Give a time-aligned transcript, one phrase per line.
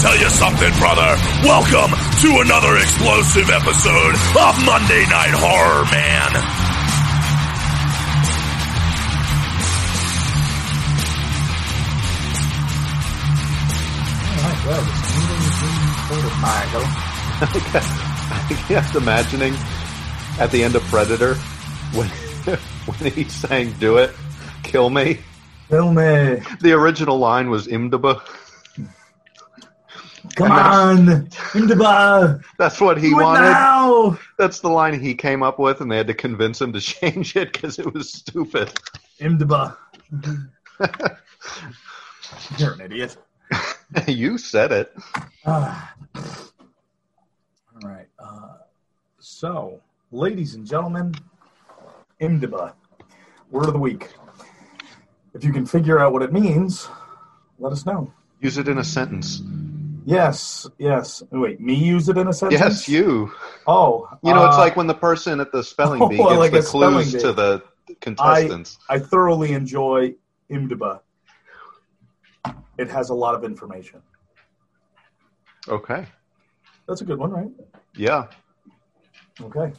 [0.00, 1.14] tell you something, brother.
[1.44, 1.92] Welcome
[2.24, 6.30] to another explosive episode of Monday Night Horror, man.
[18.32, 19.52] I kept imagining
[20.38, 21.34] at the end of Predator
[21.92, 22.08] when
[22.86, 24.14] when he sang "Do It,
[24.62, 25.18] Kill Me."
[25.68, 26.40] Kill me.
[26.62, 28.22] The original line was "Imdaba."
[30.34, 31.06] Come on.
[31.52, 32.42] Imdaba.
[32.58, 33.50] That's what he wanted.
[33.50, 34.18] now.
[34.38, 37.36] That's the line he came up with, and they had to convince him to change
[37.36, 38.72] it because it was stupid.
[39.18, 39.76] Imdaba.
[42.58, 43.16] You're an idiot.
[44.06, 44.94] you said it.
[45.46, 45.94] Ah.
[46.14, 48.06] All right.
[48.18, 48.56] Uh,
[49.18, 49.80] so,
[50.12, 51.14] ladies and gentlemen,
[52.20, 52.74] Imdaba,
[53.50, 54.08] word of the week.
[55.34, 56.88] If you can figure out what it means,
[57.58, 58.12] let us know.
[58.40, 59.42] Use it in a sentence.
[60.10, 61.22] Yes, yes.
[61.30, 62.60] Wait, me use it in a sentence?
[62.60, 63.32] Yes, you.
[63.66, 66.52] Oh, You know, it's uh, like when the person at the spelling bee gets like
[66.52, 67.62] the clues to the
[68.00, 68.78] contestants.
[68.88, 70.14] I thoroughly enjoy
[70.50, 71.00] Imdaba.
[72.76, 74.02] It has a lot of information.
[75.68, 76.06] Okay.
[76.88, 77.50] That's a good one, right?
[77.94, 78.26] Yeah.
[79.40, 79.72] Okay.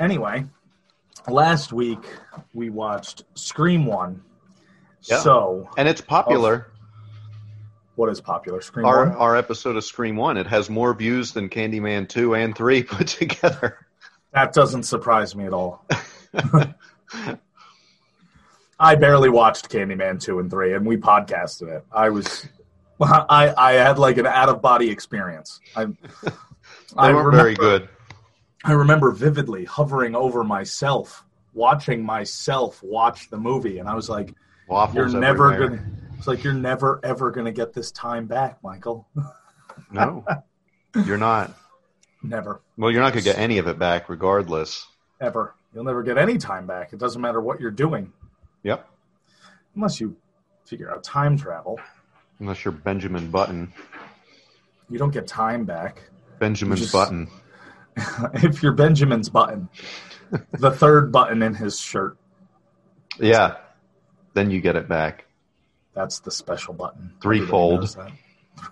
[0.00, 0.46] Anyway,
[1.28, 2.04] last week
[2.54, 4.20] we watched Scream 1.
[5.02, 5.18] Yeah.
[5.20, 6.72] So, And it's popular.
[7.96, 8.60] What is popular?
[8.60, 9.16] Scream our 1?
[9.16, 10.36] our episode of Scream One.
[10.36, 13.86] It has more views than Candyman Two and Three put together.
[14.32, 15.84] That doesn't surprise me at all.
[18.78, 21.84] I barely watched Candyman 2 and 3, and we podcasted it.
[21.90, 22.46] I was.
[23.00, 25.60] I, I had like an out of body experience.
[25.74, 26.30] I, They
[26.96, 27.88] I weren't very good.
[28.64, 31.24] I remember vividly hovering over myself,
[31.54, 34.34] watching myself watch the movie, and I was like,
[34.68, 35.78] Waffles "You're never everywhere.
[35.78, 39.06] gonna." It's like you're never ever gonna get this time back, Michael.
[39.92, 40.24] No,
[41.04, 41.54] you're not.
[42.22, 44.86] never, Well, you're not going to get any of it back, regardless.
[45.20, 45.54] ever.
[45.74, 46.94] You'll never get any time back.
[46.94, 48.10] It doesn't matter what you're doing,
[48.62, 48.88] Yep.
[49.74, 50.16] unless you
[50.64, 51.78] figure out time travel.
[52.40, 53.70] Unless you're Benjamin Button.
[54.88, 56.02] You don't get time back.
[56.38, 57.28] Benjamin Just- Button.
[58.34, 59.68] if you're Benjamin's button,
[60.52, 62.16] the third button in his shirt,
[63.20, 63.56] Yeah.
[64.32, 65.25] Then you get it back.
[65.96, 67.10] That's the special button.
[67.22, 67.84] Threefold.
[67.84, 68.62] Everybody knows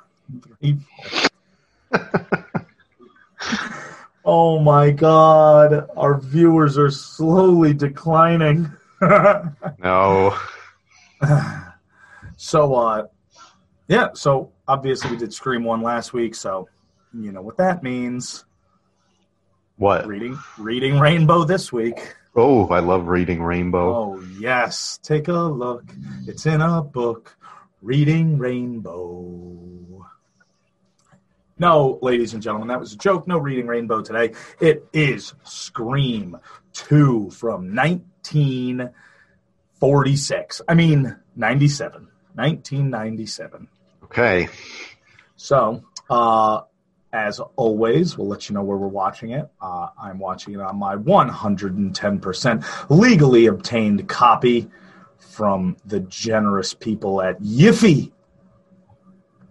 [0.61, 0.81] that.
[1.91, 2.55] Threefold.
[4.25, 8.71] oh my god, our viewers are slowly declining.
[9.79, 10.35] No.
[12.39, 13.07] so, uh,
[13.87, 16.69] yeah, so obviously we did Scream 1 last week, so
[17.13, 18.47] you know what that means.
[19.77, 20.07] What?
[20.07, 22.15] Reading, reading Rainbow this week.
[22.37, 23.95] Oh, I love reading Rainbow.
[23.95, 24.99] Oh, yes.
[25.03, 25.85] Take a look.
[26.27, 27.37] It's in a book.
[27.81, 30.09] Reading Rainbow.
[31.59, 33.29] No, ladies and gentlemen, that was a joke.
[33.29, 34.33] No reading Rainbow today.
[34.61, 36.37] It is Scream
[36.73, 40.63] 2 from 1946.
[40.67, 42.09] I mean, 97.
[42.35, 43.69] 1997.
[44.05, 44.49] Okay.
[45.37, 46.63] So, uh,
[47.15, 49.49] as always, we'll let you know where we're watching it.
[49.63, 54.69] Uh, I'm watching it on my 110% legally obtained copy
[55.17, 58.11] from the generous people at Yiffy.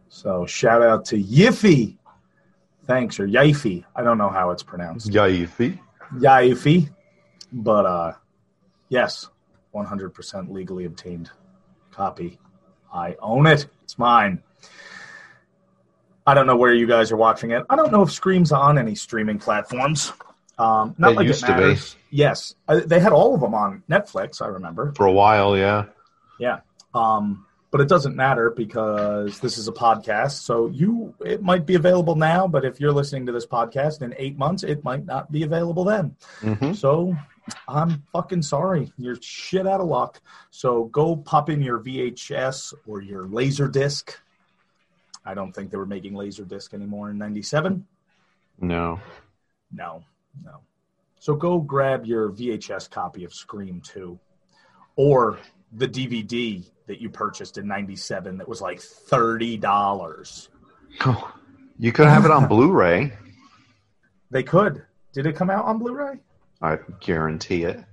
[0.10, 1.96] So, shout out to Yiffy.
[2.86, 3.86] Thanks, or Yiffy.
[3.96, 5.10] I don't know how it's pronounced.
[5.10, 5.80] Yaifi.
[6.16, 6.90] Yiffy.
[7.54, 8.14] But, uh,
[8.90, 9.30] yes,
[9.74, 11.32] 100% legally obtained
[11.92, 12.40] copy.
[12.94, 13.68] I own it.
[13.84, 14.44] It's mine.
[16.26, 17.64] I don't know where you guys are watching it.
[17.70, 20.14] I don't know if Scream's on any streaming platforms.
[20.58, 21.80] Um, not It like used it to be.
[22.12, 24.42] Yes, I, they had all of them on Netflix.
[24.42, 24.94] I remember.
[24.96, 25.86] For a while, yeah.
[26.40, 26.60] Yeah,
[26.94, 30.44] um, but it doesn't matter because this is a podcast.
[30.44, 34.14] So you, it might be available now, but if you're listening to this podcast in
[34.18, 36.16] eight months, it might not be available then.
[36.42, 37.16] hmm So
[37.68, 38.92] I'm fucking sorry.
[38.98, 40.22] You're shit out of luck.
[40.52, 44.18] So go pop in your VHS or your laser disc.
[45.26, 47.86] I don't think they were making laser disc anymore in 97.
[48.60, 49.00] No.
[49.72, 50.04] No,
[50.44, 50.60] no.
[51.20, 54.20] So go grab your VHS copy of Scream 2
[54.96, 55.40] or
[55.72, 60.50] the DVD that you purchased in 97 that was like $30.
[61.06, 61.34] Oh,
[61.80, 63.14] you could have it on Blu-ray.
[64.32, 64.84] They could.
[65.14, 66.20] Did it come out on Blu ray?
[66.62, 67.84] I guarantee it.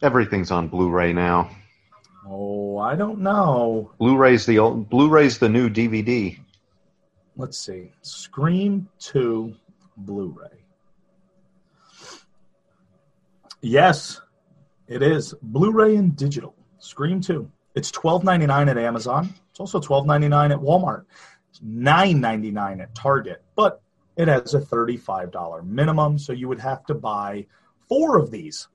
[0.00, 1.50] Everything's on Blu-ray now.
[2.26, 3.92] Oh, I don't know.
[3.98, 4.88] Blu-ray's the old.
[4.90, 6.38] Blu-ray's the new DVD.
[7.36, 7.92] Let's see.
[8.02, 9.54] Scream 2
[9.96, 10.58] Blu ray.
[13.62, 14.20] Yes,
[14.88, 15.34] it is.
[15.42, 16.54] Blu ray and digital.
[16.78, 17.50] Scream 2.
[17.74, 19.32] It's twelve ninety nine at Amazon.
[19.50, 21.04] It's also twelve ninety nine at Walmart.
[21.50, 23.80] It's nine ninety nine at Target, but
[24.16, 27.46] it has a thirty five dollar minimum, so you would have to buy
[27.88, 28.68] four of these.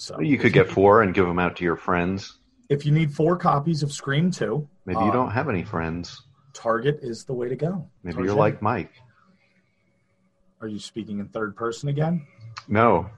[0.00, 2.38] So You could get four and give them out to your friends.
[2.70, 6.22] if you need four copies of Scream Two, Maybe you uh, don't have any friends.
[6.54, 7.86] Target is the way to go.
[8.02, 8.30] Maybe Target.
[8.30, 8.92] you're like Mike.
[10.62, 12.26] Are you speaking in third person again?
[12.66, 13.10] No.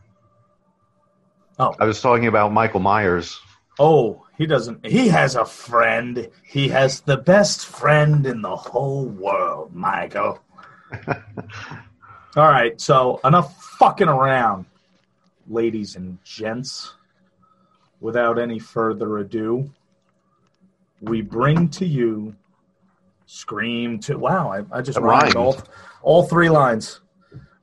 [1.60, 1.72] Oh.
[1.78, 3.40] I was talking about Michael Myers.
[3.78, 4.84] Oh, he doesn't.
[4.84, 6.28] He has a friend.
[6.44, 10.40] He has the best friend in the whole world, Michael.
[12.36, 14.66] All right, so enough fucking around,
[15.48, 16.94] ladies and gents.
[18.00, 19.70] Without any further ado,
[21.00, 22.34] we bring to you
[23.26, 25.36] Scream to Wow, I, I just rhymed.
[25.36, 25.56] all,
[26.02, 27.00] all three lines.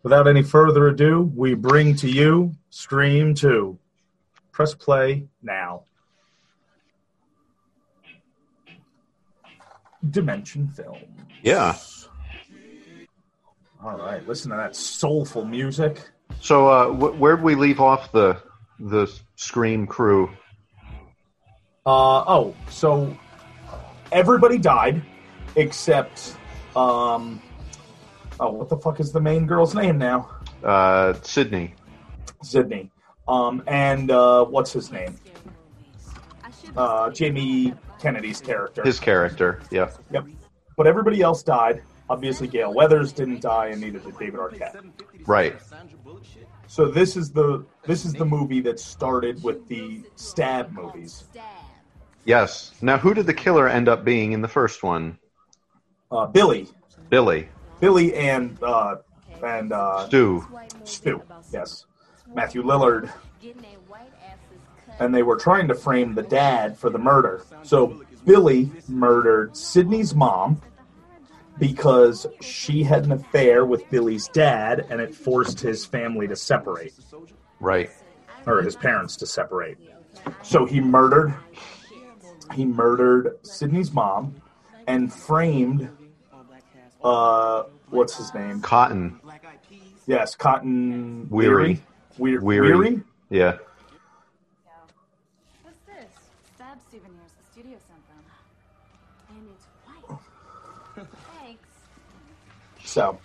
[0.02, 3.78] Without any further ado, we bring to you Scream 2.
[4.52, 5.84] Press play now.
[10.10, 10.98] Dimension Film.
[11.44, 11.76] Yeah.
[13.84, 16.10] All right, listen to that soulful music.
[16.42, 18.42] So uh, wh- where'd we leave off the
[18.80, 20.30] the Scream crew?
[21.86, 23.18] Uh, oh, so
[24.12, 25.02] everybody died
[25.56, 26.36] except,
[26.76, 27.42] um,
[28.40, 30.30] oh, what the fuck is the main girl's name now?
[30.64, 31.74] Uh, Sidney.
[32.44, 32.92] Sidney.
[33.28, 35.16] Um, and uh, what's his name?
[36.76, 38.84] Uh, Jamie Kennedy's character.
[38.84, 39.62] His character.
[39.72, 39.92] Yeah.
[40.12, 40.26] Yep.
[40.78, 41.82] But everybody else died.
[42.10, 44.84] Obviously, Gale Weathers didn't die, and neither did David Arquette.
[45.28, 45.56] Right.
[46.68, 51.26] So this is the this is the movie that started with the stab movies.
[52.26, 52.74] Yes.
[52.82, 55.18] Now, who did the killer end up being in the first one?
[56.12, 56.68] Uh, Billy,
[57.10, 57.50] Billy.
[57.80, 58.98] Billy, and uh,
[59.44, 60.48] and uh, Stu.
[60.84, 61.22] Stu.
[61.52, 61.86] Yes,
[62.34, 63.12] Matthew Lillard,
[65.00, 67.44] and they were trying to frame the dad for the murder.
[67.64, 70.62] So Billy murdered Sidney's mom
[71.60, 76.94] because she had an affair with Billy's dad, and it forced his family to separate.
[77.60, 77.90] Right.
[78.48, 79.78] or his parents to separate.
[80.44, 81.34] So he murdered
[82.54, 84.36] he murdered Sidney's mom
[84.88, 85.90] and framed
[87.04, 88.62] uh what's his name?
[88.62, 89.20] Cotton.
[90.08, 91.82] Yes, Cotton Weary.
[92.18, 92.40] Weary.
[92.40, 92.76] Weary.
[92.76, 93.02] Weary?
[93.30, 93.58] Yeah.
[95.64, 96.12] What's this?
[96.56, 98.24] Stab souvenirs the studio sent them.
[99.30, 101.08] And it's white.
[101.40, 101.70] Thanks.
[102.90, 103.20] So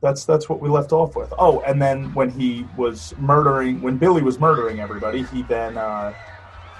[0.00, 1.32] that's that's what we left off with.
[1.38, 6.12] Oh, and then when he was murdering when Billy was murdering everybody, he then uh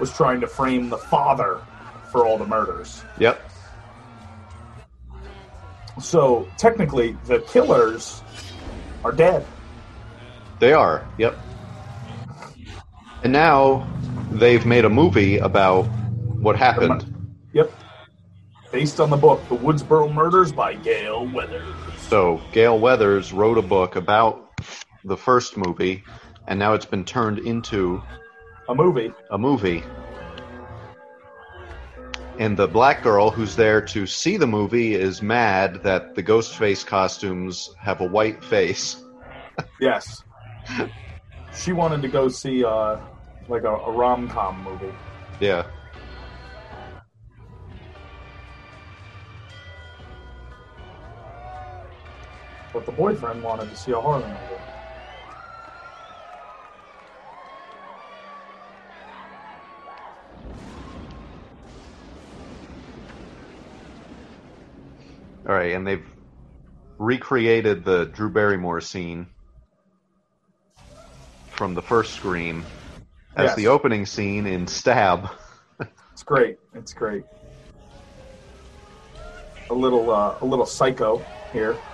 [0.00, 1.60] was trying to frame the father
[2.10, 3.02] for all the murders.
[3.18, 3.40] Yep.
[6.00, 8.22] So technically the killers
[9.04, 9.46] are dead.
[10.58, 11.06] They are.
[11.18, 11.36] Yep.
[13.22, 13.86] And now
[14.30, 17.04] they've made a movie about what happened.
[17.52, 17.72] Yep.
[18.70, 21.74] Based on the book, The Woodsboro Murders by Gale Weathers.
[21.98, 24.60] So Gale Weathers wrote a book about
[25.04, 26.04] the first movie,
[26.46, 28.02] and now it's been turned into
[28.68, 29.10] A movie.
[29.30, 29.82] a movie.
[32.38, 36.56] And the black girl who's there to see the movie is mad that the ghost
[36.56, 39.02] face costumes have a white face.
[39.80, 40.22] Yes.
[41.52, 42.98] she wanted to go see uh,
[43.48, 44.92] like a, a rom com movie.
[45.40, 45.66] Yeah.
[52.78, 54.62] But the boyfriend wanted to see a horror movie.
[65.48, 66.06] All right, and they've
[67.00, 69.26] recreated the Drew Barrymore scene
[71.48, 72.64] from the first Scream
[73.34, 73.56] as Yes.
[73.56, 75.28] the opening scene in Stab.
[76.12, 76.58] It's great.
[76.74, 77.24] It's great.
[79.70, 81.87] A little uh, a little psycho here.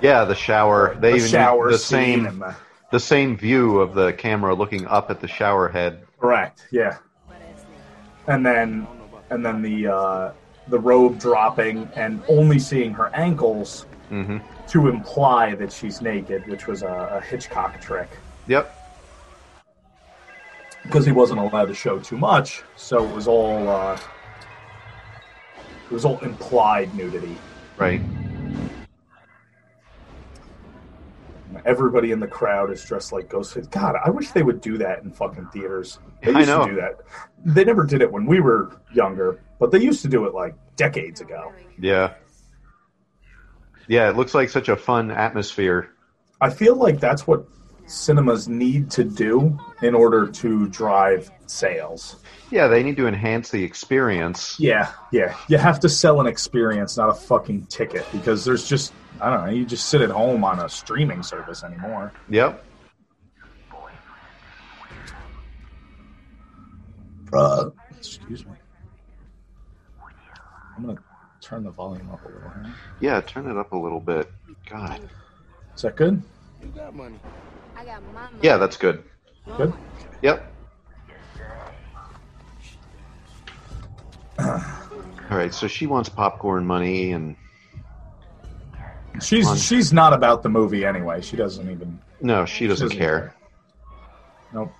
[0.00, 0.96] Yeah, the shower.
[1.00, 2.42] They the even shower the same and
[2.90, 6.06] the same view of the camera looking up at the shower head.
[6.20, 6.66] correct.
[6.70, 6.98] Yeah.
[8.26, 8.86] And then
[9.30, 10.32] and then the uh,
[10.68, 14.38] the robe dropping and only seeing her ankles hmm
[14.68, 18.10] to imply that she's naked, which was a, a Hitchcock trick
[18.48, 18.74] Yep.
[20.82, 23.98] because he wasn't allowed to show too much, so it was all uh,
[25.90, 27.36] it was all implied nudity.
[27.78, 28.02] Right.
[31.64, 33.70] Everybody in the crowd is dressed like Ghostface.
[33.70, 35.98] God, I wish they would do that in fucking theaters.
[36.22, 36.64] They I used know.
[36.66, 37.00] to do that.
[37.44, 40.54] They never did it when we were younger, but they used to do it like
[40.76, 41.52] decades ago.
[41.78, 42.14] Yeah.
[43.86, 45.90] Yeah, it looks like such a fun atmosphere.
[46.40, 47.46] I feel like that's what
[47.86, 52.16] cinemas need to do in order to drive sales.
[52.50, 54.58] Yeah, they need to enhance the experience.
[54.60, 55.36] Yeah, yeah.
[55.48, 59.46] You have to sell an experience, not a fucking ticket, because there's just I don't
[59.46, 59.50] know.
[59.50, 62.12] You just sit at home on a streaming service anymore.
[62.28, 62.64] Yep.
[67.32, 68.52] Uh, excuse me.
[70.76, 70.98] I'm gonna
[71.40, 72.50] turn the volume up a little.
[72.50, 72.74] Here.
[73.00, 74.30] Yeah, turn it up a little bit.
[74.70, 75.00] God.
[75.74, 76.22] Is that good?
[76.62, 77.18] You got money.
[77.76, 78.36] I got my money.
[78.42, 79.02] Yeah, that's good.
[79.56, 79.72] Good.
[80.22, 80.54] Yep.
[84.38, 87.36] All right, so she wants popcorn money, and
[89.22, 89.56] She's Fun.
[89.56, 91.20] she's not about the movie anyway.
[91.20, 91.98] She doesn't even.
[92.20, 93.34] no, she doesn't doesn't care.
[94.52, 94.72] Nope.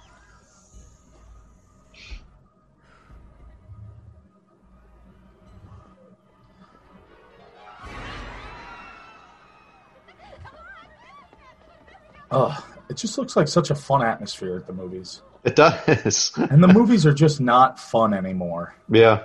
[12.31, 15.23] Oh, it just looks like such a fun atmosphere at the movies.
[15.45, 16.33] It does.
[16.51, 18.75] And the movies are just not fun anymore.
[18.91, 19.25] yeah.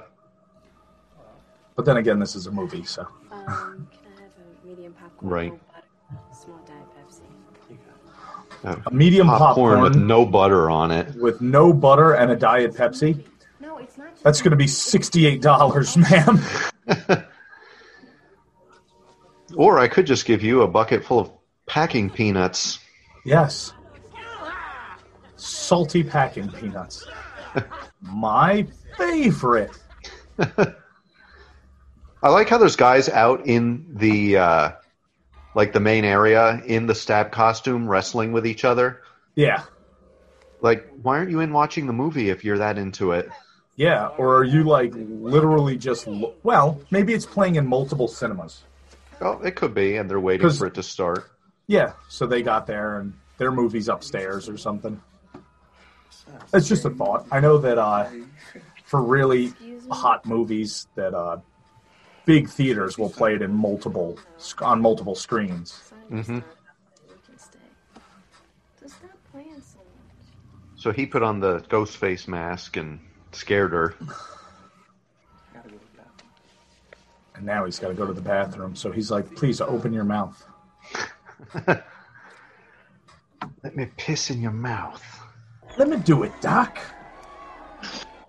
[1.75, 3.07] But then again, this is a movie, so.
[3.31, 3.88] Um,
[5.24, 5.53] Right.
[6.32, 6.88] Small diet
[8.63, 8.88] Pepsi.
[8.88, 11.15] A medium popcorn, popcorn, with no butter on it.
[11.15, 13.24] with no butter and a Diet Pepsi.
[13.60, 14.15] No, it's not.
[14.24, 15.98] That's going to be $68,
[16.88, 17.25] ma'am.
[19.56, 21.30] Or I could just give you a bucket full of
[21.68, 22.80] packing peanuts.
[23.24, 23.72] Yes.
[25.36, 27.06] Salty packing peanuts.
[28.01, 28.65] My
[28.98, 29.72] favorite.
[30.39, 34.72] I like how there's guys out in the uh,
[35.55, 39.01] like the main area in the stab costume wrestling with each other.
[39.36, 39.63] Yeah.
[40.62, 43.29] Like, why aren't you in watching the movie if you're that into it?
[43.75, 44.07] Yeah.
[44.17, 46.07] Or are you like literally just.
[46.07, 48.63] Lo- well, maybe it's playing in multiple cinemas.
[49.22, 51.29] Oh, it could be, and they're waiting for it to start.
[51.67, 51.93] Yeah.
[52.10, 55.01] So they got there and their movie's upstairs or something.
[56.53, 57.27] It's just a thought.
[57.31, 58.10] I know that uh,
[58.86, 59.53] for really
[59.89, 61.38] hot movies, that uh,
[62.25, 64.18] big theaters will play it in multiple
[64.62, 65.82] on multiple screens.
[66.10, 66.39] hmm
[67.38, 67.60] stay.
[68.80, 70.27] So stop playing so much.
[70.75, 73.00] So he put on the ghost face mask and
[73.32, 73.96] scared her.
[75.53, 76.32] Gotta go to the bathroom.
[77.36, 78.75] And now he's got to go to the bathroom.
[78.75, 80.44] So he's like, please open your mouth.
[83.63, 85.03] Let me piss in your mouth.
[85.77, 86.80] Let me do it, Doc.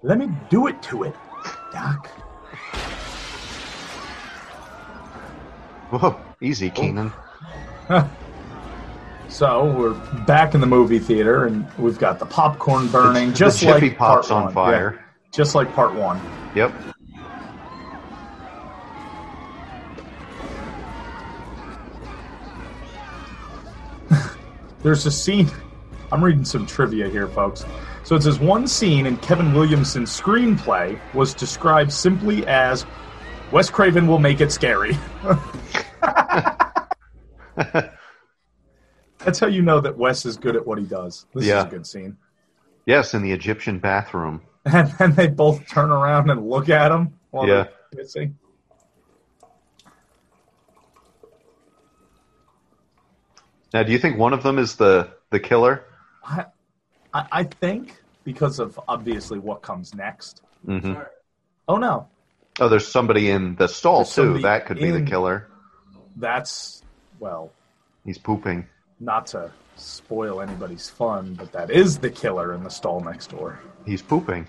[0.03, 1.15] Let me do it to it,
[1.73, 2.09] Doc.
[5.91, 6.81] Whoa, easy, oh.
[6.81, 7.13] Keenan.
[9.35, 9.95] So we're
[10.27, 13.99] back in the movie theater, and we've got the popcorn burning, The just chippy like
[13.99, 14.55] pops part on one.
[14.55, 14.95] fire.
[14.95, 16.21] Yeah, just like part one.
[16.55, 16.73] Yep.
[24.83, 25.51] There's a scene.
[26.13, 27.65] I'm reading some trivia here, folks.
[28.05, 32.85] So it says one scene in Kevin Williamson's screenplay was described simply as
[33.51, 34.97] Wes Craven will make it scary.
[39.25, 41.27] That's how you know that Wes is good at what he does.
[41.35, 41.61] This Yeah.
[41.61, 42.17] is a good scene.
[42.87, 44.43] Yes, in the Egyptian bathroom.
[44.67, 47.67] And then they both turn around and look at him while Yeah.
[47.93, 48.35] they're pissing.
[53.73, 55.85] Now, do you think one of them is the the killer?
[56.23, 56.47] I,
[57.13, 60.43] I, I think because of obviously what comes next.
[60.65, 60.95] hmm
[61.67, 62.09] Oh no,
[62.61, 64.39] Oh, there's somebody in the stall There's too.
[64.41, 65.49] That could be the killer.
[66.17, 66.83] That's
[67.19, 67.51] well,
[68.05, 68.67] He's pooping.
[69.01, 73.59] not to spoil anybody's fun, but that is the killer in the stall next door.
[73.87, 74.47] He's pooping.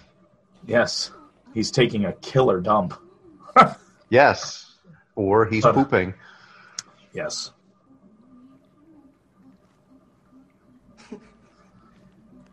[0.67, 1.11] Yes,
[1.53, 2.93] he's taking a killer dump.
[4.09, 4.75] Yes.
[5.15, 6.13] Or he's Uh, pooping.
[7.11, 7.51] Yes.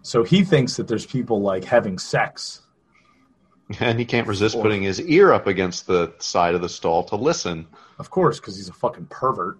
[0.02, 2.62] So he thinks that there's people like having sex.
[3.80, 7.16] And he can't resist putting his ear up against the side of the stall to
[7.16, 7.66] listen.
[7.98, 9.58] Of course, because he's a fucking pervert.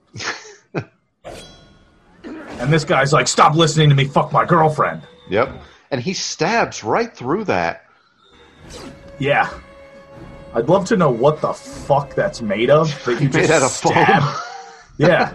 [2.25, 5.03] and this guy's like, stop listening to me, fuck my girlfriend.
[5.31, 5.51] Yep.
[5.91, 7.85] And he stabs right through that.
[9.19, 9.51] Yeah.
[10.55, 12.89] I'd love to know what the fuck that's made of.
[13.05, 14.23] That you Made just out of stab.
[14.23, 14.43] foam.
[14.99, 15.33] Yeah.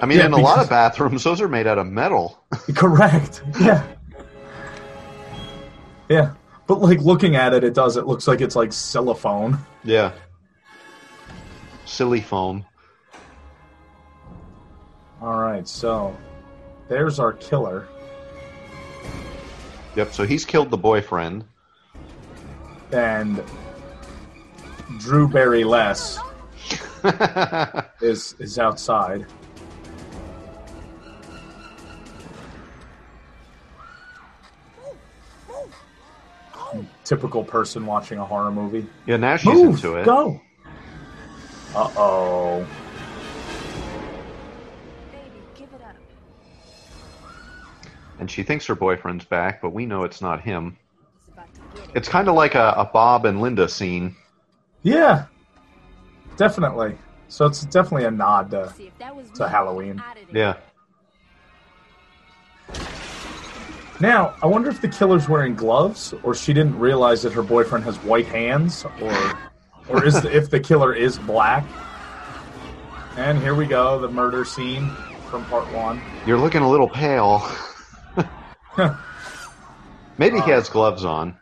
[0.00, 2.44] I mean, Yeah, in a lot of bathrooms, those are made out of metal.
[2.74, 3.42] Correct.
[3.60, 3.86] Yeah.
[6.08, 6.34] Yeah.
[6.66, 7.96] But like looking at it, it does.
[7.96, 9.58] It looks like it's like cellophane.
[9.84, 10.12] yeah.
[11.86, 12.64] Silly foam.
[15.20, 16.16] All right, so
[16.88, 17.86] there's our killer.
[19.96, 20.12] Yep.
[20.12, 21.44] So he's killed the boyfriend.
[22.92, 23.42] and
[24.98, 26.18] Drew Barry Less
[28.00, 29.26] is is outside.
[37.04, 38.86] Typical person watching a horror movie.
[39.06, 40.04] Yeah, now she's Move, into it.
[40.04, 40.40] go.
[41.74, 42.66] Uh oh.
[45.12, 45.96] Baby, give it up.
[48.18, 50.76] And she thinks her boyfriend's back, but we know it's not him.
[51.26, 51.96] He's about to get it.
[51.96, 54.14] It's kind of like a, a Bob and Linda scene.
[54.82, 55.26] Yeah,
[56.36, 56.96] definitely.
[57.28, 58.72] So it's definitely a nod to.
[58.76, 60.02] See, if that was to Halloween.
[60.32, 60.56] Yeah.
[64.04, 67.86] Now, I wonder if the killer's wearing gloves, or she didn't realize that her boyfriend
[67.86, 69.38] has white hands, or
[69.88, 71.64] or is the, if the killer is black.
[73.16, 74.90] And here we go, the murder scene
[75.30, 76.02] from part one.
[76.26, 77.50] You're looking a little pale.
[80.18, 81.38] Maybe he uh, has gloves on.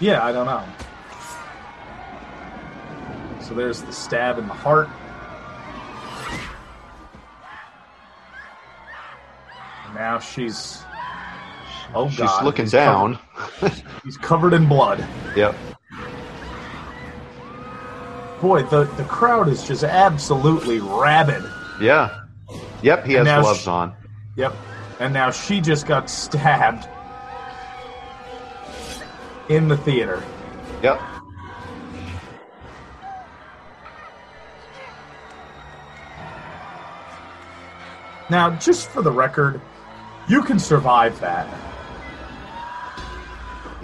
[0.00, 0.64] Yeah, I don't know.
[3.42, 4.88] So there's the stab in the heart.
[9.84, 10.85] And now she's.
[11.94, 12.44] Oh She's God!
[12.44, 13.18] looking he's down.
[13.60, 15.04] covered- he's covered in blood.
[15.36, 15.54] Yep.
[18.40, 21.42] Boy, the the crowd is just absolutely rabid.
[21.80, 22.22] Yeah.
[22.82, 23.94] Yep, he has gloves sh- on.
[24.36, 24.54] Yep.
[25.00, 26.86] And now she just got stabbed
[29.48, 30.22] in the theater.
[30.82, 31.00] Yep.
[38.28, 39.60] Now, just for the record,
[40.28, 41.46] you can survive that.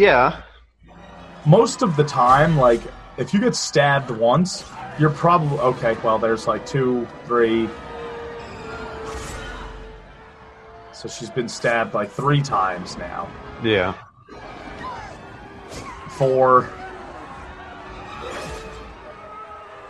[0.03, 0.43] Yeah.
[1.47, 2.81] Most of the time, like,
[3.19, 4.65] if you get stabbed once,
[4.99, 5.97] you're probably okay.
[6.03, 7.69] Well, there's like two, three.
[10.93, 13.31] So she's been stabbed like three times now.
[13.63, 13.95] Yeah.
[16.11, 16.69] Four.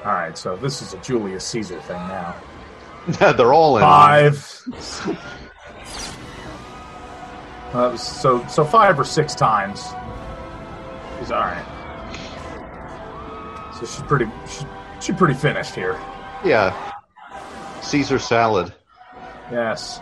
[0.04, 2.34] All right, so this is a Julius Caesar thing now.
[3.32, 3.82] They're all in.
[3.82, 4.62] Five.
[7.72, 9.94] Uh, so so five or six times.
[11.22, 11.64] She's all right.
[13.74, 14.66] So she's pretty she,
[15.00, 15.96] she's pretty finished here.
[16.44, 16.74] Yeah.
[17.80, 18.74] Caesar salad.
[19.52, 20.00] Yes.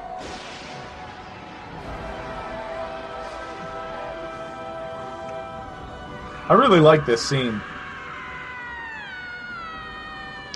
[6.48, 7.60] I really like this scene.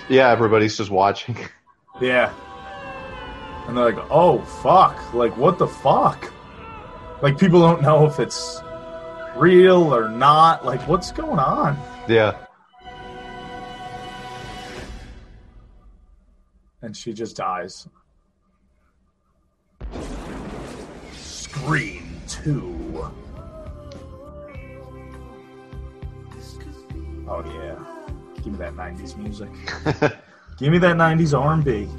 [0.09, 1.37] Yeah, everybody's just watching.
[2.01, 2.33] Yeah.
[3.67, 5.13] And they're like, oh, fuck.
[5.13, 6.29] Like, what the fuck?
[7.21, 8.59] Like, people don't know if it's
[9.35, 10.65] real or not.
[10.65, 11.77] Like, what's going on?
[12.07, 12.37] yeah.
[16.81, 17.87] And she just dies.
[21.13, 23.11] Scream 2.
[27.27, 27.75] Oh, yeah.
[28.35, 29.49] Give me that 90s music.
[30.59, 31.89] Give me that 90s R&B.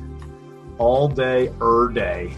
[0.79, 2.33] All day, er day.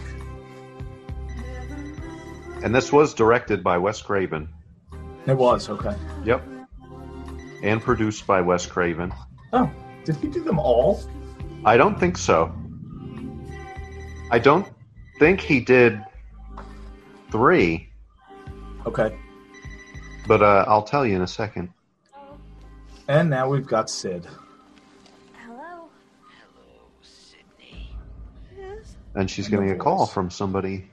[2.63, 4.49] And this was directed by Wes Craven.
[5.29, 5.95] It was, okay.
[6.25, 6.43] Yep.
[7.61, 9.13] And produced by Wes Craven.
[9.53, 9.69] Oh,
[10.03, 11.01] did he do them all?
[11.65, 12.51] I don't think so.
[14.31, 14.67] I don't
[15.19, 16.01] think he did
[17.31, 17.89] three,
[18.87, 19.15] Okay.
[20.27, 21.69] but uh, I'll tell you in a second.
[23.07, 24.25] And now we've got Sid.
[25.45, 25.89] Hello.
[26.39, 27.93] Hello, Sidney.
[28.57, 28.95] Yes?
[29.15, 30.89] And she's getting a call from somebody.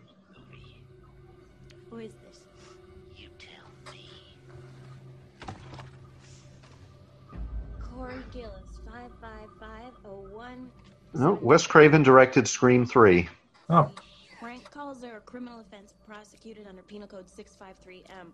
[11.17, 13.29] No, Wes Craven directed Scream 3.
[13.71, 13.91] Oh,
[14.39, 18.33] Prank calls are a criminal offense prosecuted under Penal Code 653M.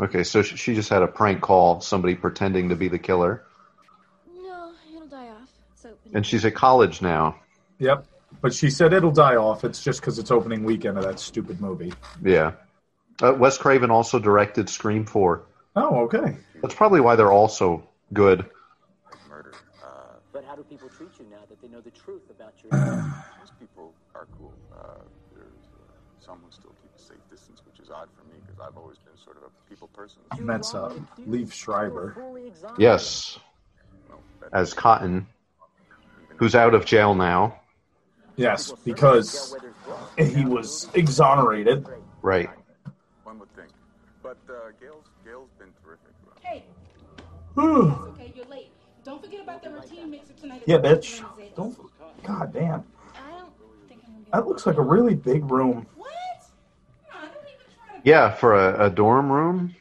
[0.00, 3.44] Okay, so she just had a prank call somebody pretending to be the killer.
[4.34, 5.50] No, it'll die off.
[5.74, 6.12] It's open.
[6.14, 7.36] And she's at college now.
[7.78, 8.06] yep.
[8.40, 9.62] But she said it'll die off.
[9.64, 11.92] It's just because it's opening weekend of that stupid movie.
[12.24, 12.52] Yeah.
[13.22, 15.42] Uh, Wes Craven also directed Scream 4.
[15.76, 16.38] Oh, okay.
[16.62, 18.46] That's probably why they're all so good.
[20.52, 20.62] Murder.
[20.62, 22.72] How do people treat you now that they know the truth about your?
[23.40, 24.52] Most people are cool.
[24.72, 24.94] Uh,
[25.34, 28.60] there's uh, some who still keep a safe distance, which is odd for me because
[28.60, 30.18] I've always been sort of a people person.
[30.32, 30.94] And that's uh,
[31.28, 32.16] Liev Schreiber.
[32.78, 33.38] Yes,
[34.08, 34.16] No,
[34.52, 35.26] as Cotton,
[36.36, 37.58] who's out of jail now.
[38.36, 39.54] Yes, because
[40.18, 41.86] he was exonerated.
[42.22, 42.48] Right.
[43.24, 43.68] one would think.
[44.22, 46.12] But uh, Gale's Gale's been terrific.
[46.40, 46.64] Hey,
[47.56, 48.70] yeah, okay, you're late.
[49.04, 50.66] Don't forget about the routine mixer tonight.
[50.66, 51.24] bitch.
[51.56, 51.76] Don't.
[52.24, 52.84] God damn.
[53.16, 53.52] I don't
[53.88, 55.86] think I'm That looks like a really big room.
[55.96, 56.08] What?
[57.10, 58.08] No, I don't even try to.
[58.08, 59.74] Yeah, for a, a dorm room.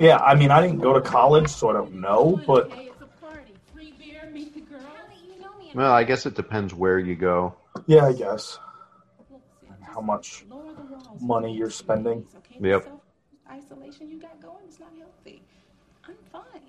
[0.00, 3.00] Yeah, I mean, I didn't go to college, so I don't know, but Okay, it's
[3.02, 3.52] a party.
[3.72, 4.80] Free beer, meet the girl.
[5.26, 5.70] You know me.
[5.74, 7.54] Well, I guess it depends where you go.
[7.86, 8.58] yeah, I guess.
[9.30, 11.20] Look, see, How much lower the walls.
[11.22, 12.26] money you're spending.
[12.38, 12.92] Okay, Yep.
[13.50, 15.42] isolation you got going is not healthy.
[16.06, 16.62] I'm fine.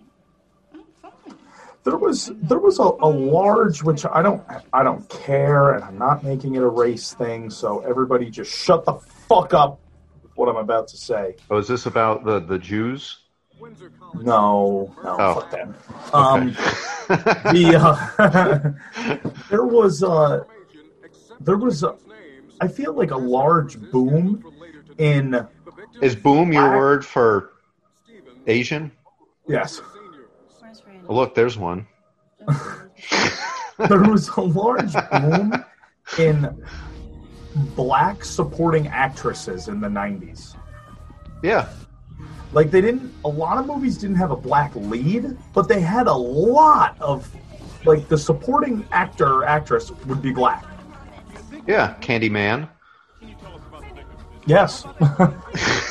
[1.86, 5.98] There was there was a, a large which I don't I don't care and I'm
[5.98, 9.80] not making it a race thing, so everybody just shut the fuck up
[10.22, 11.36] with what I'm about to say.
[11.50, 13.20] Oh, is this about the the Jews?
[14.16, 15.34] No, no, Oh.
[15.36, 15.76] fuck them.
[16.14, 16.52] Um,
[17.54, 17.76] the
[18.20, 20.44] uh, there was uh,
[21.40, 21.96] there was uh,
[22.62, 24.44] I feel like a large boom
[24.98, 25.48] in
[26.02, 27.52] Is boom your word for
[28.48, 28.92] Asian?
[29.48, 29.82] yes?
[31.10, 31.88] Oh, look, there's one.
[32.48, 35.66] there was a large boom
[36.20, 36.64] in
[37.76, 40.56] black supporting actresses in the 90s.
[41.42, 41.68] Yeah,
[42.54, 46.06] Like they didn't a lot of movies didn't have a black lead, but they had
[46.08, 47.28] a lot of
[47.86, 50.64] like the supporting actor or actress would be black.
[51.66, 51.96] yeah.
[52.02, 52.70] Candyman.
[53.20, 54.08] Can you tell us about the bigger?
[54.46, 54.86] Yes.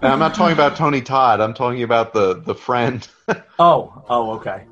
[0.00, 1.40] And I'm not talking about Tony Todd.
[1.40, 3.06] I'm talking about the the friend.
[3.58, 4.64] oh, oh okay.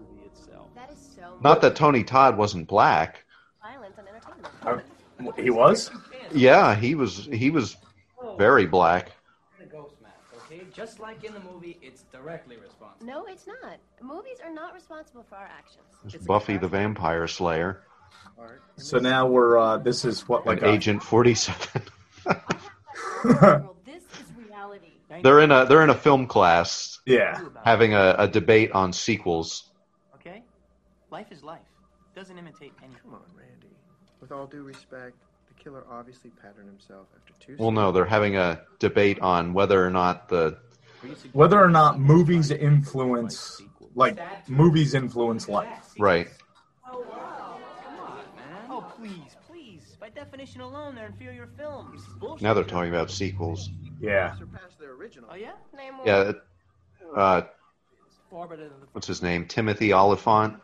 [0.74, 3.24] That is so Not that Tony Todd wasn't black.
[3.62, 3.94] violent.
[4.62, 4.78] Uh,
[5.40, 5.90] he was?
[6.32, 7.28] Yeah, he was.
[7.32, 7.76] He was
[8.38, 9.12] very black.
[9.58, 10.62] The ghost mask, okay?
[10.72, 13.06] Just like in the movie, it's directly responsible.
[13.06, 13.78] No, it's not.
[14.02, 15.84] Movies are not responsible for our actions.
[16.04, 17.82] It's Buffy the Vampire Slayer
[18.76, 21.82] So now we're uh this is what like and a, Agent 47.
[22.24, 22.36] Girl,
[23.24, 23.75] this is reality.
[25.22, 27.40] They're in a they're in a film class Yeah.
[27.64, 29.70] having a, a debate on sequels.
[30.16, 30.42] Okay?
[31.10, 31.60] Life is life.
[32.14, 33.00] Doesn't imitate anything.
[33.04, 33.68] Come on, Randy.
[34.20, 35.16] With all due respect,
[35.48, 37.56] the killer obviously patterned himself after two.
[37.58, 40.58] Well, no, they're having a debate on whether or not the
[41.32, 43.60] Whether or not movies influence
[43.94, 45.94] like movies influence life.
[45.98, 46.28] right.
[46.86, 47.04] Oh,
[48.68, 49.96] oh please, please.
[50.00, 52.02] By definition alone, they're inferior films.
[52.18, 52.42] Bullshit.
[52.42, 53.70] Now they're talking about sequels.
[54.00, 54.36] Yeah.
[54.38, 55.28] Surpassed their original.
[55.32, 55.52] Oh, yeah?
[55.76, 56.06] Name more.
[56.06, 56.32] Yeah,
[57.16, 57.42] uh,
[58.30, 59.46] Far better than the what's his name?
[59.46, 60.56] Timothy Olyphant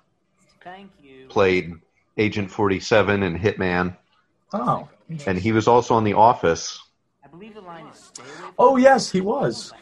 [0.64, 1.26] Thank you.
[1.28, 1.74] played
[2.18, 3.96] Agent 47 and Hitman,
[4.52, 4.88] Oh.
[5.26, 6.80] and he was also on The Office.
[7.24, 9.72] I believe the line is stay away from Oh yes, he was.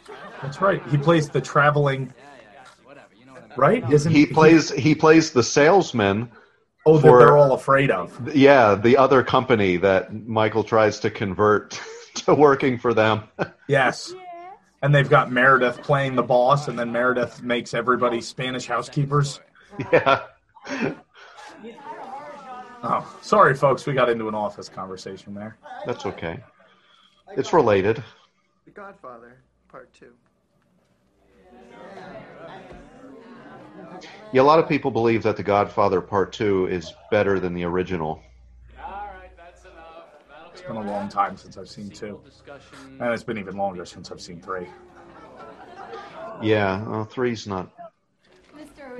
[0.41, 0.81] That's right.
[0.89, 2.13] He plays the traveling
[2.85, 3.07] whatever.
[3.19, 3.57] You know what I mean?
[3.57, 3.91] right?
[3.93, 6.31] Isn't He plays he plays the salesman.
[6.85, 8.35] Oh, that for- they're all afraid of.
[8.35, 11.79] Yeah, the other company that Michael tries to convert
[12.25, 13.23] to working for them.
[13.67, 14.13] Yes.
[14.81, 19.39] And they've got Meredith playing the boss, and then Meredith makes everybody Spanish housekeepers.
[19.93, 20.23] yeah.
[22.83, 23.85] Oh, sorry, folks.
[23.85, 25.57] We got into an office conversation there.
[25.85, 26.39] That's okay.
[27.37, 28.03] It's related.
[28.65, 29.37] The Godfather,
[29.69, 30.13] Part Two.
[34.31, 37.65] Yeah, a lot of people believe that The Godfather Part 2 is better than the
[37.65, 38.21] original.
[40.61, 42.21] It's been a long time since I've seen two,
[42.99, 44.67] and it's been even longer since I've seen three.
[46.39, 47.71] Yeah, well, three's not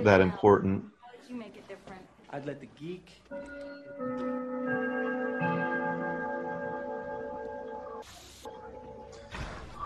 [0.00, 0.84] that important.
[1.28, 2.02] You make it different.
[2.30, 3.22] I'd let the geek.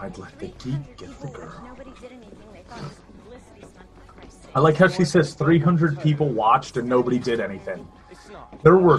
[0.01, 1.63] I'd let the geek get the girl.
[1.63, 2.39] Nobody did anything.
[2.55, 4.53] They thought it was a publicity stunt, for Christ's sake.
[4.55, 7.87] I like how she says 300 people watched and nobody did anything.
[8.63, 8.99] There were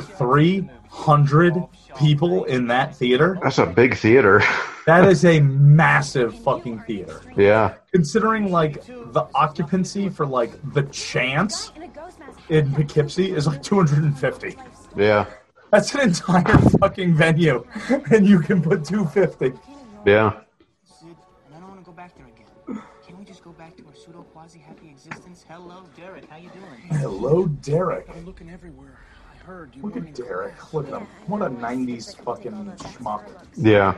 [0.92, 1.54] 300
[1.98, 3.38] people in that theater.
[3.44, 4.42] That's a big theater.
[4.86, 7.22] That is a massive fucking theater.
[7.36, 7.76] yeah.
[7.92, 12.40] Considering like the occupancy for like the chance In a ghost mask.
[12.50, 14.56] in Poughkeepsie is like 250.
[14.96, 15.26] Yeah.
[15.72, 17.66] That's an entire fucking venue,
[18.12, 19.52] and you can put 250.
[20.06, 20.32] Yeah.
[20.32, 21.16] And
[21.54, 22.82] I don't want to go back there again.
[23.06, 25.44] Can we just go back to our pseudo quasi happy existence?
[25.50, 26.30] Hello, Derek.
[26.30, 27.00] How you doing?
[27.02, 28.08] Hello, Derek.
[28.16, 28.97] I'm looking everywhere.
[29.48, 29.82] I heard you.
[29.82, 30.74] Look at Derek.
[30.74, 31.08] Look at him.
[31.28, 33.24] What a 90s fucking schmuck.
[33.56, 33.98] Yeah.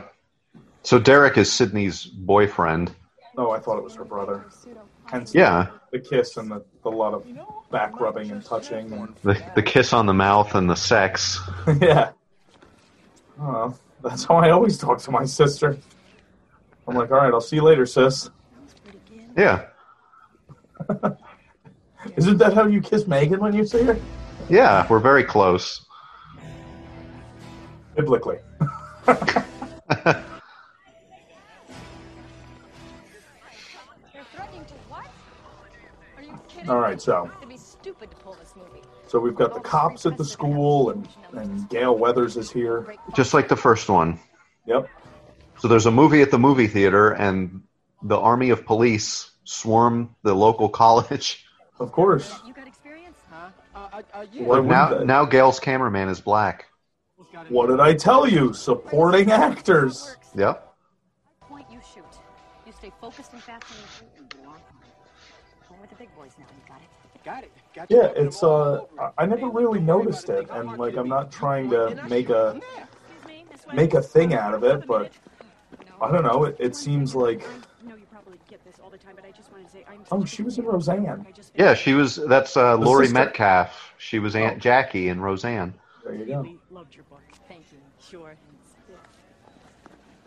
[0.84, 2.92] So Derek is Sidney's boyfriend.
[3.36, 4.44] Oh, I thought it was her brother.
[5.06, 5.66] Hence Yeah.
[5.90, 7.26] the kiss and the, the lot of
[7.72, 8.92] back rubbing and touching.
[8.92, 11.40] And, The, the kiss on the mouth and the sex.
[11.80, 12.12] yeah.
[13.40, 15.76] Oh, that's how I always talk to my sister.
[16.86, 18.30] I'm like, all right, I'll see you later, sis.
[19.36, 19.66] Yeah.
[22.16, 23.98] Isn't that how you kiss Megan when you see her?
[24.50, 25.84] Yeah, we're very close.
[27.96, 28.38] Biblically.
[34.14, 35.06] You're threatening to what?
[36.16, 36.70] Are you kidding?
[36.70, 38.82] All right, so It'd be stupid to pull this movie.
[39.06, 42.94] so we've got the cops at the school, and and Gale Weathers is here.
[43.14, 44.18] Just like the first one.
[44.66, 44.88] Yep.
[45.58, 47.62] So there's a movie at the movie theater, and
[48.02, 51.44] the army of police swarm the local college.
[51.78, 52.40] Of course.
[54.12, 54.42] Uh, yeah.
[54.42, 56.66] Why now, now Gale's cameraman is black.
[57.48, 58.52] What did I tell you?
[58.52, 60.16] Supporting actors.
[60.36, 60.74] Yep.
[61.42, 62.04] Point you shoot.
[62.66, 64.34] You stay focused and fascinated.
[65.80, 66.44] We're the big boys now.
[66.44, 66.88] You got it.
[67.24, 67.52] Got it.
[67.74, 71.70] Got Yeah, it's uh, I- I never really noticed it, and like I'm not trying
[71.70, 72.60] to make a
[73.72, 75.12] make a thing out of it, but
[76.00, 76.44] I don't know.
[76.44, 77.46] It, it seems like
[77.86, 80.04] No, you probably get this all the time, but I just wanted to say I'm
[80.12, 81.26] oh, she was in Roseanne.
[81.54, 82.16] Yeah, she was.
[82.16, 83.18] That's uh, The Laurie sister.
[83.18, 83.94] Metcalf.
[83.98, 85.74] She was Aunt Jackie in Roseanne.
[86.04, 86.40] There you go.
[86.40, 87.22] really loved your book.
[87.48, 87.78] Thank you.
[88.00, 88.34] Sure.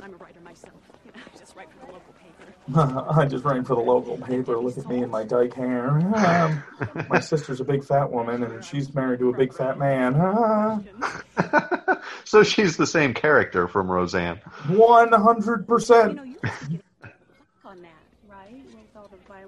[0.01, 0.73] I'm a writer myself.
[1.15, 3.10] I just write for the local paper.
[3.21, 4.58] I just ran for the local paper.
[4.58, 5.89] Look at me and my dyke hair.
[5.89, 6.63] Um,
[7.10, 10.13] my sister's a big fat woman, and she's married to a big fat man.
[12.25, 14.38] So she's the same character from Roseanne.
[14.67, 16.19] One hundred percent.
[16.19, 16.71] on that, right?
[16.71, 16.92] With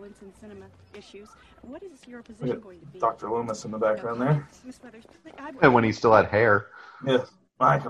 [0.06, 0.66] all violence and cinema
[0.98, 1.30] issues.
[1.62, 3.00] What is your position going to be?
[3.00, 3.30] Dr.
[3.30, 4.48] Loomis in the background there.
[4.66, 5.04] Miss Weathers,
[5.40, 6.68] I- And when he still had hair.
[7.06, 7.28] Yes.
[7.60, 7.82] I,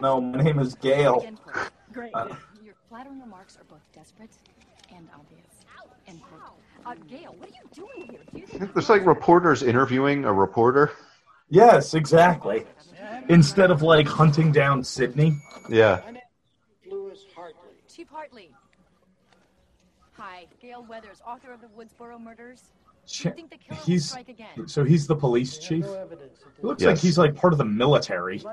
[0.00, 1.24] no, my name is Gale.
[1.92, 2.14] Great.
[2.14, 2.28] Uh,
[2.64, 4.30] Your flattering remarks are both desperate
[4.94, 5.44] and obvious.
[6.06, 6.58] End quote.
[6.86, 8.20] Uh, Gale, what are you doing here?
[8.32, 10.92] Do you think There's like reporters interviewing a reporter.
[11.50, 12.64] Yes, exactly.
[13.28, 15.36] Instead of like hunting down Sidney.
[15.68, 16.00] Yeah.
[16.90, 17.54] Lewis Hartley.
[17.86, 18.50] Chief Hartley.
[20.40, 22.70] Hi, Gale Weathers, author of the Woodsboro murders.
[23.06, 24.66] Ch- think the killer He's strike again?
[24.66, 25.84] so he's the police chief.
[25.84, 28.38] He looks like he's like part of the military.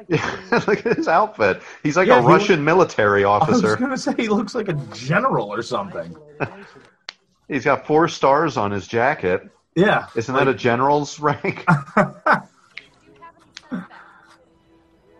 [0.51, 1.61] Look at his outfit.
[1.83, 3.51] He's like Yeah, a he Russian military officer.
[3.51, 3.77] I was officer.
[3.77, 6.13] gonna say he looks like a general or something.
[7.47, 9.49] He's got four stars on his jacket.
[9.75, 10.07] Yeah.
[10.17, 11.63] Isn't that a general's rank?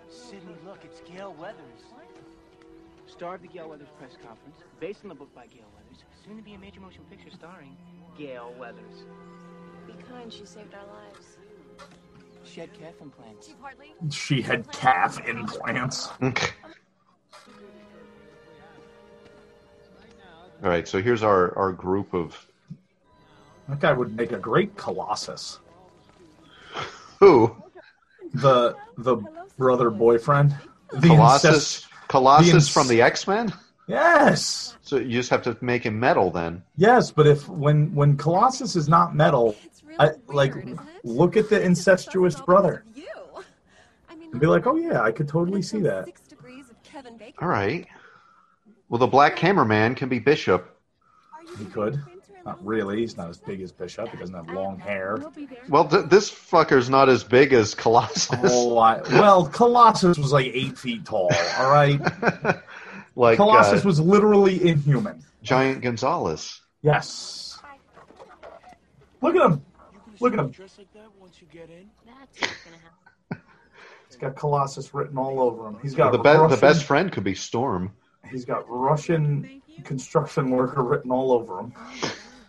[0.09, 1.61] Sidney, look, it's Gale Weathers.
[3.07, 5.76] Star of the Gale Weathers press conference, based on the book by Gale Weathers,
[6.27, 7.75] soon to be a major motion picture starring
[8.17, 9.05] Gale Weathers.
[9.85, 11.37] Be kind, she saved our lives.
[12.43, 13.47] She had calf implants.
[13.47, 13.93] Chief Hartley?
[14.11, 16.09] She had calf implants.
[20.63, 22.35] All right, so here's our, our group of
[23.69, 25.59] That guy would make a great Colossus.
[27.19, 27.55] who?
[28.33, 29.17] The the
[29.57, 30.55] brother boyfriend.
[30.91, 31.45] The Colossus.
[31.53, 33.53] incest- Colossus the inc- from the X Men.
[33.87, 34.77] Yes.
[34.81, 36.63] So you just have to make him metal then.
[36.75, 39.55] Yes, but if when when Colossus is not metal,
[39.99, 40.53] I, like
[41.03, 42.83] look at the incestuous brother
[44.31, 46.09] and be like, oh yeah, I could totally see that.
[47.39, 47.87] All right.
[48.89, 50.77] Well, the black cameraman can be Bishop.
[51.57, 52.01] He could.
[52.45, 52.99] Not really.
[52.99, 54.07] He's not as big as Bishop.
[54.09, 55.21] He doesn't have long hair.
[55.67, 58.29] Well, th- this fucker's not as big as Colossus.
[58.41, 61.29] Oh, I, well, Colossus was like eight feet tall.
[61.59, 61.99] All right.
[63.17, 65.23] like Colossus uh, was literally inhuman.
[65.41, 66.61] Giant Gonzalez.
[66.81, 67.59] Yes.
[69.21, 69.65] Look at him.
[70.19, 70.51] Look at him.
[70.51, 71.89] Dress like that once you get in.
[72.05, 73.43] That's not gonna happen.
[74.07, 75.77] He's got Colossus written all over him.
[75.81, 77.91] He's got the, be- the best friend could be Storm.
[78.29, 81.73] He's got Russian construction worker written all over him.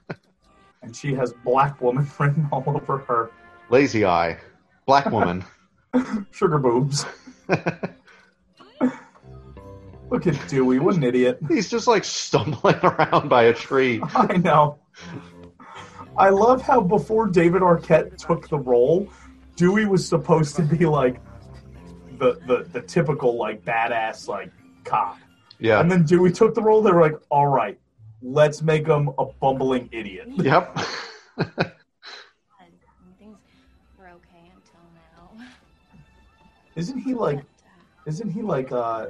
[0.83, 3.31] and she has black woman written all over her.
[3.71, 4.39] Lazy Eye.
[4.87, 5.45] Black woman.
[6.31, 7.07] Sugar boobs.
[10.11, 10.79] Look at Dewey.
[10.79, 11.39] What an idiot.
[11.49, 14.01] He's just like stumbling around by a tree.
[14.15, 14.79] I know.
[16.17, 19.09] I love how before David Arquette took the role,
[19.57, 21.21] Dewey was supposed to be like
[22.19, 24.51] the the, the typical like badass like
[24.85, 25.19] cop.
[25.61, 25.81] Yeah.
[25.81, 26.83] And then Dewey took the role.
[26.83, 27.79] They were like, "All right,
[28.23, 30.79] let's make him a bumbling idiot." Yep.
[33.19, 33.37] Things
[33.97, 35.45] were okay until now.
[36.75, 37.41] Isn't he like?
[38.07, 39.07] Isn't he like uh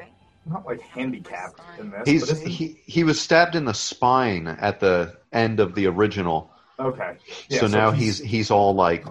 [0.48, 2.02] not like handicapped in this?
[2.06, 6.50] He's but he, he was stabbed in the spine at the end of the original.
[6.78, 7.16] okay.
[7.48, 9.04] Yeah, so now he's he's all like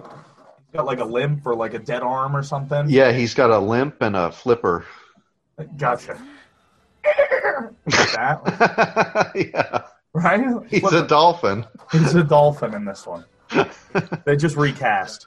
[0.72, 2.88] got like a limp or like a dead arm or something.
[2.88, 4.84] yeah, he's got a limp and a flipper.
[5.76, 6.20] Gotcha.
[7.04, 9.82] like that, yeah.
[10.12, 10.44] right?
[10.68, 11.66] He's Look, a dolphin.
[11.90, 13.24] He's a dolphin in this one.
[14.24, 15.26] they just recast.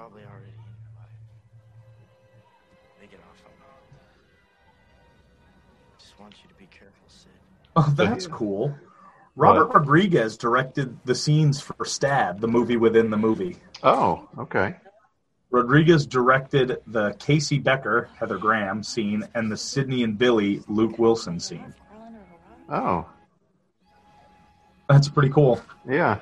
[0.00, 1.12] Probably already in your life.
[3.00, 3.98] They get off on me.
[5.98, 7.28] Just want you to be careful, Sid.
[7.76, 8.74] Oh, that's cool.
[9.36, 13.58] Robert Rodriguez directed the scenes for Stab, the movie within the movie.
[13.82, 14.76] Oh, okay.
[15.50, 21.38] Rodriguez directed the Casey Becker, Heather Graham scene, and the Sidney and Billy, Luke Wilson
[21.38, 21.74] scene.
[22.70, 23.06] Oh,
[24.88, 25.60] That's pretty cool.
[25.86, 26.20] yeah.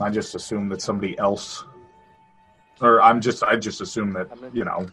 [0.00, 1.64] I just assumed that somebody else,
[2.80, 4.86] or I'm just, I just assumed that you know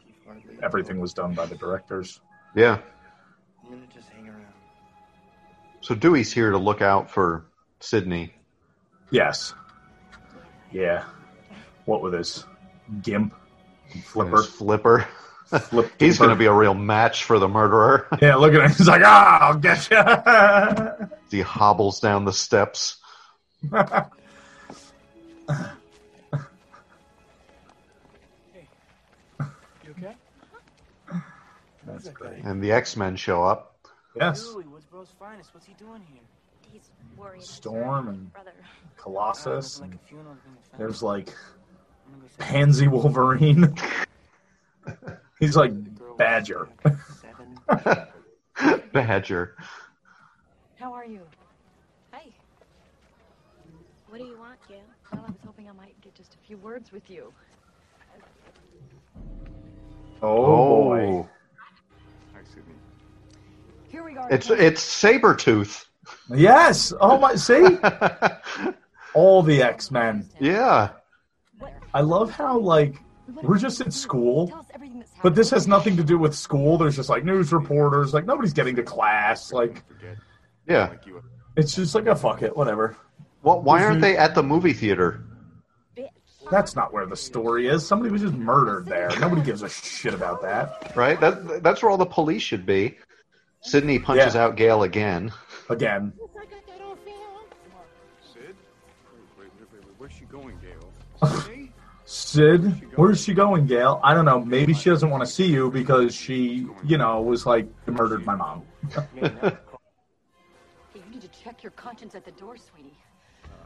[0.64, 2.20] everything was done by the directors.
[2.56, 2.80] Yeah.
[3.64, 4.46] I'm gonna just hang around.
[5.82, 7.46] So Dewey's here to look out for
[7.80, 8.34] Sidney.
[9.12, 9.54] Yes.
[10.72, 11.04] Yeah.
[11.86, 12.44] what with his
[13.02, 13.34] gimp,
[14.04, 15.08] flipper, His flipper.
[15.70, 18.08] Flip He's going to be a real match for the murderer.
[18.22, 18.70] Yeah, look at him.
[18.72, 21.08] He's like, ah, I'll get you.
[21.32, 22.98] he hobbles down the steps.
[29.84, 30.16] You okay?
[31.86, 32.44] That's great.
[32.44, 33.76] And the X Men show up.
[34.16, 34.44] Yes.
[34.44, 35.54] Dewey, what's finest?
[35.54, 36.22] What's he doing here?
[36.72, 37.44] He's worried.
[37.44, 38.54] Storm and Brother.
[38.98, 39.80] Colossus.
[39.80, 40.58] Like and a funeral being.
[40.78, 41.30] There's like
[42.06, 43.76] I'm gonna go say Pansy Wolverine.
[45.40, 45.74] He's like
[46.18, 46.70] Badger.
[48.94, 49.56] Badger.
[50.80, 51.22] How are you?
[52.14, 52.34] Hey.
[54.08, 54.78] What do you want, Gale?
[55.16, 57.32] Well, I was hoping I might get just a few words with you.
[60.22, 60.84] Oh, oh.
[60.84, 61.28] boy.
[62.34, 62.74] Hi, Sidney.
[63.88, 64.32] Here we are.
[64.32, 65.86] It's it's Sabretooth.
[66.30, 66.92] Yes.
[67.00, 67.36] Oh my.
[67.36, 67.78] See,
[69.14, 70.30] all the X Men.
[70.40, 70.90] yeah.
[71.94, 72.96] I love how like
[73.42, 76.36] we're just at school, Tell us everything that's but this has nothing to do with
[76.36, 76.78] school.
[76.78, 78.14] There's just like news reporters.
[78.14, 79.54] Like nobody's getting to class.
[79.54, 79.84] Like
[80.68, 80.94] Yeah.
[81.56, 82.98] It's just like a fuck it, whatever.
[83.46, 84.02] Well, why aren't mm-hmm.
[84.02, 85.24] they at the movie theater?
[86.50, 87.86] That's not where the story is.
[87.86, 89.12] Somebody was just murdered there.
[89.20, 90.96] Nobody gives a shit about that.
[90.96, 91.20] Right?
[91.20, 92.98] That that's where all the police should be.
[93.62, 94.46] Sidney punches Yeah.
[94.46, 95.32] out Gale again.
[95.70, 96.12] Again.
[98.34, 98.56] Sid?
[99.38, 99.94] Wait, wait, wait, wait.
[99.98, 101.30] Where's she going, Gale?
[101.30, 101.72] Sidney?
[102.06, 104.00] Sid, where's she going, Gale?
[104.04, 104.44] I don't know.
[104.44, 108.36] Maybe she doesn't want to see you because she, you know, was like murdered my
[108.36, 108.64] mom.
[109.14, 109.32] Hey,
[110.96, 112.98] you need to check your conscience at the door, sweetie.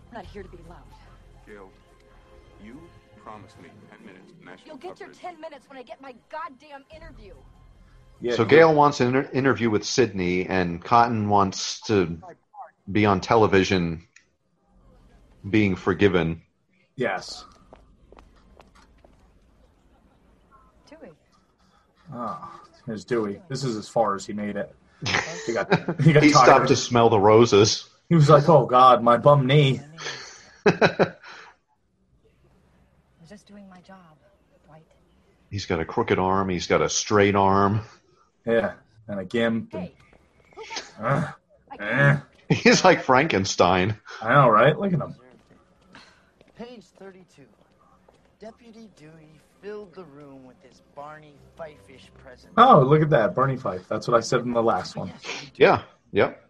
[0.09, 0.77] I'm not here to be loud.
[1.47, 1.69] Gale,
[2.63, 2.79] you
[3.23, 6.83] promised me 10 minutes national You'll get your 10 minutes when I get my goddamn
[6.95, 7.33] interview.
[8.21, 12.17] Yeah, so Gale wants an inter- interview with Sidney, and Cotton wants to
[12.91, 14.05] be on television,
[15.49, 16.41] being forgiven.
[16.95, 17.45] Yes.
[20.89, 21.11] Dewey.
[22.13, 23.41] Oh, there's Dewey.
[23.47, 24.75] This is as far as he made it.
[25.45, 27.88] He got he got He stopped to smell the roses.
[28.09, 29.79] He was like, "Oh God, my bum knee."
[30.65, 31.13] I
[33.21, 34.17] was just doing my job,
[34.65, 34.85] Dwight.
[35.51, 36.49] He's got a crooked arm.
[36.49, 37.81] He's got a straight arm.
[38.45, 38.73] Yeah,
[39.07, 39.73] and a gimp.
[39.75, 39.93] And, Hey,
[40.99, 41.31] uh,
[41.79, 42.17] I eh.
[42.49, 43.99] He's like Frankenstein.
[44.23, 44.77] I know, right?
[44.77, 45.15] Look at him.
[46.57, 47.43] Page 32.
[48.39, 52.53] Deputy Dewey filled the room with his Barney Fife-ish presence.
[52.57, 53.87] Oh, look at that, Barney Fife.
[53.87, 55.11] That's what I said in the last one.
[55.55, 56.48] Yeah, yep.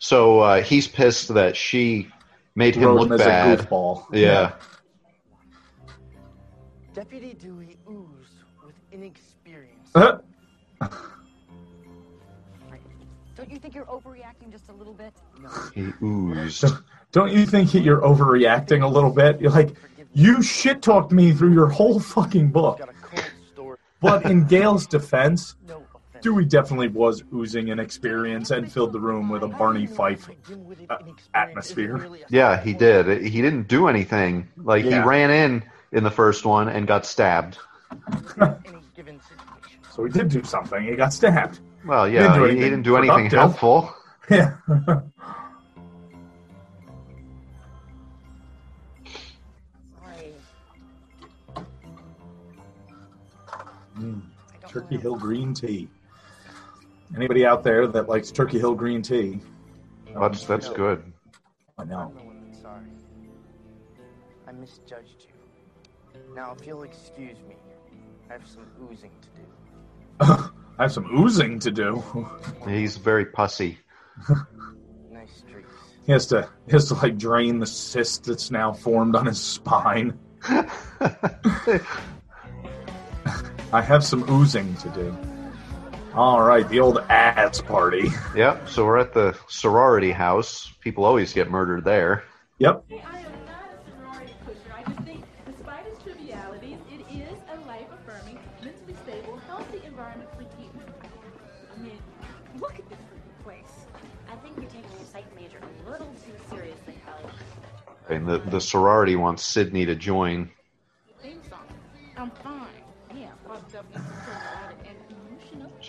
[0.00, 2.08] So uh, he's pissed that she
[2.54, 3.60] made him Wrote look him as bad.
[3.60, 4.06] a goofball.
[4.12, 4.52] Yeah.
[6.94, 8.32] Deputy Dewey oozed
[8.64, 9.90] with inexperience.
[9.94, 10.18] Yeah.
[13.36, 15.12] Don't you think you're overreacting just a little bit?
[15.74, 16.64] He oozed.
[17.12, 19.38] Don't you think that you're overreacting a little bit?
[19.40, 19.74] You're like,
[20.14, 22.78] you shit talked me through your whole fucking book.
[22.78, 23.78] Got a cold story.
[24.00, 25.79] But in Gale's defense, No offense.
[26.22, 30.28] Dewey definitely was oozing inexperience and filled the room with a Barney Fife
[30.88, 30.98] uh,
[31.34, 32.08] atmosphere.
[32.28, 33.22] Yeah, he did.
[33.22, 34.48] He didn't do anything.
[34.56, 37.58] Like he ran in in the first one and got stabbed.
[38.40, 39.80] Any given situation.
[39.90, 40.84] So he did do something.
[40.84, 41.60] He got stabbed.
[41.84, 43.38] Well, He didn't yeah, do he, he anything didn't do anything productive.
[43.38, 43.94] helpful.
[44.30, 44.54] Yeah.
[53.98, 54.22] Mm,
[54.68, 55.88] Turkey Hill green tea.
[57.16, 59.40] Anybody out there that likes Turkey Hill green tea?
[60.14, 61.02] That's that's good.
[61.78, 61.98] I know.
[61.98, 62.84] I'm the one that's sorry.
[64.46, 65.34] I misjudged you.
[66.34, 67.56] Now, if you'll excuse me,
[68.28, 69.42] I have some oozing to do.
[70.78, 72.02] I have some oozing to do.
[72.68, 73.78] He's very pussy.
[75.12, 75.74] Nice streaks.
[76.06, 79.40] He has to he has to like drain the cyst that's now formed on his
[79.40, 80.18] spine.
[83.72, 85.16] I have some oozing to do.
[86.14, 88.10] All right, the old ads party.
[88.34, 88.68] Yep.
[88.68, 90.72] So we're at the sorority house.
[90.80, 92.24] People always get murdered there.
[92.58, 92.84] Yep.
[92.88, 94.74] Hey, I am not a sorority pusher.
[94.76, 100.42] I just think, despite its trivialities, it is a life-affirming, mentally stable, healthy environment for
[100.42, 100.68] you.
[101.72, 101.98] I mean,
[102.58, 103.86] look at this freaking place.
[104.28, 107.32] I think you're taking your psych major a little too seriously, Kelly.
[108.08, 110.50] And the, the sorority wants Sidney to join.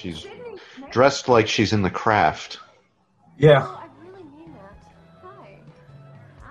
[0.01, 0.25] She's
[0.91, 2.57] dressed like she's in the craft.
[3.37, 4.75] Yeah, Oh, I really mean that.
[5.23, 5.57] Hi.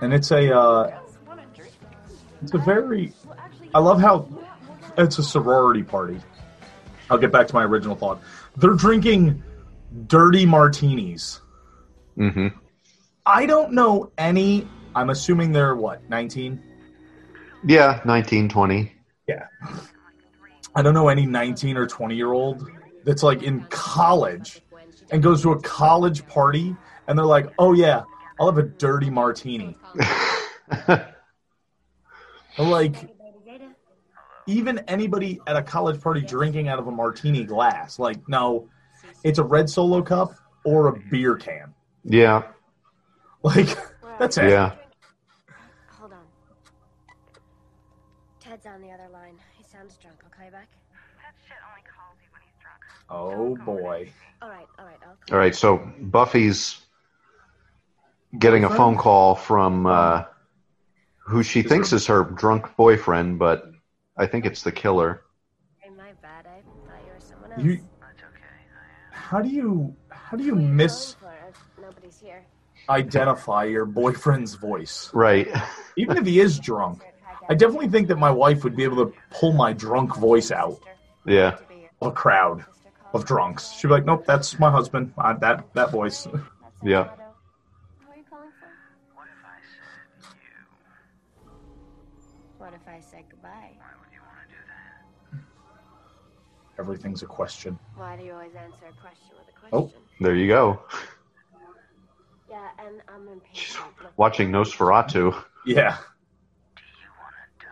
[0.01, 1.73] and it's a uh, Want a drink?
[2.43, 3.13] it's a very.
[3.75, 6.21] I love how we're not- we're not- it's a sorority party.
[7.11, 8.21] I'll get back to my original thought.
[8.57, 9.43] They're drinking
[10.07, 11.41] dirty martinis.
[12.17, 12.49] Mm-hmm.
[13.27, 14.69] I don't know any.
[14.95, 16.63] I'm assuming they're what 19.
[17.67, 18.93] Yeah, nineteen twenty.
[19.27, 19.47] Yeah.
[20.77, 22.65] I don't know any 19 or 20 year old
[23.05, 24.61] that's like in college
[25.11, 26.77] and goes to a college party
[27.07, 28.03] and they're like, oh yeah,
[28.39, 29.77] I'll have a dirty martini.
[32.59, 33.17] like,
[34.47, 38.69] even anybody at a college party drinking out of a martini glass, like, no,
[39.25, 40.35] it's a red solo cup
[40.65, 41.11] or a mm-hmm.
[41.11, 41.75] beer can.
[42.05, 42.45] Yeah,
[43.43, 43.79] Like,
[44.19, 44.51] that's it.
[44.51, 44.75] yeah.
[45.99, 46.19] Hold on.
[48.39, 49.37] Ted's on the other line.
[49.57, 50.19] He sounds drunk.
[50.23, 50.69] I'll call you back.
[53.11, 54.11] Oh boy.
[54.41, 54.97] All right, all right.
[55.05, 56.81] I'll All right, so Buffy's
[58.39, 60.25] getting a phone call from uh,
[61.19, 63.71] who she thinks is her drunk boyfriend, but
[64.17, 65.23] I think it's the killer.
[65.79, 66.47] Hey, my bad.
[66.47, 67.63] I thought you were someone else.
[67.63, 67.81] You,
[69.11, 71.17] how do you how do you miss
[71.81, 72.45] nobody's here.
[72.89, 75.11] identify your boyfriend's voice?
[75.13, 75.49] Right.
[75.97, 77.03] Even if he is drunk,
[77.49, 80.79] I definitely think that my wife would be able to pull my drunk voice out
[81.27, 81.59] Yeah.
[82.01, 82.65] of a crowd
[83.13, 83.73] of drunks.
[83.73, 85.13] She'd be like, "Nope, that's my husband.
[85.19, 86.27] Uh, that that voice."
[86.83, 87.05] Yeah.
[87.05, 88.69] Who are you calling for?
[92.57, 93.73] What if I said goodbye?
[96.79, 97.79] Everything's a question.
[97.97, 99.71] Why do you always answer a question with a question?
[99.73, 100.81] Oh, there you go.
[102.49, 103.85] Yeah, and I'm impatient.
[104.03, 105.39] Look, Watching Nosferatu.
[105.67, 105.99] Yeah.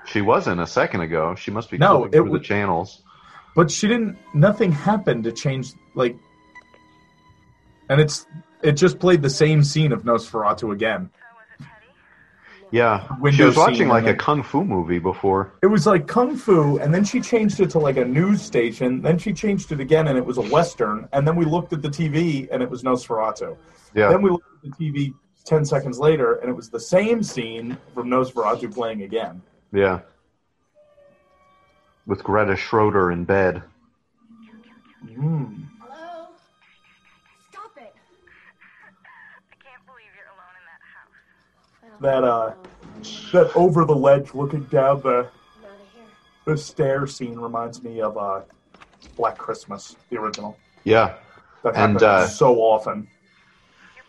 [0.05, 1.35] She wasn't a second ago.
[1.35, 3.03] She must be No, flipping it through w- the channels.
[3.59, 4.17] But she didn't.
[4.35, 5.73] Nothing happened to change.
[5.97, 6.17] Like,
[7.89, 8.25] and it's
[8.63, 11.11] it just played the same scene of Nosferatu again.
[12.71, 13.09] Yeah.
[13.33, 15.55] she was watching like a kung fu movie before.
[15.61, 19.03] It was like kung fu, and then she changed it to like a news station.
[19.03, 21.09] Then she changed it again, and it was a western.
[21.13, 23.57] And then we looked at the TV, and it was Nosferatu.
[23.93, 24.11] Yeah.
[24.11, 27.77] Then we looked at the TV ten seconds later, and it was the same scene
[27.93, 29.43] from Nosferatu playing again.
[29.73, 30.03] Yeah.
[32.09, 33.63] With Greta Schroeder in bed.
[35.07, 35.67] Mm.
[35.79, 36.29] Hello?
[37.51, 37.95] Stop it!
[42.01, 42.55] That uh,
[43.33, 45.29] that over the ledge, looking down the
[46.47, 48.41] the stair scene reminds me of uh,
[49.19, 50.57] Black Christmas, the original.
[50.85, 51.17] Yeah.
[51.63, 53.07] That And, uh, so often.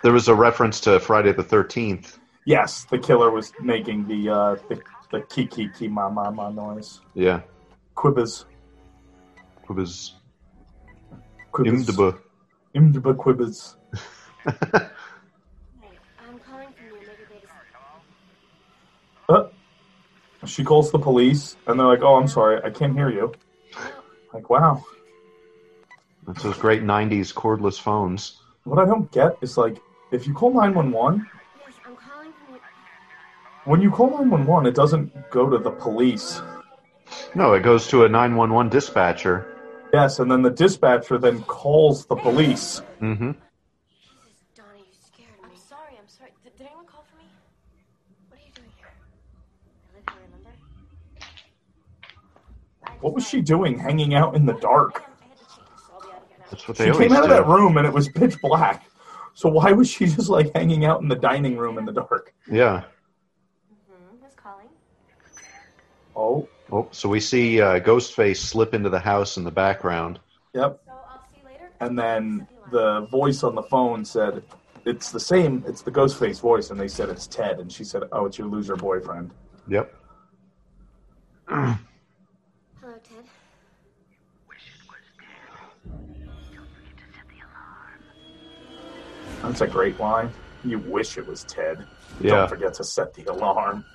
[0.03, 2.17] There was a reference to Friday the 13th.
[2.45, 4.81] Yes, the killer was making the uh, the
[5.11, 7.01] the kiki ki ma ma ma noise.
[7.13, 7.41] Yeah.
[7.99, 8.45] Quibbers.
[9.69, 10.13] It was
[11.51, 11.85] Quibbers.
[11.85, 12.17] Imdb.
[12.73, 13.75] Imdb quibbers.
[14.45, 16.93] I'm calling from you.
[16.93, 17.51] Maybe they just...
[19.27, 19.49] Uh,
[20.45, 23.33] she calls the police, and they're like, "Oh, I'm sorry, I can't hear you."
[24.33, 24.81] Like, wow.
[26.25, 28.41] That's those great 90s cordless phones.
[28.63, 29.77] What I don't get is like,
[30.13, 31.27] if you call nine one one,
[31.59, 32.31] Yes, I'm calling
[33.65, 36.41] when you call nine one one, it doesn't go to the police.
[37.35, 39.45] No, it goes to a 911 dispatcher.
[39.93, 42.81] Yes, and then the dispatcher then calls the police.
[43.01, 43.31] Mm-hmm.
[43.31, 43.35] Donnie,
[44.79, 45.49] you scared me.
[45.51, 46.31] I'm sorry, I'm sorry.
[46.43, 47.23] Did, did anyone call for me?
[48.29, 48.87] What are you doing here?
[49.91, 50.51] I live here, remember?
[53.01, 55.03] What was she doing hanging out in the dark?
[56.51, 57.35] That's what they She always came out of do.
[57.35, 58.85] that room and it was pitch black.
[59.35, 62.33] So why was she just like hanging out in the dining room in the dark?
[62.51, 62.83] Yeah.
[63.71, 64.23] Mm-hmm.
[64.23, 64.67] Who's calling?
[66.15, 70.19] Oh, Oh, so we see uh, Ghostface slip into the house in the background.
[70.53, 70.81] yep.
[71.81, 74.43] And then the voice on the phone said,
[74.85, 75.63] "It's the same.
[75.65, 78.47] It's the Ghostface voice." And they said it's Ted, and she said, "Oh, it's your
[78.47, 79.31] loser boyfriend."
[79.69, 79.93] Yep.
[81.47, 81.77] Hello,
[82.81, 83.23] Ted.
[89.41, 90.31] That's a great line.
[90.63, 91.85] You wish it was Ted.
[92.19, 92.31] Yeah.
[92.31, 93.85] Don't forget to set the alarm.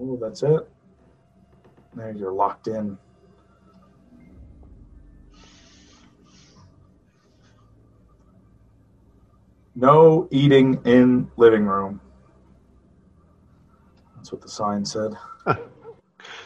[0.00, 0.68] Oh, that's it.
[1.94, 2.96] There, you're locked in.
[9.74, 12.00] No eating in living room.
[14.16, 15.12] That's what the sign said.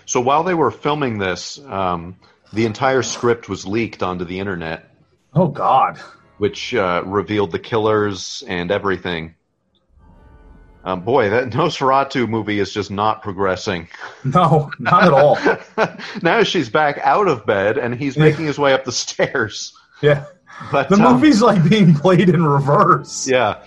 [0.07, 2.17] So while they were filming this, um,
[2.53, 4.91] the entire script was leaked onto the internet,
[5.35, 5.99] Oh God.
[6.39, 9.35] which uh, revealed the killers and everything.
[10.85, 13.89] Um, boy, that Nosferatu movie is just not progressing.
[14.24, 15.39] No, not at all.
[16.22, 19.76] now she's back out of bed and he's making his way up the stairs.
[20.01, 20.24] Yeah.
[20.72, 23.28] But The um, movie's like being played in reverse.
[23.28, 23.62] Yeah.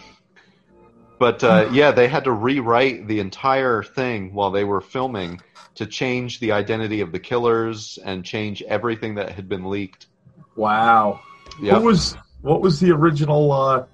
[1.19, 5.41] But uh, yeah, they had to rewrite the entire thing while they were filming
[5.75, 10.07] to change the identity of the killers and change everything that had been leaked.
[10.55, 11.21] Wow.
[11.61, 11.73] Yep.
[11.73, 13.85] What was what was the original uh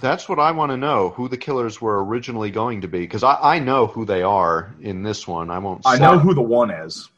[0.00, 1.10] that's what I want to know.
[1.10, 3.00] Who the killers were originally going to be?
[3.00, 5.50] Because I, I know who they are in this one.
[5.50, 5.82] I won't.
[5.84, 7.08] I know who the one is.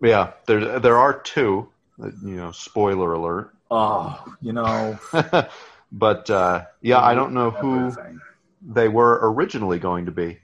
[0.00, 1.68] Yeah, there there are two.
[2.02, 3.54] uh, You know, spoiler alert.
[3.70, 4.98] Oh, you know,
[5.92, 7.96] but uh, yeah, I don't know who
[8.60, 10.38] they were originally going to be.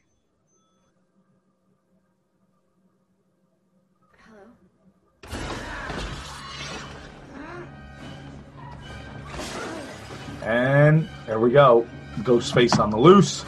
[10.49, 11.87] And there we go.
[12.21, 13.45] Ghostface on the loose.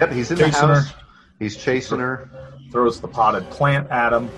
[0.00, 0.90] Yep, he's in the Chasing house.
[0.90, 0.98] her.
[1.38, 2.28] He's chasing her.
[2.72, 4.28] Throws the potted plant at him.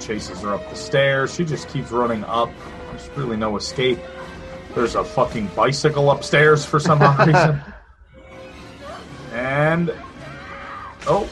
[0.00, 1.32] Chases her up the stairs.
[1.36, 2.50] She just keeps running up.
[2.90, 4.00] There's really no escape.
[4.74, 7.60] There's a fucking bicycle upstairs for some odd reason.
[9.32, 9.94] And
[11.06, 11.30] oh,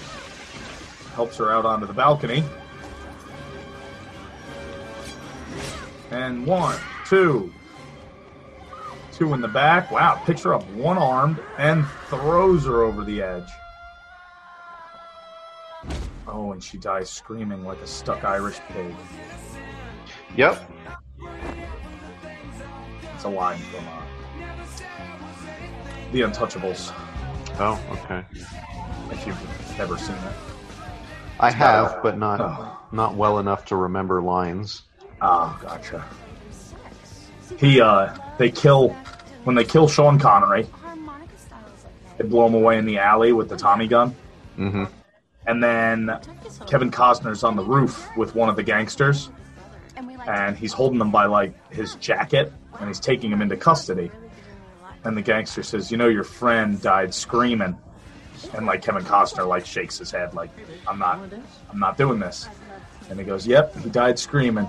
[1.16, 2.44] helps her out onto the balcony.
[6.14, 7.52] And one, two,
[9.10, 9.90] two in the back.
[9.90, 13.48] Wow, picks her up one armed and throws her over the edge.
[16.28, 18.94] Oh, and she dies screaming like a stuck Irish pig.
[20.36, 20.70] Yep.
[23.14, 24.02] It's a line from uh,
[26.12, 26.92] The Untouchables,
[27.58, 28.24] Oh, okay.
[29.10, 30.32] if you've ever seen it.
[31.40, 32.78] I have, but not oh.
[32.92, 34.82] not well enough to remember lines.
[35.20, 36.04] Oh, gotcha.
[37.58, 38.90] He, uh, they kill,
[39.44, 40.66] when they kill Sean Connery,
[42.16, 44.14] they blow him away in the alley with the Tommy gun.
[44.58, 44.84] Mm-hmm.
[45.46, 46.18] And then
[46.66, 49.30] Kevin Costner's on the roof with one of the gangsters,
[50.26, 54.10] and he's holding them by like his jacket, and he's taking him into custody.
[55.04, 57.76] And the gangster says, "You know, your friend died screaming,"
[58.54, 60.50] and like Kevin Costner like shakes his head, like,
[60.88, 61.18] "I'm not,
[61.70, 62.48] I'm not doing this."
[63.10, 64.66] And he goes, "Yep, he died screaming."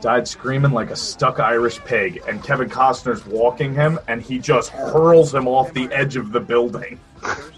[0.00, 4.70] Died screaming like a stuck Irish pig, and Kevin Costner's walking him, and he just
[4.70, 7.00] hurls him off the edge of the building.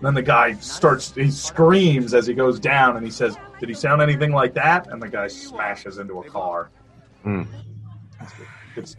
[0.00, 3.74] Then the guy starts, he screams as he goes down and he says, Did he
[3.74, 4.86] sound anything like that?
[4.88, 6.70] And the guy smashes into a car.
[7.22, 7.42] Hmm.
[8.76, 8.94] It's,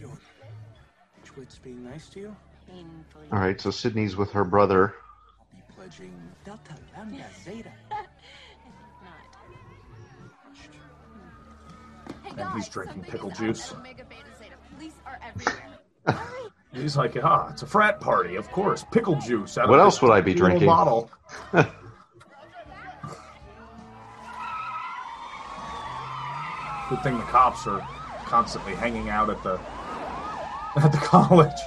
[1.23, 2.35] Twit's being nice to you?
[3.31, 4.95] All right, so Sidney's with her brother.
[5.75, 6.13] Pledging
[6.43, 7.71] Delta Lambda Zeta.
[12.39, 13.73] And he's drinking pickle juice.
[16.71, 18.85] He's like, ah, it's a frat party, of course.
[18.91, 19.57] Pickle juice.
[19.57, 20.67] Out What this else would I be little drinking?
[20.67, 21.09] Bottle.
[26.89, 27.85] Good thing the cops are
[28.25, 29.53] constantly hanging out at the
[30.75, 31.59] at the college.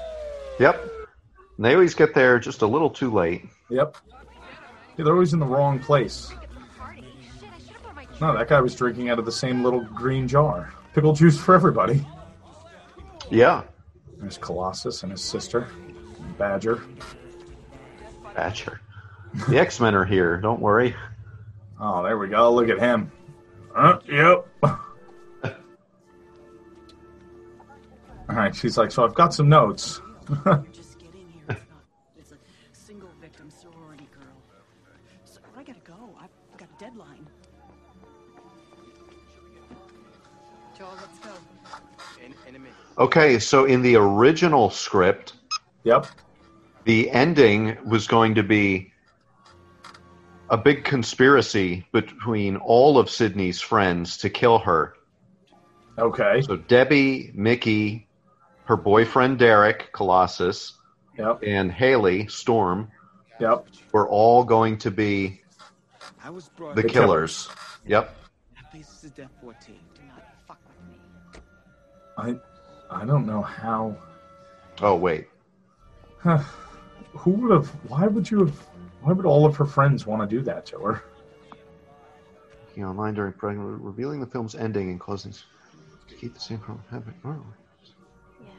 [0.59, 0.81] Yep.
[1.57, 3.45] And they always get there just a little too late.
[3.71, 3.97] Yep.
[4.97, 6.33] Yeah, they're always in the wrong place.
[8.23, 10.73] No, that guy was drinking out of the same little green jar.
[10.95, 12.07] Pickle juice for everybody.
[13.33, 13.65] Yeah.
[14.17, 15.67] There's Colossus and his sister,
[16.39, 16.85] Badger.
[18.33, 18.81] Badger.
[19.49, 20.37] The X Men are here.
[20.37, 20.95] Don't worry.
[21.81, 22.55] Oh, there we go.
[22.55, 23.11] Look at him.
[23.75, 24.47] Uh, yep.
[24.63, 24.77] All
[28.29, 30.01] right, she's like, so I've got some notes.
[42.99, 45.33] Okay, so in the original script,
[45.85, 46.07] yep,
[46.85, 48.93] the ending was going to be
[50.51, 54.95] a big conspiracy between all of Sidney's friends to kill her.
[55.99, 56.43] Okay.
[56.43, 58.09] So Debbie, Mickey,
[58.67, 60.75] her boyfriend Derek, Colossus,
[61.19, 61.41] Yep.
[61.43, 62.91] and Hallie, Storm,
[63.41, 63.67] Yep.
[63.93, 65.43] were all going to be
[66.25, 67.49] I was brought the The killers.
[67.87, 68.15] Yep.
[68.57, 69.77] That basis is Death 14.
[69.95, 71.43] Do not fuck with me.
[72.17, 72.39] I
[72.93, 73.97] I don't know how.
[74.81, 75.29] Oh wait.
[76.23, 77.69] Who would have?
[77.89, 78.55] Why would you have?
[79.01, 81.03] Why would all of her friends want to do that to her?
[82.69, 86.85] Working online during pregnant, revealing the film's ending and closing to keep the same problem
[86.91, 87.17] happening.
[87.25, 87.45] Oh.
[88.45, 88.51] Yeah.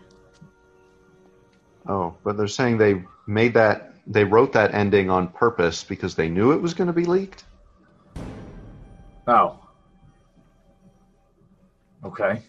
[1.87, 6.27] oh, but they're saying they made that they wrote that ending on purpose because they
[6.27, 7.45] knew it was going to be leaked.
[9.27, 9.59] Oh.
[12.03, 12.41] Okay.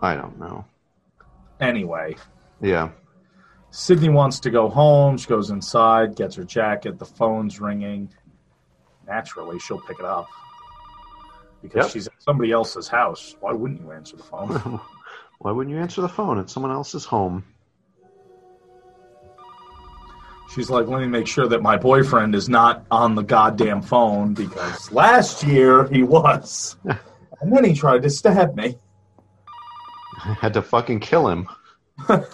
[0.00, 0.64] I don't know.
[1.60, 2.16] Anyway,
[2.60, 2.90] Yeah.
[3.70, 5.18] Sidney wants to go home.
[5.18, 6.98] She goes inside, gets her jacket.
[6.98, 8.08] The phone's ringing.
[9.06, 10.26] Naturally, she'll pick it up
[11.62, 11.92] because Yep.
[11.92, 13.36] she's at somebody else's house.
[13.40, 14.80] Why wouldn't you answer the phone?
[15.38, 16.38] Why wouldn't you answer the phone?
[16.38, 17.44] at someone else's home.
[20.54, 24.32] She's like, let me make sure that my boyfriend is not on the goddamn phone
[24.34, 26.76] because last year he was.
[27.40, 28.76] And then he tried to stab me.
[30.24, 31.48] I had to fucking kill him.
[32.06, 32.28] What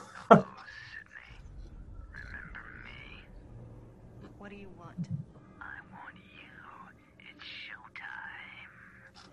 [4.50, 5.08] do you want?
[5.60, 6.22] I want you.
[7.30, 8.68] It's showtime.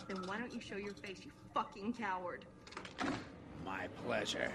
[0.08, 2.46] Then why don't you show your face, you fucking coward?
[3.66, 4.52] My pleasure.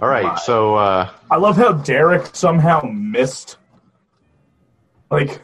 [0.00, 3.58] All right, so uh, I love how Derek somehow missed.
[5.10, 5.40] Like,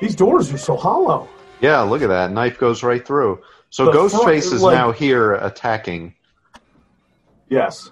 [0.00, 1.28] these doors are so hollow.
[1.60, 3.40] yeah, look at that knife goes right through.
[3.70, 6.14] So The front Ghostface is is like- now here attacking.
[7.48, 7.90] Yes.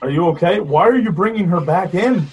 [0.00, 0.60] Are you okay?
[0.60, 2.26] Why are you bringing her back in?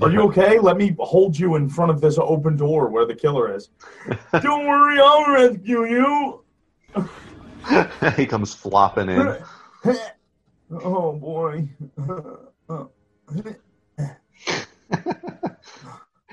[0.00, 0.58] Are you okay?
[0.58, 3.70] Let me hold you in front of this open door where the killer is.
[4.42, 6.44] Don't worry, I'll rescue you.
[8.16, 9.36] he comes flopping in.
[10.82, 11.68] Oh boy.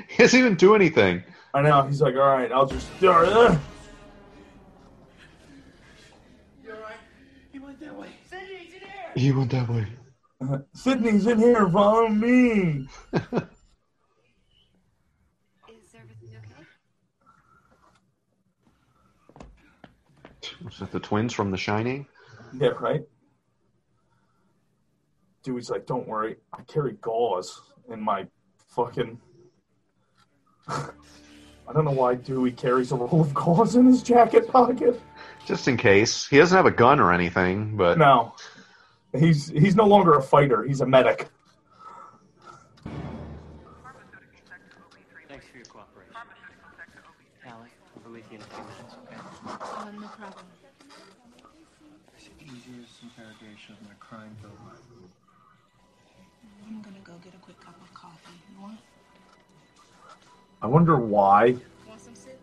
[0.08, 1.24] He doesn't even do anything.
[1.54, 1.84] I know.
[1.84, 2.88] He's like, all right, I'll just.
[3.04, 3.58] Uh,
[7.52, 8.10] He went that way.
[9.16, 9.88] He went that way.
[10.74, 11.70] Sidney's in here.
[11.70, 12.88] Follow me.
[13.14, 13.28] Is
[15.96, 16.66] everything okay?
[20.64, 22.08] Was that the twins from The Shining?
[22.54, 23.02] Yeah, right.
[25.44, 28.28] Dewey's like, don't worry, I carry gauze in my
[28.70, 29.20] fucking.
[30.68, 35.02] I don't know why Dewey carries a roll of gauze in his jacket pocket.
[35.46, 36.28] Just in case.
[36.28, 38.36] He doesn't have a gun or anything, but No,
[39.18, 40.64] he's he's no longer a fighter.
[40.64, 41.30] He's a medic.
[53.62, 54.52] Interrogation of my crime bill.
[56.68, 58.34] I'm gonna go get a quick cup of coffee.
[58.56, 58.80] You want?
[60.62, 61.56] I wonder why
[61.88, 62.34] Want some soup?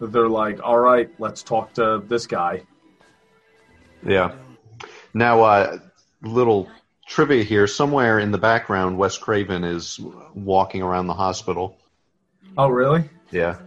[0.00, 2.62] they're like, all right, let's talk to this guy.
[4.06, 4.32] yeah.
[5.12, 5.78] Now, uh,
[6.22, 6.68] little
[7.06, 7.66] trivia here.
[7.66, 10.00] Somewhere in the background, Wes Craven is
[10.34, 11.76] walking around the hospital.
[12.56, 13.08] Oh, really?
[13.30, 13.58] Yeah.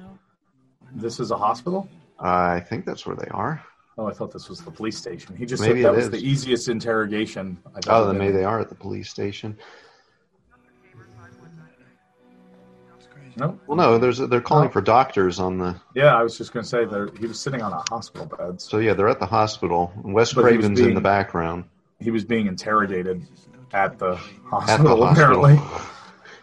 [0.93, 1.89] This is a hospital?
[2.19, 3.63] I think that's where they are.
[3.97, 5.35] Oh, I thought this was the police station.
[5.35, 6.11] He just Maybe said that was is.
[6.11, 7.59] the easiest interrogation.
[7.75, 9.55] I've Oh, then maybe they are at the police station.
[13.35, 13.57] No.
[13.65, 15.75] Well, no, there's they're calling for doctors on the.
[15.95, 18.61] Yeah, I was just going to say that he was sitting on a hospital bed.
[18.61, 19.91] So yeah, they're at the hospital.
[20.03, 21.63] Wes But Craven's in the background.
[21.99, 23.25] He was being interrogated
[23.73, 25.45] at the At the hospital, hospital.
[25.45, 25.59] apparently.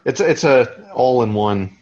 [0.04, 1.76] It's it's a all in one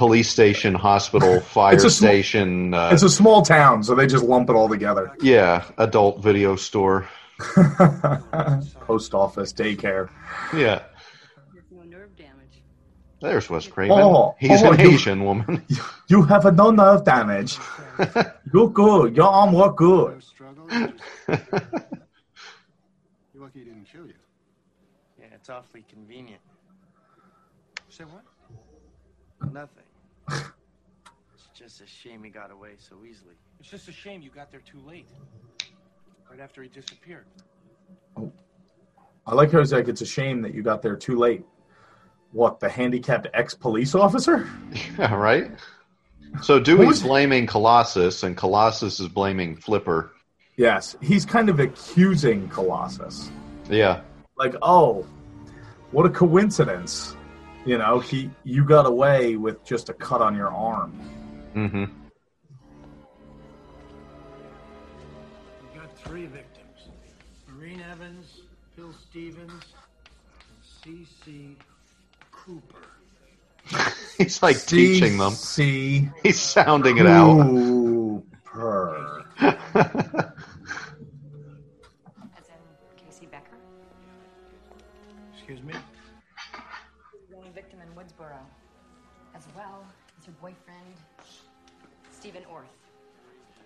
[0.00, 2.72] police station, hospital, fire It's a small- station.
[2.72, 5.12] uh, It's a small town, so they just lump it all together.
[5.20, 7.06] yeah, adult video store.
[8.86, 10.08] Post office, daycare.
[10.54, 10.82] Yeah,
[11.52, 12.62] There's no nerve damage.
[13.20, 13.98] there's Wes Craven.
[14.00, 15.62] Oh, He's oh, an you- Asian woman.
[16.08, 17.56] You have a no nerve damage.
[18.52, 19.14] You're good.
[19.16, 20.22] Your arm work good.
[20.48, 20.94] You're
[23.44, 24.14] lucky he didn't kill you.
[25.20, 26.40] Yeah, it's awfully convenient.
[27.90, 28.24] Say what?
[29.52, 29.84] Nothing.
[31.60, 33.34] It's just a shame he got away so easily.
[33.58, 35.08] It's just a shame you got there too late.
[36.30, 37.26] Right after he disappeared.
[38.16, 38.32] Oh.
[39.26, 41.44] I like how he's like, it's a shame that you got there too late.
[42.32, 44.48] What, the handicapped ex police officer?
[44.98, 45.50] yeah, right.
[46.42, 50.12] So Dewey's blaming Colossus, and Colossus is blaming Flipper.
[50.56, 53.30] Yes, he's kind of accusing Colossus.
[53.68, 54.00] Yeah,
[54.38, 55.04] Like, oh,
[55.90, 57.16] what a coincidence.
[57.66, 60.98] You know, he you got away with just a cut on your arm.
[61.54, 61.84] Mm-hmm.
[65.62, 66.60] We got three victims
[67.48, 68.42] Maureen Evans,
[68.76, 69.64] Phil Stevens,
[70.82, 71.56] C.C.
[72.30, 72.78] Cooper.
[74.18, 75.32] He's like teaching them.
[75.32, 76.08] C.
[76.22, 77.42] He's sounding it out.
[77.42, 79.24] Cooper.
[79.40, 79.54] As
[82.48, 82.60] in
[82.96, 83.56] Casey Becker?
[85.34, 85.74] Excuse me?
[87.30, 88.38] The only victim in Woodsboro.
[89.34, 89.89] As well as her boyfriend,
[92.20, 92.66] Steven Orth.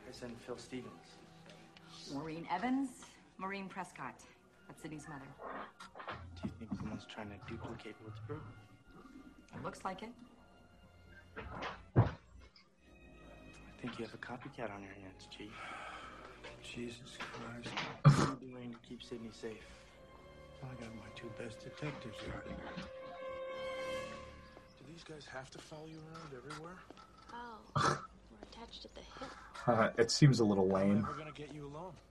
[0.09, 1.19] I said Phil Stevens.
[2.13, 2.89] Maureen Evans,
[3.37, 4.15] Maureen Prescott.
[4.69, 5.27] That's Sidney's mother.
[6.41, 8.39] Do you think someone's trying to duplicate Woodsboro?
[9.57, 10.11] It looks like it.
[11.37, 12.07] I
[13.83, 15.51] think you have a copycat on your hands, Chief.
[16.63, 17.75] Jesus Christ.
[18.05, 19.67] What are you doing to keep Sydney safe?
[20.63, 22.85] I got my two best detectives out here.
[24.79, 26.77] Do these guys have to follow you around everywhere?
[27.33, 27.99] Oh, we're
[28.57, 29.31] attached at the hip.
[29.67, 31.07] Uh, it seems a little lame.
[31.11, 31.93] We're gonna get you alone.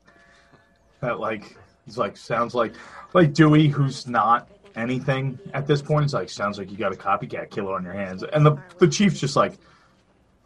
[1.02, 2.74] That like he's like sounds like
[3.14, 6.06] like Dewey, who's not anything at this point.
[6.06, 8.88] It's like sounds like you got a copycat killer on your hands, and the the
[8.88, 9.54] chief's just like,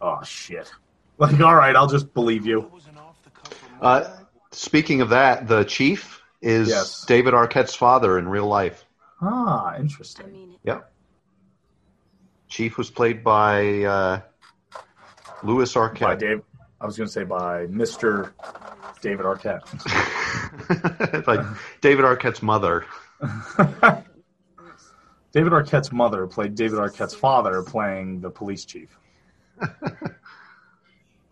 [0.00, 0.70] oh shit.
[1.20, 2.70] Like, all right, I'll just believe you.
[3.80, 4.08] Uh,
[4.52, 7.04] speaking of that, the chief is Yes.
[7.06, 8.84] David Arquette's father in real life.
[9.20, 10.54] Ah, interesting.
[10.62, 10.92] Yep.
[12.46, 14.20] Chief was played by uh,
[15.42, 16.00] Lewis Arquette.
[16.00, 16.42] By Dave,
[16.80, 18.32] I was going to say by Mister
[19.00, 19.66] David Arquette.
[21.26, 21.44] like
[21.80, 22.84] David Arquette's mother.
[25.32, 28.98] David Arquette's mother played David Arquette's father, playing the police chief.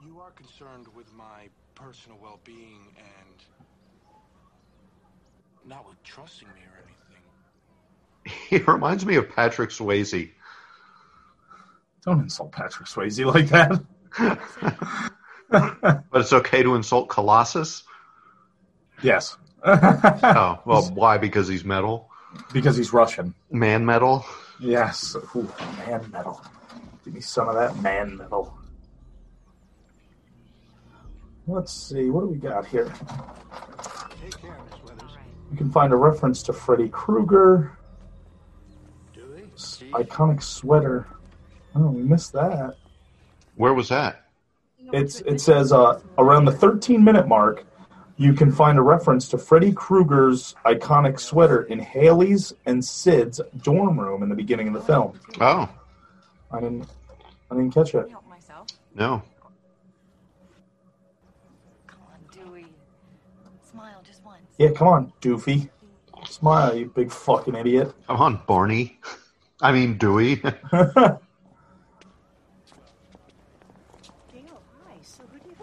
[0.05, 3.45] You are concerned with my personal well-being and
[5.69, 8.39] not with trusting me or anything.
[8.49, 10.31] He reminds me of Patrick Swayze.
[12.05, 13.85] Don't insult Patrick Swayze like that.
[15.49, 17.85] But it's okay to insult Colossus?
[19.03, 19.37] Yes.
[19.64, 21.19] oh, well, why?
[21.19, 22.11] Because he's metal?
[22.53, 23.33] Because he's Russian.
[23.51, 24.25] Man metal?
[24.59, 25.14] Yes.
[25.37, 25.49] Ooh,
[25.87, 26.43] man metal.
[27.05, 28.57] Give me some of that man metal.
[31.47, 32.11] Let's see.
[32.11, 32.93] What do we got here?
[34.21, 35.11] Take care, Miss Weathers.
[35.53, 37.79] You can find a reference to Freddy Krueger.
[39.14, 39.45] Do they?
[39.55, 41.07] s- Iconic sweater.
[41.77, 42.77] Oh, we missed that.
[43.57, 44.27] Where was that?
[44.93, 47.65] It's it says uh, around the 13 minute mark,
[48.17, 53.99] you can find a reference to Freddy Krueger's iconic sweater in Hallie's and Sid's dorm
[53.99, 55.19] room in the beginning of the film.
[55.41, 55.69] Oh,
[56.53, 56.89] I didn't
[57.51, 58.09] I didn't catch it.
[58.11, 58.69] Help myself.
[58.95, 59.23] no.
[61.87, 62.67] Come on, Dewey.
[63.69, 64.43] Smile just once.
[64.59, 65.69] Yeah, come on, doofy.
[66.29, 67.93] Smile, you big fucking idiot.
[68.07, 68.99] Come on, Barney.
[69.61, 70.43] I mean, Dewey.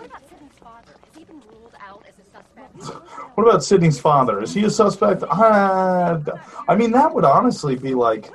[0.04, 0.92] What about Sidney's father?
[1.06, 2.76] Has he been ruled out as a suspect?
[3.36, 4.42] What about Sidney's father?
[4.42, 5.24] Is he a suspect?
[5.24, 6.20] Uh,
[6.68, 8.32] I mean, that would honestly be like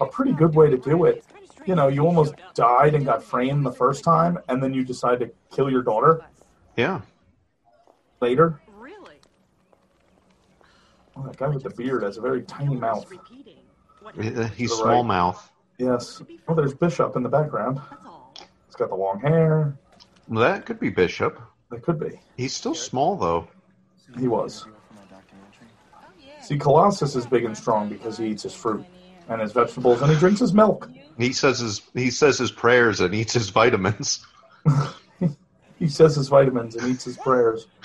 [0.00, 1.24] a pretty good way to do it.
[1.66, 5.20] You know, you almost died and got framed the first time, and then you decide
[5.20, 6.22] to kill your daughter
[6.76, 7.02] yeah.
[8.22, 8.58] later.
[8.74, 9.16] Really?
[11.14, 13.12] Oh, that guy with the beard has a very tiny mouth.
[14.14, 15.50] He's To the small mouth.
[15.76, 16.22] Yes.
[16.48, 17.80] Oh, there's Bishop in the background.
[18.66, 19.76] He's got the long hair.
[20.28, 21.38] That could be Bishop.
[21.70, 22.18] That could be.
[22.36, 23.46] He's still small, though.
[24.16, 24.66] He was.
[26.40, 28.86] See, Colossus is big and strong because he eats his fruit
[29.28, 30.88] and his vegetables and he drinks his milk.
[31.18, 34.24] He says his he says his prayers and eats his vitamins.
[35.78, 37.68] He says his vitamins and eats his prayers.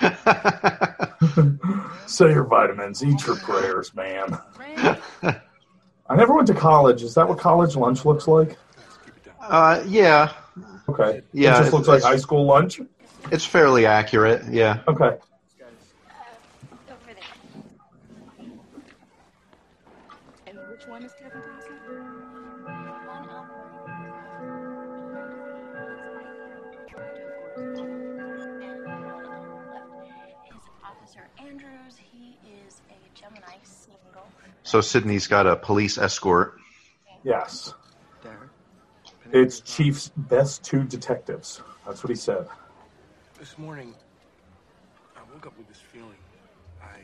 [2.06, 4.36] Say your vitamins, eat your prayers, man.
[5.22, 7.04] I never went to college.
[7.04, 8.56] Is that what college lunch looks like?
[9.40, 10.32] Uh, yeah,
[10.88, 11.22] Okay.
[11.32, 12.80] Yeah, It just looks like high school lunch?
[13.30, 14.42] it's fairly accurate.
[14.50, 14.80] Yeah.
[14.88, 15.16] Okay.
[34.62, 36.58] So Sidney's got a police escort.
[37.22, 37.74] Yes.
[39.32, 41.60] It's Chief's best two detectives.
[41.86, 42.46] That's what he said.
[43.38, 43.94] This morning,
[45.16, 46.14] I woke up with this feeling
[46.80, 46.98] I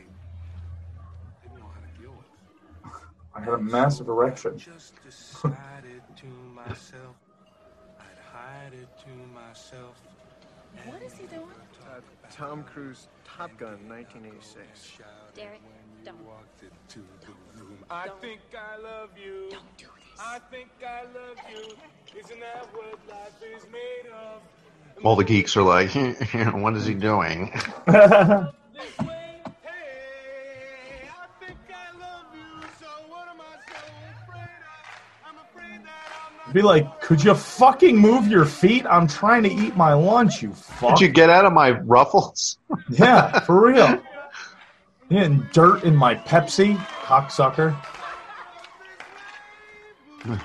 [1.43, 2.93] didn't know how to deal with.
[3.35, 4.57] I had a massive erection.
[4.57, 7.15] Just decided to myself,
[7.99, 10.01] I'd hide it to myself.
[10.85, 11.43] What is he doing?
[11.89, 11.99] Uh,
[12.31, 14.99] Tom Cruise, Top Gun, 1986.
[15.35, 15.59] Derek,
[16.03, 16.17] don't.
[17.89, 19.49] I think I love you.
[19.51, 20.19] Don't do this.
[20.19, 22.19] I think I love you.
[22.19, 24.41] Isn't that what life is made of?
[25.03, 25.91] All the geeks are like,
[26.53, 27.53] "What is he doing?"
[36.53, 38.85] Be like, could you fucking move your feet?
[38.85, 40.97] I'm trying to eat my lunch, you fuck.
[40.97, 42.57] Did you get out of my ruffles?
[42.89, 44.01] Yeah, for real.
[45.11, 47.73] Getting dirt in my Pepsi, cocksucker.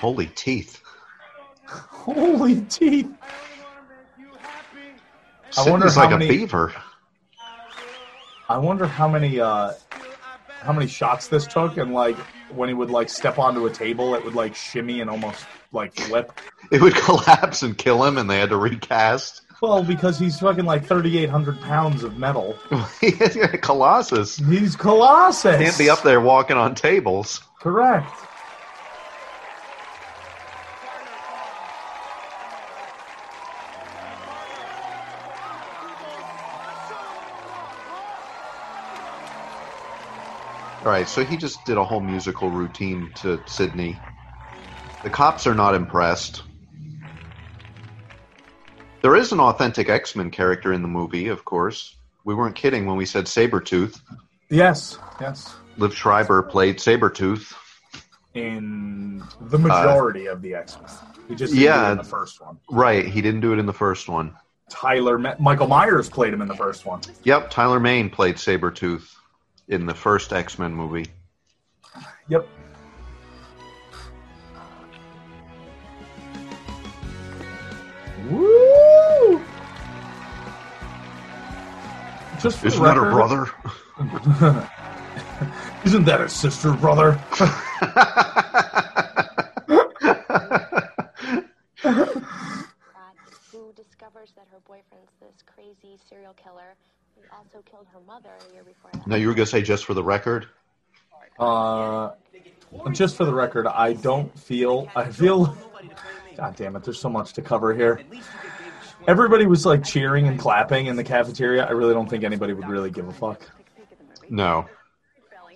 [0.01, 0.83] Holy teeth!
[1.67, 3.09] Holy teeth.
[5.57, 6.75] I wonder how like many- a beaver.
[8.49, 9.73] I wonder how many uh
[10.49, 12.17] how many shots this took and like
[12.53, 15.95] when he would like step onto a table it would like shimmy and almost like
[15.95, 16.33] flip.
[16.73, 19.43] It would collapse and kill him, and they had to recast.
[19.63, 22.57] Well, because he's fucking like 3,800 pounds of metal.
[23.01, 24.37] he's Colossus.
[24.37, 25.57] He's Colossus.
[25.57, 27.41] Can't be up there walking on tables.
[27.61, 28.11] Correct.
[40.87, 43.99] All right, so he just did a whole musical routine to Sidney.
[45.03, 46.43] The cops are not impressed.
[49.07, 51.95] There is an authentic X Men character in the movie, of course.
[52.25, 54.01] We weren't kidding when we said Sabretooth.
[54.51, 55.55] Yes, yes.
[55.79, 57.55] Liev Schreiber played Sabretooth.
[58.35, 60.91] In the majority uh, of the X Men,
[61.29, 61.93] he just didn't do it yeah.
[61.93, 62.59] in the first one.
[62.69, 64.35] Right, he didn't do it in the first one.
[64.71, 67.01] Tyler Ma- Michael Myers played him in the first one.
[67.23, 69.15] Yep, Tyler Mane played Sabretooth
[69.69, 71.07] in the first X Men movie.
[72.29, 72.49] Yep.
[78.29, 78.56] Woo!
[82.47, 83.51] Just Isn't the that her brother?
[85.85, 87.15] Isn't that her sister, brother?
[93.51, 96.77] who discovers that her boyfriend's this crazy serial killer
[97.17, 99.05] who also killed her mother a year before that.
[99.09, 100.47] No, you were gonna say just for the record.
[101.41, 102.13] Uh,
[102.93, 104.89] just for the record, I don't feel.
[104.95, 105.47] I feel.
[106.37, 106.85] God damn it!
[106.85, 108.01] There's so much to cover here.
[109.07, 111.65] Everybody was like cheering and clapping in the cafeteria.
[111.65, 113.41] I really don't think anybody would really give a fuck.
[114.29, 114.67] No.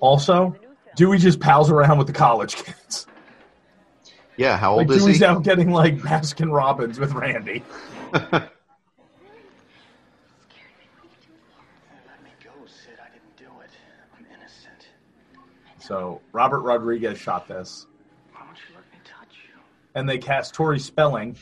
[0.00, 0.54] Also,
[0.96, 3.06] Dewey just pals around with the college kids.
[4.36, 5.24] Yeah, how old Like is Dewey's he?
[5.24, 7.62] out getting like Baskin Robbins with Randy.
[8.12, 8.40] Let me
[12.42, 12.98] go, Sid.
[13.02, 13.70] I didn't do it.
[14.16, 14.88] I'm innocent.
[15.78, 17.86] So Robert Rodriguez shot this,
[18.32, 19.60] Why won't you let me touch you?
[19.94, 21.36] and they cast Tori Spelling.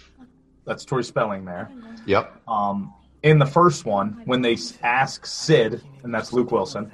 [0.68, 1.70] That's Tori Spelling there.
[2.06, 2.42] Yep.
[2.46, 6.92] Um, in the first one, when they s- ask Sid, and that's Luke Wilson,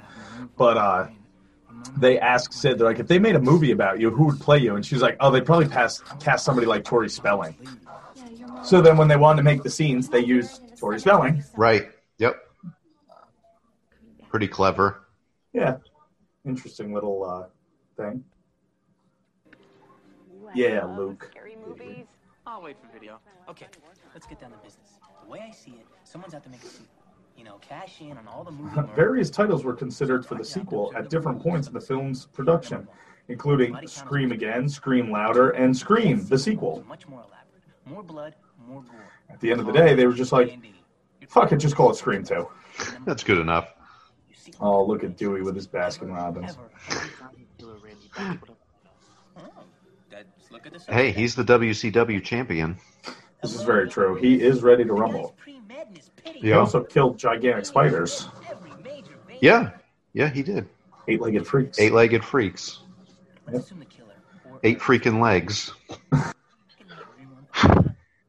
[0.57, 1.07] but uh,
[1.97, 4.57] they ask Sid, they're like, if they made a movie about you, who would play
[4.57, 4.75] you?
[4.75, 7.55] And she's like, oh, they'd probably pass, cast somebody like Tori Spelling.
[8.63, 11.43] So then when they wanted to make the scenes, they used Tori Spelling.
[11.55, 11.89] Right.
[12.17, 12.35] Yep.
[14.29, 15.01] Pretty clever.
[15.53, 15.77] Yeah.
[16.45, 17.47] Interesting little uh,
[18.01, 18.23] thing.
[20.55, 21.31] Yeah, Luke.
[22.55, 23.19] I'll wait for video.
[23.49, 23.65] Okay,
[24.13, 24.97] let's get down to business.
[25.21, 26.87] The way I see it, someone's out to make a sequel.
[27.37, 28.79] You know, cash in on all the movie.
[28.95, 32.87] Various titles were considered for the sequel at different points in the film's production,
[33.27, 36.81] including Scream Again, Scream Louder, and Scream, the sequel.
[36.87, 37.61] Much more elaborate.
[37.85, 38.35] More blood,
[38.65, 39.11] more gore.
[39.29, 40.57] At the end of the day, they were just like,
[41.27, 42.47] fuck it, just call it Scream 2.
[43.03, 43.73] That's good enough.
[44.61, 46.57] Oh, look at Dewey with his Baskin Robbins.
[46.57, 46.71] Let's look
[50.13, 50.54] at this.
[50.89, 52.77] Hey, he's the WCW champion.
[53.41, 54.15] This is very true.
[54.15, 55.35] He is ready to rumble.
[56.23, 56.57] He Yeah.
[56.57, 58.29] also killed gigantic spiders,
[59.41, 59.71] Yeah.
[60.13, 60.67] Yeah, he did.
[61.07, 61.79] eight legged freaks.
[61.79, 62.79] Eight legged freaks.
[64.63, 65.73] Eight freaking legs.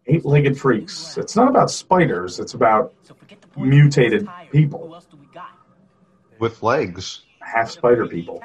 [0.09, 1.16] Eight legged freaks.
[1.16, 2.93] It's not about spiders, it's about
[3.57, 5.01] mutated people,
[6.39, 7.22] With legs.
[7.41, 8.43] half spider people.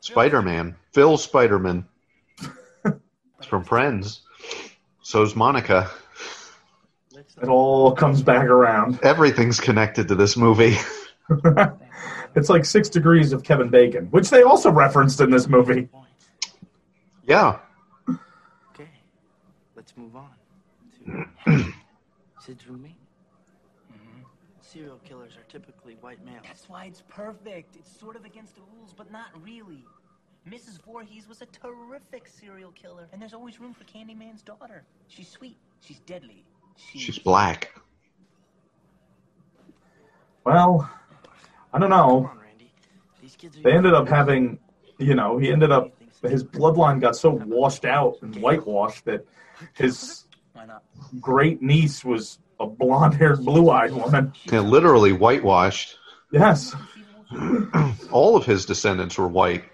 [0.00, 0.76] Spider Man.
[0.92, 1.84] Phil Spiderman.
[3.38, 4.22] It's from Friends.
[5.02, 5.90] So's Monica.
[7.40, 8.98] It all comes back around.
[9.02, 10.76] Everything's connected to this movie.
[12.34, 15.88] It's like six degrees of Kevin Bacon, which they also referenced in this movie.
[17.26, 17.58] Yeah.
[18.08, 18.88] Okay,
[19.74, 20.30] let's move on.
[21.06, 21.26] To
[22.40, 22.94] Sid's roommate.
[23.92, 24.22] Mm-hmm.
[24.60, 26.42] Serial killers are typically white males.
[26.44, 27.76] That's why it's perfect.
[27.76, 29.84] It's sort of against the rules, but not really.
[30.50, 30.82] Mrs.
[30.82, 34.84] Voorhees was a terrific serial killer, and there's always room for Candyman's daughter.
[35.08, 35.58] She's sweet.
[35.80, 36.44] She's deadly.
[36.76, 37.74] She's black.
[40.44, 40.88] Well,
[41.72, 42.30] I don't know.
[43.62, 44.58] They ended up having,
[44.98, 45.92] you know, he ended up,
[46.22, 49.26] his bloodline got so washed out and whitewashed that
[49.74, 50.24] his
[51.20, 54.32] great niece was a blonde haired, blue eyed woman.
[54.50, 55.96] Yeah, literally whitewashed.
[56.32, 56.74] Yes.
[58.10, 59.64] All of his descendants were white.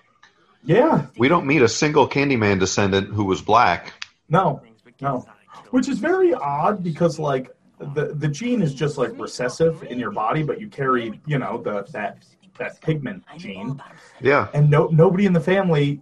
[0.64, 1.06] Yeah.
[1.18, 3.92] We don't meet a single Candyman descendant who was black.
[4.28, 4.62] No,
[5.00, 5.26] no.
[5.70, 10.10] Which is very odd because, like, the the gene is just like recessive in your
[10.12, 12.24] body, but you carry, you know, the that
[12.58, 13.82] that pigment gene,
[14.20, 14.48] Yeah.
[14.54, 16.00] and no nobody in the family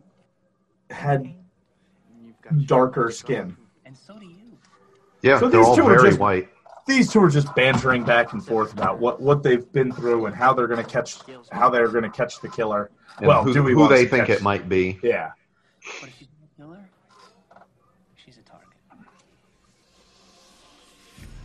[0.91, 1.35] had
[2.67, 3.57] darker skin.
[5.23, 6.49] Yeah, So they're these all two are very just- white.
[6.87, 10.35] These two are just bantering back and forth about what what they've been through and
[10.35, 11.19] how they're going to catch
[11.53, 12.91] how they're going to catch the killer.
[13.19, 14.99] And well, who, Dewey who they think catch- it might be.
[15.03, 15.33] Yeah.
[16.01, 16.89] But if she's a killer?
[18.17, 18.69] She's a target.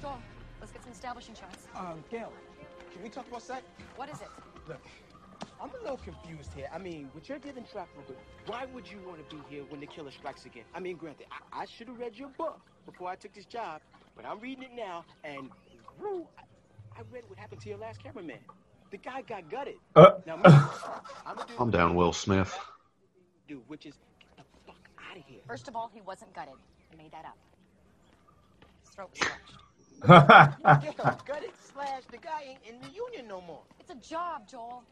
[0.01, 0.17] Joel,
[0.59, 1.67] let's get some establishing shots.
[1.75, 2.31] Um, Gale,
[2.93, 3.63] can we talk about that?
[3.95, 4.27] What is it?
[4.67, 4.81] Look,
[5.61, 6.67] I'm a little confused here.
[6.73, 8.17] I mean, with your given track record,
[8.47, 10.63] why would you want to be here when the killer strikes again?
[10.73, 13.81] I mean, granted, I, I should have read your book before I took this job,
[14.17, 15.49] but I'm reading it now, and
[16.01, 16.41] woo, I,
[16.99, 18.39] I read what happened to your last cameraman.
[18.91, 19.75] the guy got gutted.
[19.95, 22.57] Uh, now, me, I'm gonna I'm down Will Smith.
[23.47, 25.39] do, which is get the fuck out of here.
[25.47, 26.55] First of all, he wasn't gutted.
[26.91, 27.37] I made that up.
[28.83, 30.83] His throat was slashed.
[30.83, 32.03] Yeah, gutted, slash.
[32.11, 33.61] The guy ain't in the union no more.
[33.79, 34.83] It's a job, Joel.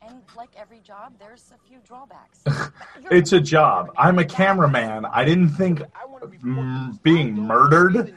[0.00, 2.44] And like every job, there's a few drawbacks.
[3.10, 3.90] It's a job.
[3.96, 5.04] I'm a cameraman.
[5.06, 5.80] I didn't think
[6.20, 8.14] Mm, being murdered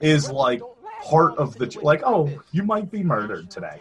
[0.00, 0.60] is like
[1.04, 2.02] part of the like.
[2.04, 3.80] Oh, you might be murdered today.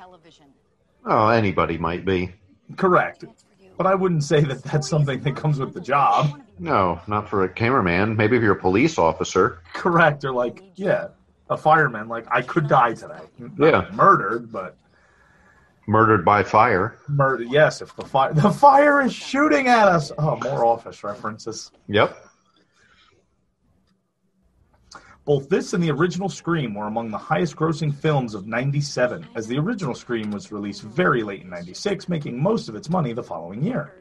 [1.06, 2.32] Oh, anybody might be.
[2.78, 3.26] Correct.
[3.78, 6.42] But I wouldn't say that that's something that comes with the job.
[6.60, 8.16] No, not for a cameraman.
[8.16, 9.60] Maybe if you're a police officer.
[9.74, 10.24] Correct.
[10.24, 11.10] Or like, yeah,
[11.50, 12.08] a fireman.
[12.08, 13.20] Like, I could die today.
[13.60, 13.90] Yeah.
[13.94, 14.78] Murdered, but
[15.88, 16.98] Murdered by fire.
[17.08, 17.44] murder.
[17.44, 20.12] Yes, if the fire the fire is shooting at us.
[20.18, 21.72] Oh, more office references.
[21.88, 22.18] Yep.
[25.26, 29.48] Both this and the original Scream were among the highest grossing films of 97, as
[29.48, 33.24] the original Scream was released very late in 96, making most of its money the
[33.24, 33.92] following year.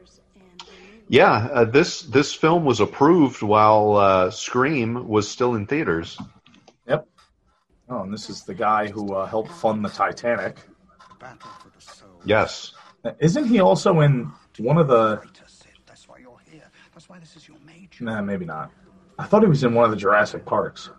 [1.07, 6.19] Yeah, uh, this this film was approved while uh, Scream was still in theaters.
[6.87, 7.07] Yep.
[7.89, 10.57] Oh, and this is the guy who uh, helped fund the Titanic.
[12.23, 12.73] Yes.
[13.19, 15.21] Isn't he also in one of the.
[15.85, 16.69] That's why you're here.
[16.93, 18.03] That's why this is your major.
[18.03, 18.71] Nah, maybe not.
[19.19, 20.89] I thought he was in one of the Jurassic Parks.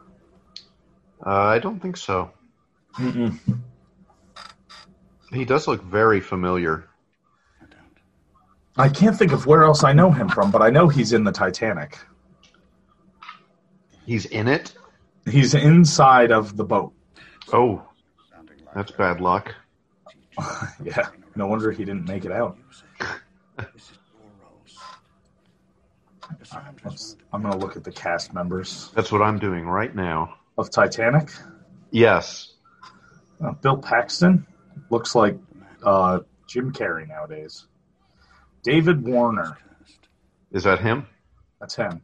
[1.24, 2.30] Uh, I don't think so.
[2.94, 3.38] Mm-mm.
[5.32, 6.88] He does look very familiar.
[8.78, 11.24] I can't think of where else I know him from, but I know he's in
[11.24, 11.98] the Titanic.
[14.04, 14.74] He's in it?
[15.28, 16.92] He's inside of the boat.
[17.52, 17.82] Oh,
[18.74, 19.54] that's bad luck.
[20.84, 22.58] yeah, no wonder he didn't make it out.
[27.32, 30.34] I'm going to look at the cast members That's what I'm doing right now.
[30.58, 31.30] Of Titanic.
[31.90, 32.54] Yes.
[33.42, 34.46] Uh, Bill Paxton
[34.90, 35.36] looks like
[35.82, 37.66] uh, Jim Carrey nowadays.
[38.62, 39.56] David Warner,
[40.50, 41.06] Is that him?
[41.60, 42.00] that's him.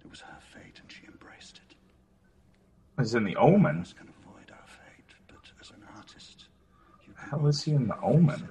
[2.98, 3.84] Is in the Omen.
[7.16, 8.46] How is he in the Omen?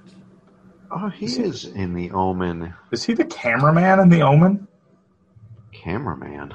[0.90, 2.74] Oh, he is in the Omen.
[2.90, 4.66] Is he the cameraman in the Omen?
[5.72, 6.52] Cameraman.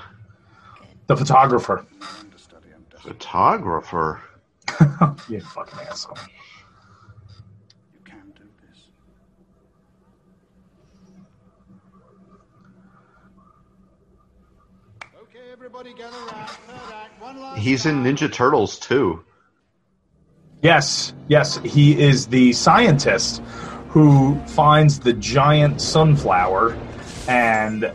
[1.07, 1.85] The photographer.
[3.07, 4.21] Photographer.
[5.29, 6.17] you fucking asshole.
[7.93, 8.79] You can do this.
[15.23, 17.57] Okay, everybody get around.
[17.57, 19.23] He's in Ninja Turtles too.
[20.61, 23.41] Yes, yes, he is the scientist
[23.87, 26.77] who finds the giant sunflower
[27.29, 27.89] and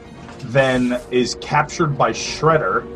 [0.44, 2.91] then is captured by Shredder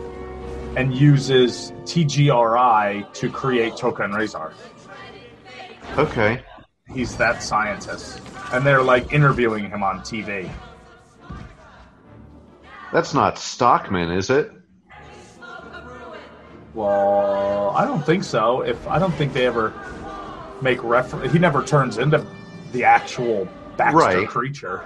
[0.77, 4.53] and uses TGRI to create Tokka and Rahzar.
[5.99, 6.43] Okay.
[6.93, 8.21] He's that scientist.
[8.53, 10.49] And they're like interviewing him on TV.
[12.93, 14.53] That's not Stockman, is it?
[16.75, 18.61] Well, I don't think so.
[18.61, 19.73] If I don't think they ever
[20.61, 22.25] make reference, he never turns into
[22.73, 24.29] the actual Baxter Right.
[24.29, 24.85] creature.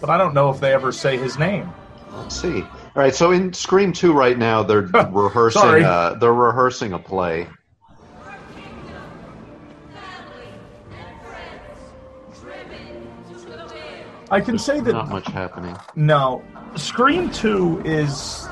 [0.00, 1.72] But I don't know if they ever say his name.
[2.12, 2.64] Let's see.
[2.98, 4.80] All right, so in Scream 2 right now they're
[5.12, 7.46] rehearsing uh, they're rehearsing a play.
[14.32, 15.76] I can say that Not much happening.
[15.94, 16.42] no.
[16.74, 18.48] Scream Two is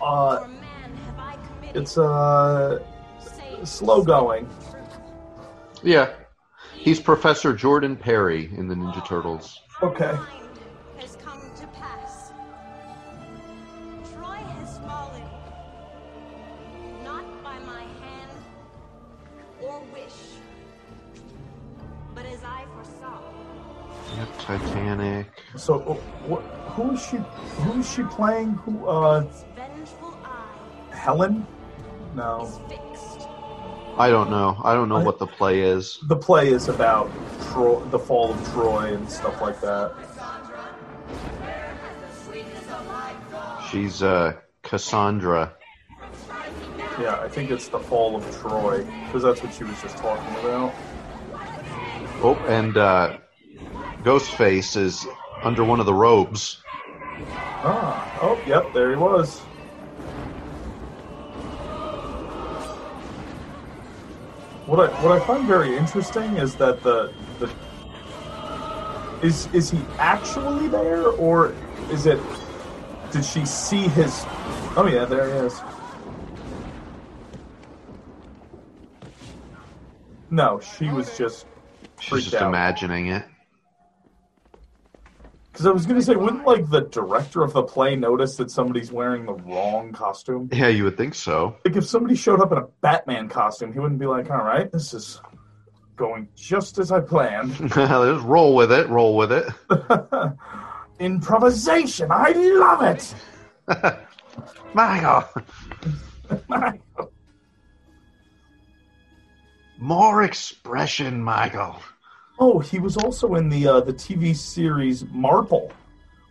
[0.00, 0.46] uh,
[1.74, 2.78] it's uh
[3.64, 4.48] slow going.
[5.82, 6.12] Yeah.
[6.74, 9.60] He's Professor Jordan Perry in the Ninja Turtles.
[9.82, 10.16] Okay.
[24.58, 25.26] Titanic.
[25.56, 27.18] So uh, wh- who is she?
[27.56, 28.54] Who is she playing?
[28.64, 28.86] Who?
[28.86, 29.24] Uh,
[30.92, 31.46] Helen?
[32.14, 32.52] No.
[33.96, 34.58] I don't know.
[34.62, 35.98] I don't know what the play is.
[36.08, 39.92] The play is about Tro- the fall of Troy and stuff like that.
[43.70, 45.54] She's uh Cassandra.
[46.98, 50.36] Yeah, I think it's the fall of Troy because that's what she was just talking
[50.36, 50.74] about.
[52.22, 53.16] Oh, and uh
[54.04, 55.06] Ghostface is
[55.42, 56.58] under one of the robes.
[57.64, 59.38] Ah, oh, yep, there he was.
[64.66, 67.50] What I what I find very interesting is that the the
[69.22, 71.54] is is he actually there or
[71.90, 72.20] is it
[73.12, 74.24] did she see his
[74.74, 75.60] Oh yeah, there he is.
[80.30, 81.46] No, she was just
[81.98, 82.48] She's just out.
[82.48, 83.24] imagining it.
[85.52, 88.90] Because I was gonna say, wouldn't like the director of the play notice that somebody's
[88.90, 90.48] wearing the wrong costume?
[90.50, 91.56] Yeah, you would think so.
[91.66, 94.72] Like if somebody showed up in a Batman costume, he wouldn't be like, "All right,
[94.72, 95.20] this is
[95.96, 98.88] going just as I planned." Just roll with it.
[98.88, 99.46] Roll with it.
[100.98, 103.14] Improvisation, I love it.
[104.74, 105.24] my
[106.48, 107.12] Michael.
[109.78, 111.76] More expression, Michael.
[112.38, 115.70] Oh, he was also in the uh, the TV series Marple,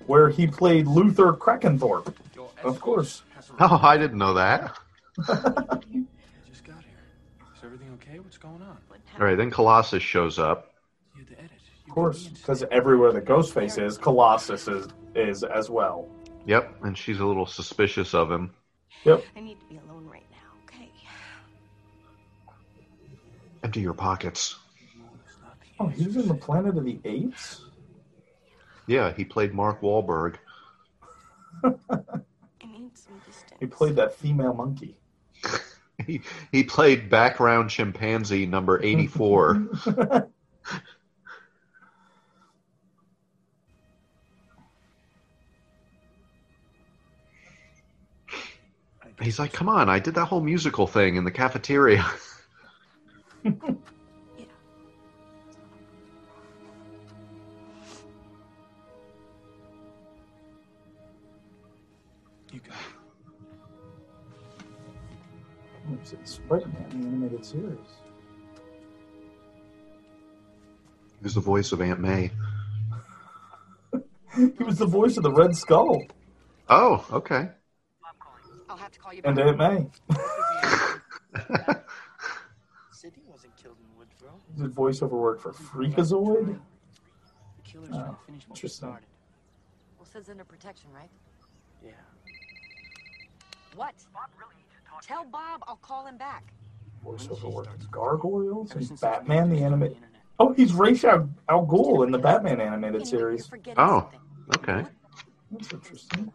[0.08, 2.14] where he played Luther Crackenthorpe.
[2.64, 3.24] Of course.
[3.60, 4.78] Oh, I didn't know that.
[5.18, 7.04] just got here.
[7.58, 8.20] Is everything okay?
[8.20, 8.78] What's going on?
[9.20, 10.74] All right, then Colossus shows up.
[11.20, 16.08] Of course, because everywhere that Ghostface is, Colossus is is as well.
[16.46, 18.52] Yep, and she's a little suspicious of him.
[19.04, 19.26] Yep.
[19.36, 20.90] I need to be alone right now, okay?
[23.64, 24.56] Empty your pockets.
[25.82, 27.64] Oh, he was in the Planet of the Apes.
[28.86, 30.36] Yeah, he played Mark Wahlberg.
[31.64, 31.70] I
[32.68, 33.58] need some distance.
[33.60, 34.98] He played that female monkey.
[36.08, 36.22] He,
[36.52, 39.68] he played background chimpanzee number 84.
[49.22, 52.04] He's like, come on, I did that whole musical thing in the cafeteria.
[66.14, 67.78] Oh, It's in Spider-Man the animated series.
[71.20, 72.32] He was the voice of Aunt May.
[74.34, 76.04] He was the voice of the Red Skull
[76.70, 77.50] Oh, okay.
[78.70, 79.38] I'll have to call you back.
[79.38, 79.68] and back.
[79.70, 79.90] Aunt
[81.38, 81.74] May.
[82.92, 84.40] Sidney wasn't killed in Woodsboro.
[84.56, 86.58] He did voiceover work for Freakazoid.
[87.58, 88.88] The killer's Oh, trying to oh, finish what we interesting.
[88.88, 89.08] started.
[90.00, 91.10] Well, Sid's under protection, right?
[91.84, 91.92] Yeah.
[93.76, 93.96] What?
[95.02, 96.54] Tell Bob I'll call him back.
[97.06, 99.98] Voiceover work for Gargoyles and Batman the animated.
[100.40, 103.50] Oh, he's Ra's al, al Ghul in the Batman animated series.
[103.78, 104.10] Oh,
[104.58, 104.86] okay.
[105.52, 106.32] That's interesting.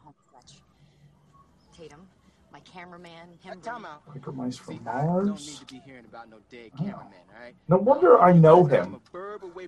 [1.77, 2.09] Tatum,
[2.53, 3.61] my cameraman, him.
[3.61, 4.03] Time out.
[4.09, 5.59] Biker Mice from I don't need Mars.
[5.59, 7.55] to be hearing about no dead cameraman, all right?
[7.69, 9.01] No wonder I know him.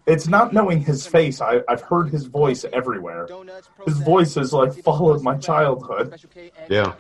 [0.07, 1.41] It's not knowing his face.
[1.41, 3.29] I, I've heard his voice everywhere.
[3.87, 6.19] His voice has like followed my childhood.
[6.69, 6.95] Yeah.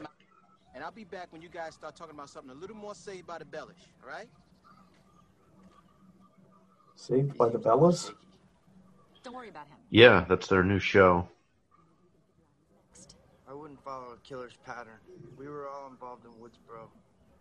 [0.79, 3.26] And I'll be back when you guys start talking about something a little more safe
[3.26, 4.29] by the bellish, all right?
[6.95, 8.12] Saved by the Bellas.
[9.24, 9.76] Don't worry about him.
[9.91, 11.29] Yeah, that's their new show.
[13.51, 15.01] I wouldn't follow a killer's pattern.
[15.37, 16.87] We were all involved in Woodsboro.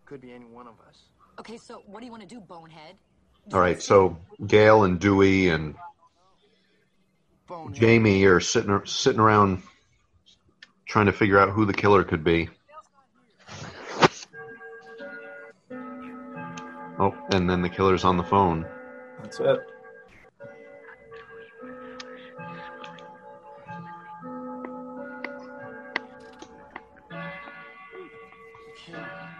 [0.04, 1.02] Could be any one of us.
[1.38, 2.96] Okay, so what do you want to do, bonehead?
[3.52, 4.18] All right, so
[4.48, 5.76] Gale and Dewey and
[7.70, 9.62] Jamie are sitting sitting around
[10.86, 12.48] trying to figure out who the killer could be.
[17.00, 18.66] Oh, and then the killer's on the phone.
[19.22, 19.60] That's it.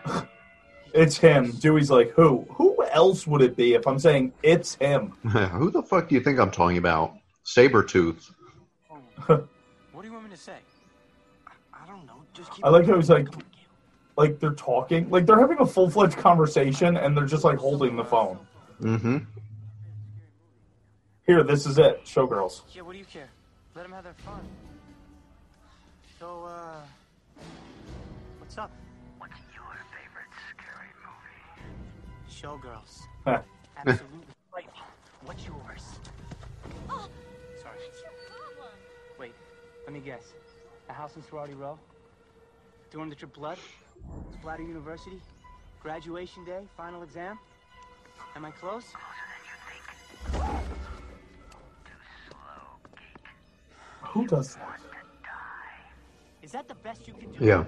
[0.95, 1.53] It's him.
[1.53, 2.45] Dewey's like, who?
[2.51, 5.11] Who else would it be if I'm saying it's him?
[5.23, 7.15] who the fuck do you think I'm talking about?
[7.45, 8.33] Sabretooth.
[9.93, 10.57] What do you want me to say?
[11.49, 12.23] I, I don't know.
[12.33, 13.27] Just keep I like how he's like,
[14.19, 17.95] like they're talking, like they're having a full fledged conversation, and they're just like holding
[17.95, 18.37] the phone.
[18.83, 19.19] Mm-hmm.
[21.25, 22.05] Here, this is it.
[22.05, 22.63] Showgirls.
[22.75, 23.29] Yeah, what do you care?
[23.77, 24.41] Let them have their fun.
[26.19, 26.81] So, uh,
[28.41, 28.73] what's up?
[29.19, 29.63] What's your
[29.95, 31.63] favorite scary movie?
[32.29, 33.03] Showgirls.
[33.25, 33.39] Heh.
[33.77, 34.19] Absolutely.
[34.55, 34.67] right.
[35.27, 35.85] What's yours?
[37.63, 37.79] Sorry.
[39.17, 39.33] Wait,
[39.85, 40.33] let me guess.
[40.89, 41.79] A house in Sorority Row?
[42.91, 43.59] Doing the trip blood?
[44.33, 45.21] Splatter University?
[45.83, 46.61] Graduation day?
[46.77, 47.39] Final exam?
[48.37, 48.85] Am I close?
[54.03, 54.81] Who does that?
[56.43, 57.45] Is that the best you can do?
[57.45, 57.65] Yeah.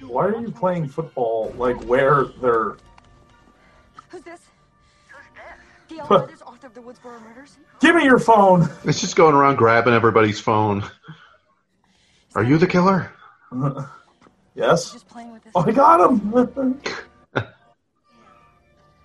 [0.00, 2.76] Why are you playing football like where they're?
[4.08, 4.40] Who's this?
[5.88, 7.58] Gale Weathers, author of the Woodsboro Murders.
[7.80, 8.68] Give me your phone.
[8.84, 10.84] It's just going around grabbing everybody's phone.
[12.34, 13.12] Are you the killer?
[14.56, 14.92] yes.
[14.92, 15.52] Just with this.
[15.54, 16.18] Oh, I got him.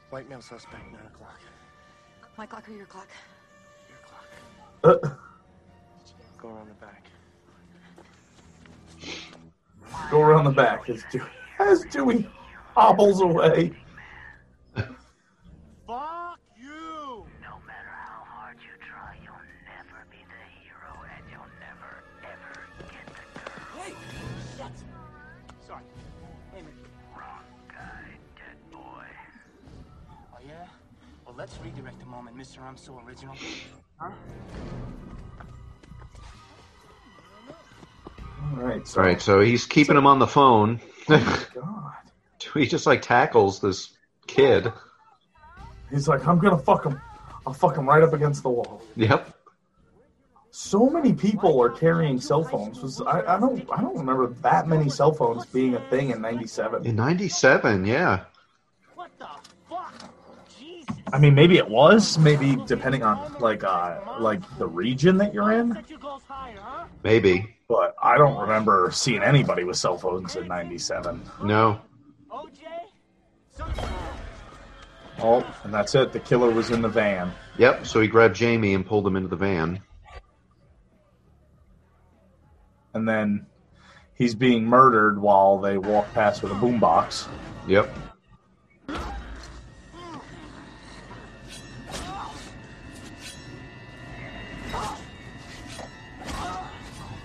[0.09, 1.39] White male suspect, 9 o'clock.
[2.37, 3.07] My clock or your clock?
[3.87, 4.25] your clock?
[4.83, 5.09] Uh,
[6.41, 7.05] Go around the back.
[10.09, 11.23] Go around the back as Dewey,
[11.59, 12.27] as Dewey
[12.75, 13.73] hobbles away.
[31.41, 32.61] Let's redirect a moment, Mr.
[32.61, 33.35] I'm so original.
[33.99, 34.11] Huh?
[38.43, 38.87] All right.
[38.87, 40.79] So, All right, so he's keeping him on the phone.
[41.09, 41.93] Oh, God.
[42.53, 43.89] he just like tackles this
[44.27, 44.71] kid.
[45.89, 47.01] He's like, I'm gonna fuck him.
[47.47, 48.83] I'll fuck him right up against the wall.
[48.95, 49.33] Yep.
[50.51, 52.83] So many people are carrying cell phones.
[52.83, 56.21] Was I, I don't I don't remember that many cell phones being a thing in
[56.21, 56.85] '97.
[56.85, 58.25] In '97, yeah.
[61.11, 62.17] I mean, maybe it was.
[62.17, 65.83] Maybe depending on like uh like the region that you're in.
[67.03, 67.55] Maybe.
[67.67, 71.21] But I don't remember seeing anybody with cell phones in '97.
[71.43, 71.81] No.
[75.23, 76.13] Oh, and that's it.
[76.13, 77.31] The killer was in the van.
[77.57, 77.85] Yep.
[77.85, 79.81] So he grabbed Jamie and pulled him into the van.
[82.93, 83.45] and then
[84.15, 87.27] he's being murdered while they walk past with a boombox.
[87.67, 87.89] Yep.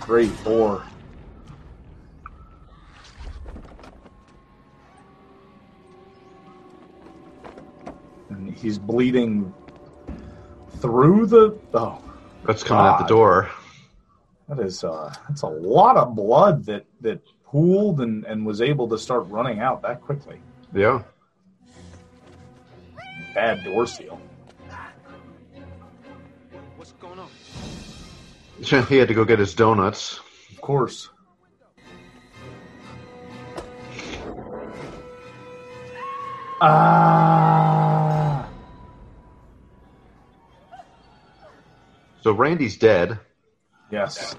[0.06, 0.84] Three, four.
[8.28, 9.52] And he's bleeding
[10.80, 11.58] through the.
[11.74, 12.00] Oh,
[12.44, 13.50] That's coming out the door.
[14.48, 18.88] That is uh that's a lot of blood that that pooled and and was able
[18.90, 20.40] to start running out that quickly.
[20.72, 21.02] Yeah.
[23.34, 24.20] Bad door seal.
[28.60, 30.20] He had to go get his donuts.
[30.50, 31.10] Of course.
[36.60, 38.48] Ah.
[42.22, 43.18] So Randy's dead.
[43.90, 44.34] Yes.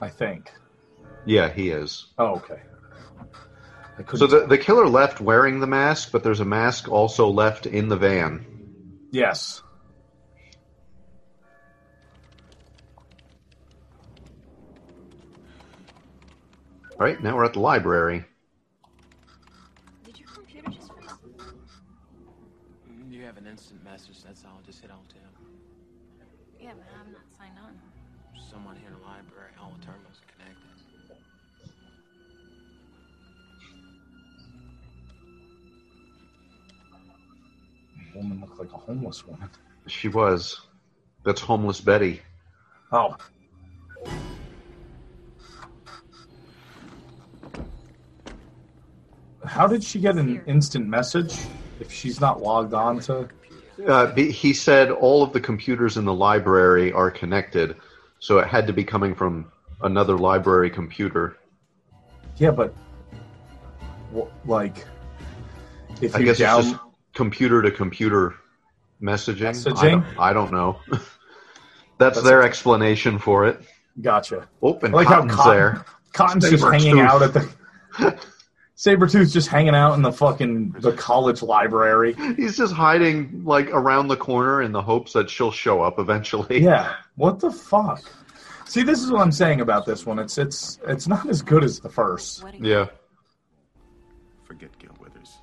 [0.00, 0.50] I think.
[1.24, 2.06] Yeah, he is.
[2.18, 2.60] Oh, okay.
[4.16, 7.88] So the, the killer left wearing the mask, but there's a mask also left in
[7.88, 8.46] the van.
[9.12, 9.62] yes.
[17.00, 18.24] All right, now we're at the library.
[20.04, 21.08] Did your computer just freeze?
[23.10, 24.60] You have an instant message, that's all.
[24.64, 25.20] Just hit Alt Tab.
[26.60, 27.80] Yeah, but I'm not signed on.
[28.50, 30.68] Someone here in the library, all the terminals are connected.
[38.14, 39.48] Woman looked like a homeless woman.
[39.86, 40.60] She was.
[41.24, 42.20] That's homeless Betty.
[42.92, 43.16] Oh.
[49.52, 51.36] How did she get an instant message
[51.78, 53.28] if she's not logged on to?
[53.86, 57.76] Uh, he said all of the computers in the library are connected,
[58.18, 59.52] so it had to be coming from
[59.82, 61.36] another library computer.
[62.38, 62.74] Yeah, but
[64.16, 64.86] wh- like,
[66.00, 66.80] if I you guess down, it's just
[67.14, 68.34] computer to computer
[69.02, 69.48] messaging.
[69.48, 69.90] I Messaging?
[70.02, 70.78] don't, I don't know.
[70.88, 73.60] That's, That's their a- explanation for it.
[74.00, 74.48] gotcha.
[74.62, 75.84] Oh, and I like how Cotton's Cotton, there.
[76.14, 76.72] Cotton's just Sabretooth.
[76.72, 77.54] hanging out at the.
[78.82, 82.14] Sabretooth's just hanging out in the fucking the college library.
[82.36, 86.60] He's just hiding like around the corner in the hopes that she'll show up eventually.
[86.60, 86.92] Yeah.
[87.14, 88.02] What the fuck?
[88.64, 90.18] See, this is what I'm saying about this one.
[90.18, 92.44] It's it's it's not as good as the first.
[92.58, 92.86] Yeah.
[94.42, 95.38] Forget Gale Weathers.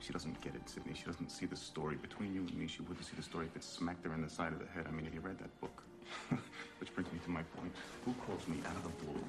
[0.00, 0.94] She doesn't get it, Sidney.
[0.94, 2.66] She doesn't see the story between you and me.
[2.66, 4.86] She wouldn't see the story if it smacked her in the side of the head.
[4.88, 5.84] I mean, have you read that book?
[6.80, 7.72] Which brings me to my point.
[8.04, 9.22] Who calls me out of the blue?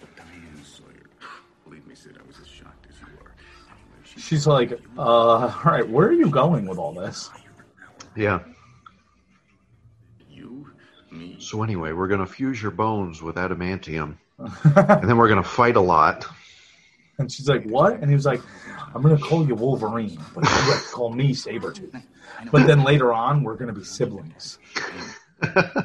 [0.00, 1.05] But Diane Sawyer.
[1.66, 3.34] Believe me, Sid, I was as shocked as you are.
[3.66, 7.30] Anyway, she She's like, uh, all right, where are you going with all this?
[8.14, 8.40] Yeah.
[10.30, 10.70] You,
[11.10, 11.36] me.
[11.40, 15.80] So anyway, we're gonna fuse your bones with adamantium, and then we're gonna fight a
[15.80, 16.26] lot.
[17.18, 17.94] And she's like, what?
[17.94, 18.42] And he was like,
[18.94, 22.02] I'm going to call you Wolverine, but you have to call me Sabretooth.
[22.52, 24.58] But then later on, we're going to be siblings.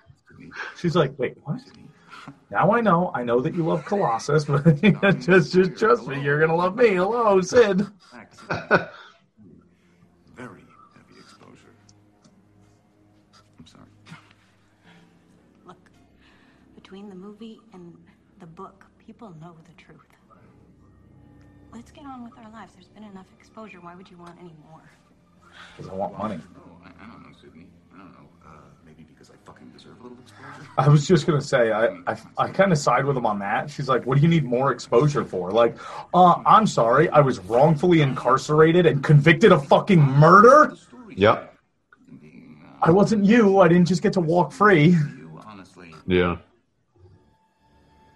[0.78, 1.60] She's like, wait, what?
[2.50, 3.10] Now I know.
[3.14, 4.80] I know that you love Colossus, but
[5.20, 6.94] just, just trust me, you're going to love me.
[6.94, 7.80] Hello, Sid.
[10.34, 10.64] Very
[10.96, 11.74] heavy exposure.
[13.58, 13.84] I'm sorry.
[15.64, 15.90] Look,
[16.74, 17.96] between the movie and
[18.40, 20.00] the book, people know the truth.
[21.72, 22.74] Let's get on with our lives.
[22.74, 23.80] There's been enough exposure.
[23.80, 24.90] Why would you want any more?
[25.76, 26.40] Because I want money.
[26.56, 27.66] Oh, I, I don't know, Sidney.
[27.94, 28.28] I don't know.
[28.46, 28.50] Uh,
[28.84, 30.68] maybe because I fucking deserve a little exposure.
[30.78, 33.70] I was just gonna say, I I, I kind of side with him on that.
[33.70, 35.76] She's like, "What do you need more exposure for?" Like,
[36.14, 40.74] uh, I'm sorry, I was wrongfully incarcerated and convicted of fucking murder.
[41.10, 41.54] Yep.
[42.82, 43.58] I wasn't you.
[43.60, 44.96] I didn't just get to walk free.
[45.46, 45.94] honestly.
[46.06, 46.36] Yeah.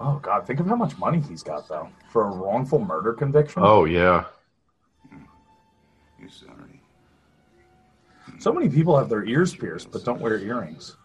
[0.01, 3.63] Oh God, think of how much money he's got though for a wrongful murder conviction.
[3.65, 4.25] Oh yeah.
[6.19, 6.64] You sorry?
[8.39, 10.97] So many people have their ears pierced but don't wear earrings.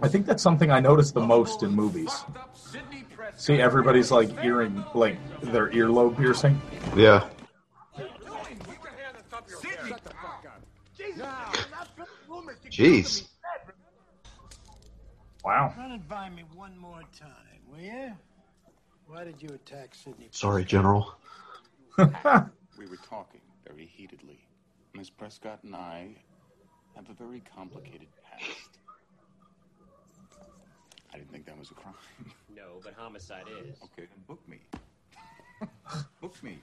[0.00, 2.24] I think that's something I notice the most in movies.
[3.36, 6.60] See, everybody's like earring, like their earlobe piercing.
[6.96, 7.28] Yeah.
[12.70, 13.26] Jeez.
[15.44, 15.72] Wow.
[15.76, 17.30] Run it by me one more time,
[17.70, 18.12] will you?
[19.06, 20.28] Why did you attack Sidney?
[20.30, 21.14] Sorry, General.
[22.78, 23.37] We were talking very heatedly.
[24.98, 26.08] Miss Prescott and I
[26.96, 28.78] have a very complicated past.
[31.14, 31.94] I didn't think that was a crime.
[32.52, 33.76] No, but homicide is.
[33.84, 34.58] Okay, then book me.
[36.20, 36.58] book me.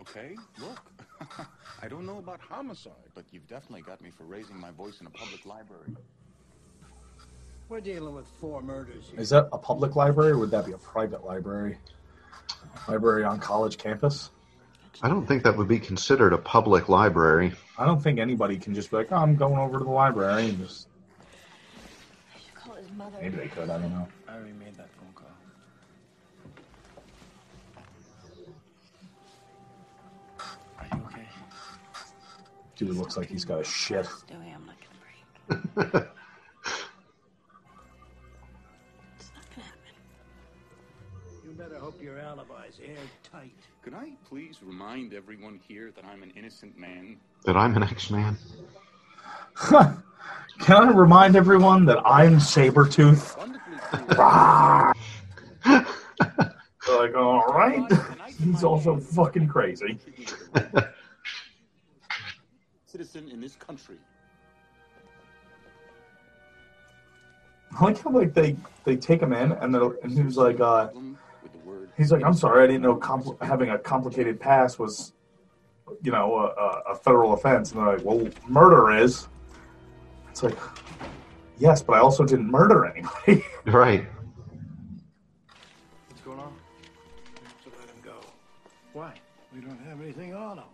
[0.00, 0.80] Okay, look.
[1.82, 5.06] I don't know about homicide, but you've definitely got me for raising my voice in
[5.06, 5.94] a public library.
[7.68, 9.20] We're dealing with four murders here.
[9.20, 11.76] Is that a public library or would that be a private library?
[12.88, 14.30] Library on college campus?
[15.00, 17.52] I don't think that would be considered a public library.
[17.78, 20.48] I don't think anybody can just be like, oh, I'm going over to the library
[20.48, 20.88] and just.
[22.54, 23.16] Call his mother.
[23.22, 23.70] Maybe they could.
[23.70, 24.08] I don't know.
[24.28, 25.28] I already made that phone call.
[30.80, 31.28] Are you okay?
[32.76, 34.08] Dude looks like he's got a shit.
[44.98, 47.18] Remind everyone here that I'm an innocent man?
[47.44, 48.36] That I'm an X-Man.
[49.54, 50.02] Can
[50.76, 53.36] I remind everyone that I'm Sabretooth?
[54.18, 54.92] Rah!
[55.64, 57.92] like, all right.
[58.42, 60.00] He's also fucking crazy.
[62.86, 63.98] Citizen in this country.
[67.78, 70.58] I like how like they they take him in and they're and he was like
[70.58, 70.88] uh
[71.98, 75.12] he's like I'm sorry I didn't know compl- having a complicated past was
[76.02, 79.28] you know a, a, a federal offense and they're like well murder is
[80.30, 80.56] it's like
[81.58, 84.06] yes but I also didn't murder anybody Right.
[86.08, 86.54] What's going on?
[87.64, 88.14] So let him go.
[88.92, 89.12] Why?
[89.54, 90.64] We don't have anything on him.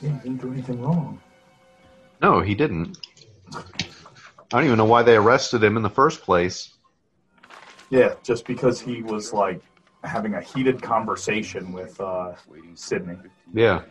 [0.00, 1.20] he didn't do anything wrong
[2.20, 2.98] No, he didn't.
[4.52, 6.74] I don't even know why they arrested him in the first place.
[7.90, 9.62] yeah just because he was like
[10.04, 12.34] having a heated conversation with uh
[12.74, 13.16] Sidney
[13.54, 13.82] Yeah.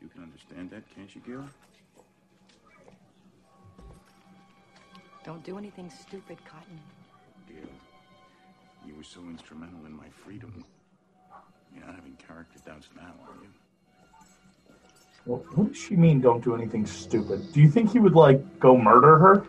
[0.00, 1.48] You can understand that, can't you, Gale?
[5.24, 6.80] Don't do anything stupid, Cotton.
[7.48, 7.56] Gale,
[8.84, 10.64] you were so instrumental in my freedom.
[11.74, 13.48] You're not having character doubts now, are you?
[15.24, 16.20] Well, what does she mean?
[16.20, 17.52] Don't do anything stupid.
[17.52, 19.44] Do you think he would like go murder her?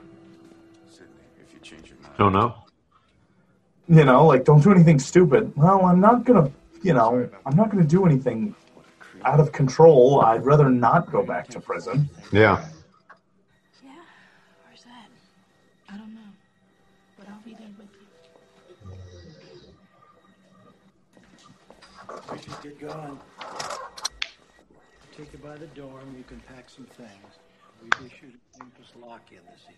[1.42, 2.14] If you change your mind.
[2.18, 2.56] Don't know.
[3.88, 5.52] You know, like don't do anything stupid.
[5.56, 6.52] Well, I'm not gonna.
[6.84, 8.56] You know, I'm not gonna do anything
[9.26, 10.22] out of control.
[10.22, 12.10] I'd rather not go back to prison.
[12.32, 12.66] Yeah.
[13.84, 13.92] Yeah.
[14.66, 15.10] Where's that?
[15.90, 16.22] I don't know.
[17.18, 18.08] But I'll be there with you.
[22.32, 23.20] We should get going.
[25.18, 26.16] Take you by the dorm.
[26.18, 27.10] You can pack some things.
[27.82, 29.78] We be sure to keep us lock in this evening.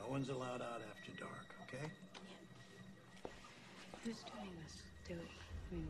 [0.00, 1.86] No one's allowed out after dark, okay?
[4.04, 4.76] Who's doing this?
[5.08, 5.20] Do it.
[5.70, 5.86] I mean,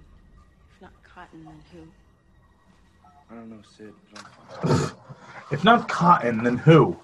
[0.74, 1.88] if not Cotton, then who?
[3.30, 3.92] I don't know, Sid.
[4.12, 4.24] but
[4.70, 4.90] I'm-
[5.50, 6.96] If not Cotton, then who?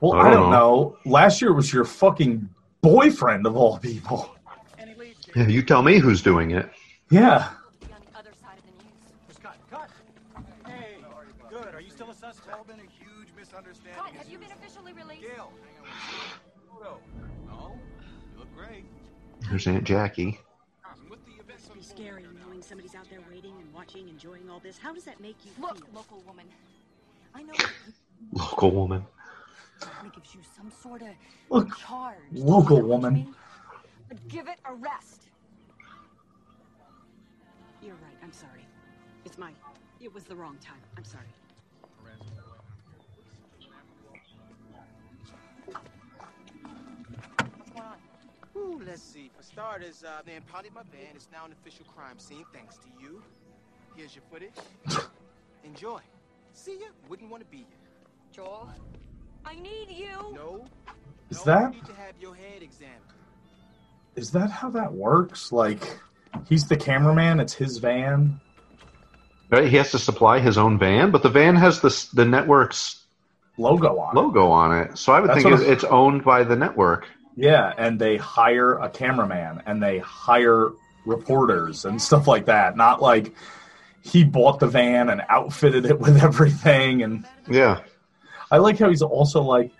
[0.00, 0.96] Well, I I don't don't know.
[1.04, 2.48] Last year was your fucking
[2.80, 4.34] boyfriend of all people.
[5.34, 6.70] Yeah, you tell me who's doing it.
[7.10, 7.48] Yeah.
[9.32, 9.88] Scott, cut!
[10.66, 10.96] Hey,
[11.48, 11.74] good.
[11.74, 12.48] Are you still a suspect?
[12.48, 14.02] It's all been a huge misunderstanding.
[14.02, 15.22] God, have you been officially released?
[15.22, 15.52] Gale,
[16.70, 16.98] photo.
[17.46, 17.72] No?
[18.32, 18.84] You look great.
[19.50, 20.38] There's Aunt Jackie.
[21.08, 24.78] Must be scary knowing somebody's out there waiting and watching, enjoying all this.
[24.78, 25.86] How does that make you Look, feel?
[25.94, 26.46] local woman.
[27.34, 27.52] I know
[28.32, 29.04] Local woman.
[30.04, 31.08] it gives you some sort of
[31.50, 32.16] Look, charge.
[32.32, 33.34] local woman.
[34.08, 35.28] But give it a rest.
[37.82, 38.16] You're right.
[38.22, 38.66] I'm sorry.
[39.24, 39.52] It's my.
[40.00, 40.80] It was the wrong time.
[40.96, 41.26] I'm sorry.
[48.62, 49.30] Ooh, let's see.
[49.36, 51.14] For starters, uh, they impounded my van.
[51.14, 53.22] It's now an official crime scene, thanks to you.
[53.96, 54.54] Here's your footage.
[55.64, 56.00] Enjoy.
[56.54, 56.86] See ya.
[57.08, 57.66] Wouldn't want to be here.
[58.32, 58.70] Joel,
[59.44, 60.34] I need you.
[60.34, 60.64] No.
[61.30, 62.98] Is no, that- need to have your head examined.
[64.14, 65.52] Is that how that works?
[65.52, 65.98] Like,
[66.46, 67.40] he's the cameraman.
[67.40, 68.40] It's his van.
[69.50, 69.68] Right?
[69.68, 73.04] He has to supply his own van, but the van has the the network's
[73.56, 74.20] logo on it.
[74.20, 74.98] logo on it.
[74.98, 77.06] So I would That's think it's, it's owned by the network.
[77.36, 80.70] Yeah, and they hire a cameraman and they hire
[81.06, 82.76] reporters and stuff like that.
[82.76, 83.34] Not like
[84.02, 87.02] he bought the van and outfitted it with everything.
[87.02, 87.80] And Yeah.
[88.50, 89.70] I like how he's also like,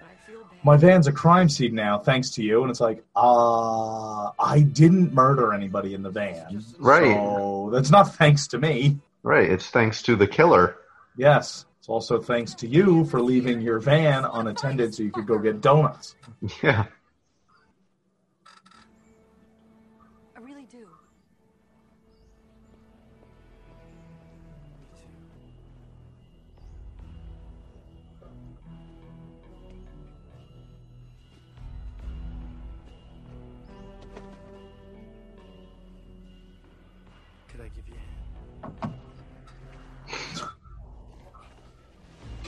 [0.64, 2.62] my van's a crime scene now, thanks to you.
[2.62, 6.64] And it's like, uh, I didn't murder anybody in the van.
[6.78, 7.14] Right.
[7.14, 8.98] So that's not thanks to me.
[9.24, 9.50] Right.
[9.50, 10.76] It's thanks to the killer.
[11.16, 11.66] Yes.
[11.80, 15.60] It's also thanks to you for leaving your van unattended so you could go get
[15.60, 16.14] donuts.
[16.62, 16.86] Yeah.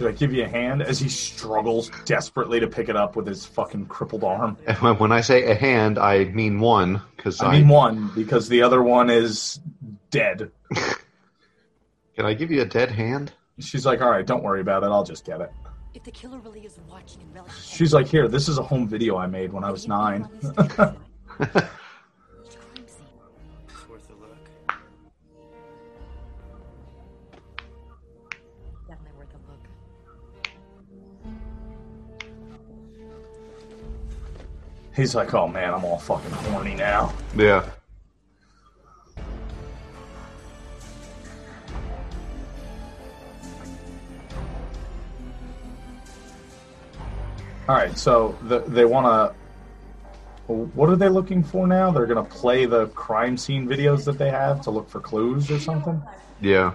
[0.04, 3.26] Could I give you a hand as he struggles desperately to pick it up with
[3.26, 4.56] his fucking crippled arm?
[4.98, 8.60] When I say a hand, I mean one because I, I mean one because the
[8.60, 9.60] other one is
[10.10, 10.50] dead.
[10.74, 13.32] Can I give you a dead hand?
[13.58, 14.88] She's like, all right, don't worry about it.
[14.88, 15.50] I'll just get it.
[15.94, 18.86] If the killer really is watching and relishing, She's like, here, this is a home
[18.86, 20.28] video I made when I was nine.
[34.94, 37.12] He's like, oh man, I'm all fucking horny now.
[37.36, 37.68] Yeah.
[47.66, 49.34] All right, so the, they want to.
[50.52, 51.90] What are they looking for now?
[51.90, 55.50] They're going to play the crime scene videos that they have to look for clues
[55.50, 56.02] or something?
[56.42, 56.74] Yeah.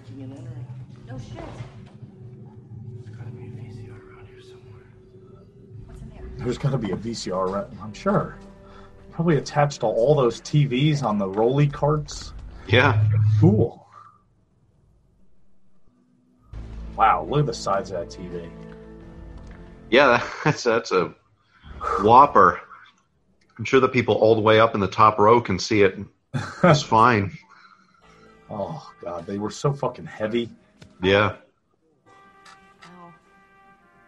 [0.00, 0.66] Breaking and entering.
[1.08, 1.44] No shit.
[2.96, 4.86] There's gotta be a VCR around here somewhere.
[5.86, 6.44] What's in there?
[6.44, 7.66] There's got to be a VCR, right?
[7.82, 8.36] I'm sure.
[9.10, 12.32] Probably attached to all those TVs on the rolly carts.
[12.66, 13.04] Yeah.
[13.40, 13.86] Cool.
[16.96, 18.50] Wow, look at the size of that TV.
[19.90, 21.14] Yeah, that's that's a
[22.00, 22.60] whopper.
[23.58, 25.98] I'm sure the people all the way up in the top row can see it
[26.62, 27.36] just fine.
[28.50, 30.50] Oh god, they were so fucking heavy.
[31.02, 31.36] Yeah.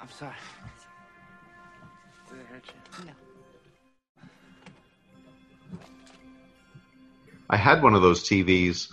[0.01, 0.33] I'm sorry.
[2.29, 2.65] Did it hurt
[3.01, 3.05] you?
[3.07, 3.13] No.
[7.51, 8.89] I had one of those TVs,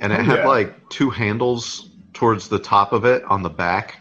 [0.00, 0.46] and it Oh, had yeah.
[0.48, 4.00] like two handles towards the top of it on the back.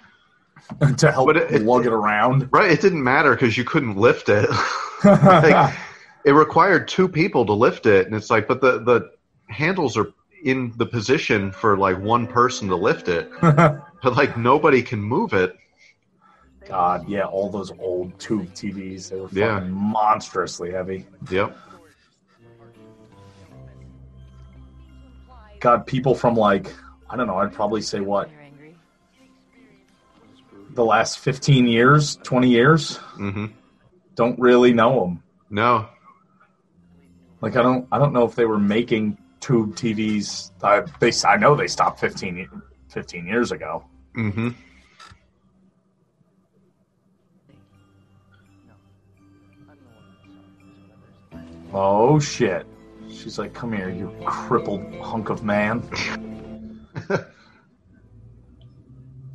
[0.97, 2.47] to help But it- lug it around.
[2.51, 4.49] Right, it didn't matter because you couldn't lift it.
[5.03, 5.75] Like,
[6.25, 9.11] it required two people to lift it, and it's like, but the the
[9.49, 10.13] handles are
[10.43, 15.33] in the position for like one person to lift it, but like nobody can move
[15.33, 15.55] it.
[16.67, 19.59] God, yeah, all those old tube TVs, they were fucking Yeah.
[19.69, 21.05] monstrously heavy.
[21.29, 21.57] Yep.
[25.59, 26.73] God, people from like,
[27.09, 28.29] I don't know, I'd probably say what?
[30.71, 32.97] The last 15 years, 20 years?
[33.17, 33.45] Mm-hmm.
[34.15, 35.23] Don't really know them.
[35.49, 35.87] No.
[37.41, 40.51] Like, I don't, I don't know if they were making tube TVs.
[40.63, 42.49] I, they, I know they stopped 15,
[42.87, 43.83] 15 years ago.
[44.15, 44.49] Mm-hmm.
[51.73, 52.65] Oh, shit.
[53.09, 55.81] She's like, come here, you crippled hunk of man.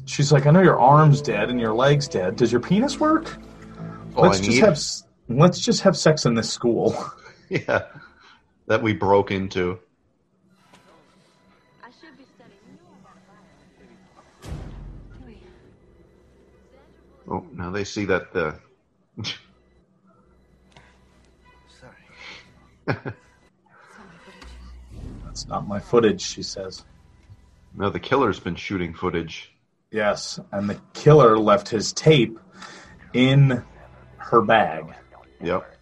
[0.07, 2.37] She's like, I know your arm's dead and your leg's dead.
[2.37, 3.37] Does your penis work?
[4.17, 4.65] All let's I just need.
[4.65, 6.97] have let's just have sex in this school.
[7.51, 7.87] Yeah.
[8.67, 9.79] That we broke into.
[17.31, 18.59] Oh, now they see that the
[21.81, 21.93] Sorry.
[25.25, 26.85] That's not my footage, she says.
[27.75, 29.53] no the killer's been shooting footage.
[29.91, 32.39] Yes, and the killer left his tape
[33.13, 33.63] in
[34.17, 34.95] her bag.
[35.43, 35.78] Yep.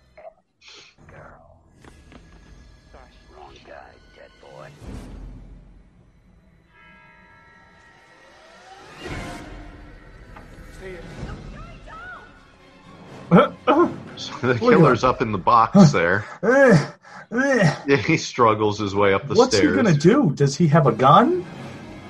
[13.30, 16.24] So the killer's up in the box there.
[17.28, 19.76] Yeah, he struggles his way up the What's stairs.
[19.76, 20.32] What's he gonna do?
[20.36, 21.44] Does he have a gun?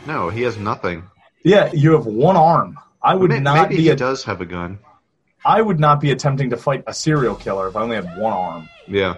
[0.06, 1.04] No, he has nothing.
[1.42, 2.78] Yeah, you have one arm.
[3.02, 3.82] I would May- not Maybe be.
[3.84, 4.78] he A, does have a gun.
[5.42, 8.34] I would not be attempting to fight a serial killer if I only had one
[8.34, 8.68] arm.
[8.86, 9.16] Yeah.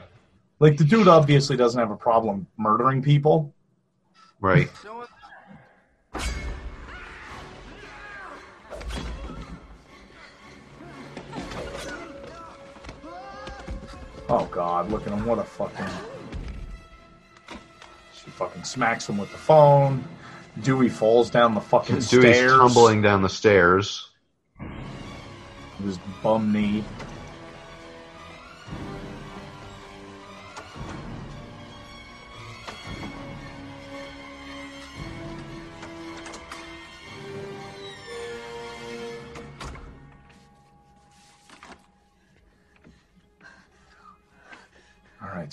[0.60, 3.52] Like the dude obviously doesn't have a problem murdering people.
[4.40, 4.68] Right.
[14.28, 15.24] Oh god, look at him!
[15.24, 15.86] What a fucking.
[18.14, 20.05] She fucking smacks him with the phone.
[20.62, 22.52] Dewey falls down the fucking Dewey's stairs.
[22.52, 24.10] tumbling down the stairs.
[25.82, 26.84] His bum knee.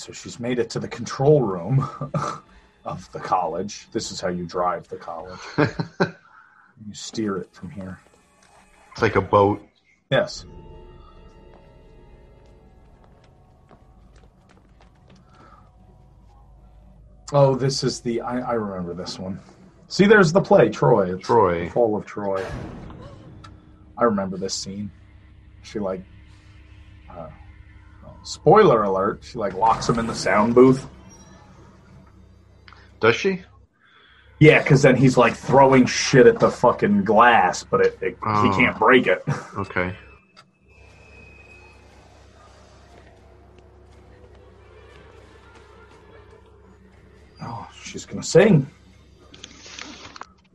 [0.05, 1.89] So she's made it to the control room
[2.85, 3.87] of the college.
[3.91, 5.39] This is how you drive the college.
[5.57, 7.99] you steer it from here.
[8.91, 9.67] It's like a boat.
[10.11, 10.45] Yes.
[17.33, 18.21] Oh, this is the.
[18.21, 19.39] I, I remember this one.
[19.87, 21.15] See, there's the play, Troy.
[21.15, 21.65] It's Troy.
[21.65, 22.45] The Fall of Troy.
[23.97, 24.91] I remember this scene.
[25.63, 26.01] She like.
[27.09, 27.29] Uh,
[28.25, 29.23] spoiler alert!
[29.23, 30.85] She like locks him in the sound booth.
[32.99, 33.41] Does she?
[34.39, 38.43] Yeah, because then he's like throwing shit at the fucking glass, but it, it Oh.
[38.43, 39.23] he can't break it.
[39.57, 39.95] Okay.
[47.41, 48.67] Oh, she's gonna sing.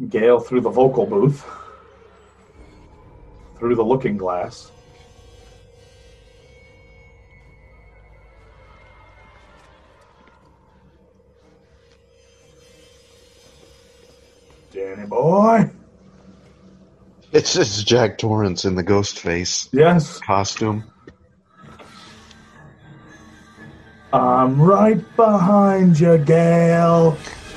[0.09, 1.45] Gale through the vocal booth,
[3.59, 4.71] through the looking glass.
[14.91, 15.71] Danny boy.
[17.31, 20.19] It's it's Jack Torrance in the ghost face Yes.
[20.19, 20.83] costume.
[24.13, 27.17] I'm right behind you, Gale.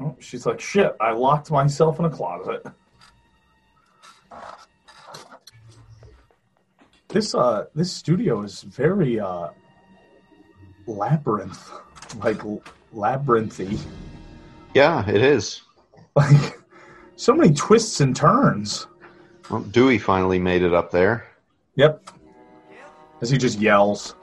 [0.00, 2.66] oh, she's like, shit, I locked myself in a closet.
[7.06, 9.50] This uh this studio is very uh
[10.88, 11.70] labyrinth
[12.16, 12.42] like
[12.94, 13.78] labyrinthy.
[14.74, 15.62] Yeah, it is.
[16.16, 16.58] Like
[17.16, 18.86] so many twists and turns.
[19.50, 21.26] Well, Dewey finally made it up there.
[21.76, 22.10] Yep.
[23.20, 24.14] As he just yells.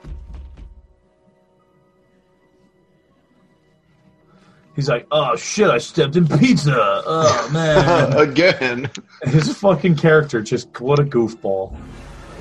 [4.74, 6.74] He's like, oh shit, I stepped in pizza.
[6.76, 8.12] Oh man.
[8.12, 8.90] Again.
[9.22, 11.74] His fucking character just, what a goofball.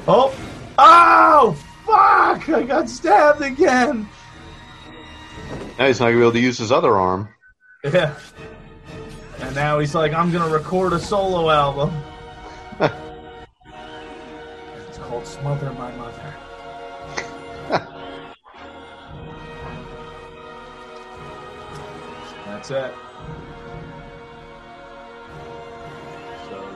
[0.07, 0.35] Oh!
[0.77, 1.53] Oh!
[1.85, 2.49] Fuck!
[2.49, 4.07] I got stabbed again!
[5.77, 7.29] Now he's not gonna be able to use his other arm.
[7.83, 8.15] Yeah.
[9.39, 11.93] And now he's like, I'm gonna record a solo album.
[14.87, 16.33] it's called Smother My Mother.
[22.45, 22.93] That's it.
[26.49, 26.75] So,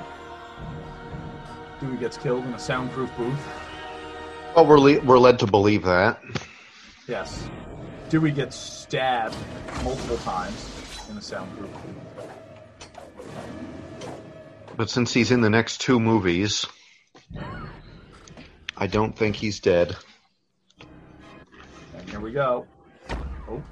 [1.79, 3.47] Dewey gets killed in a soundproof booth.
[4.55, 6.21] Well, we're le- we're led to believe that.
[7.07, 7.47] Yes.
[8.09, 9.35] Dewey gets stabbed
[9.83, 11.69] multiple times in the soundproof.
[14.75, 16.65] But since he's in the next two movies,
[18.75, 19.95] I don't think he's dead.
[21.95, 22.65] And here we go.
[23.47, 23.63] Oh.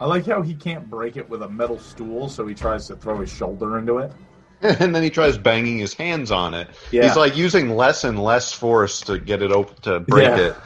[0.00, 2.96] I like how he can't break it with a metal stool, so he tries to
[2.96, 4.12] throw his shoulder into it.
[4.62, 6.68] and then he tries banging his hands on it.
[6.90, 7.02] Yeah.
[7.04, 10.38] He's like using less and less force to get it open to break Yeah.
[10.48, 10.56] it.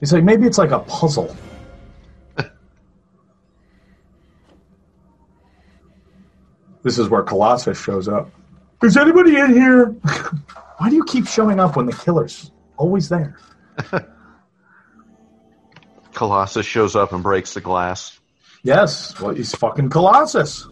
[0.00, 1.34] He's like, maybe it's like a puzzle.
[6.82, 8.30] this is where Colossus shows up.
[8.82, 9.86] Is anybody in here?
[10.78, 13.36] Why do you keep showing up when the killer's always there?
[16.14, 18.18] Colossus shows up and breaks the glass.
[18.62, 20.66] Yes, well, he's fucking Colossus.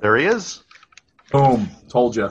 [0.00, 0.62] There he is.
[1.30, 2.28] Boom, told you.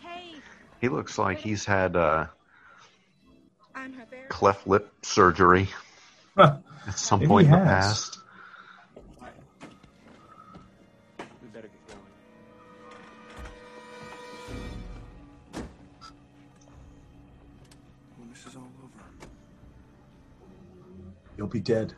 [0.00, 0.32] Hey,
[0.80, 2.26] He looks like he's had uh,
[3.76, 5.68] I'm her very cleft lip surgery
[6.36, 6.58] at
[6.96, 8.19] some point in the past.
[21.50, 21.94] You'll be dead.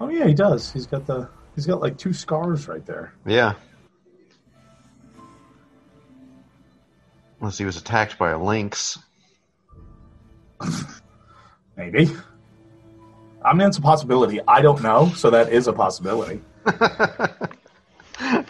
[0.00, 0.72] I'll be Oh yeah, he does.
[0.72, 3.14] He's got the He's got like two scars right there.
[3.24, 3.54] Yeah.
[7.40, 8.98] Unless he was attacked by a lynx.
[11.76, 12.10] Maybe.
[13.44, 14.40] I mean, it's a possibility.
[14.48, 16.40] I don't know, so that is a possibility.
[16.66, 18.46] Let's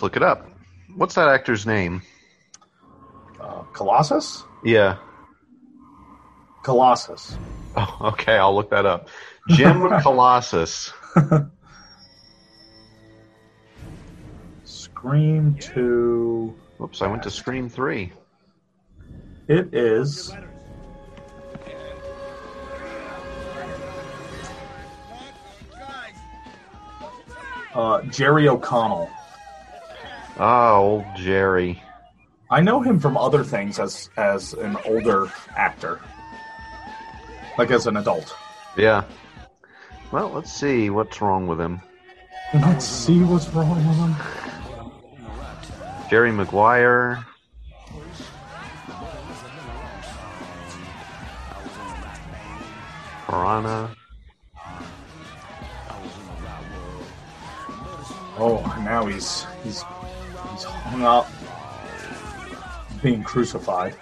[0.00, 0.48] look it up.
[0.94, 2.02] What's that actor's name?
[3.40, 4.44] Uh, Colossus?
[4.64, 4.98] Yeah.
[6.64, 7.36] Colossus.
[7.76, 8.36] Oh, okay.
[8.36, 9.08] I'll look that up.
[9.50, 10.92] Jim Colossus.
[14.64, 16.54] Scream 2.
[16.78, 18.12] Whoops, I went to Scream 3.
[19.46, 20.32] It is.
[27.74, 29.10] Uh, Jerry O'Connell.
[30.38, 31.82] Oh, old Jerry.
[32.50, 36.00] I know him from other things as as an older actor,
[37.58, 38.34] like as an adult.
[38.76, 39.04] Yeah.
[40.10, 41.80] Well, let's see what's wrong with him.
[42.54, 44.14] Let's see what's wrong with him.
[46.08, 47.24] Jerry Maguire.
[53.26, 53.90] Piranha.
[58.36, 59.82] Oh, now he's he's
[60.50, 61.28] he's hung up,
[63.02, 63.94] being crucified.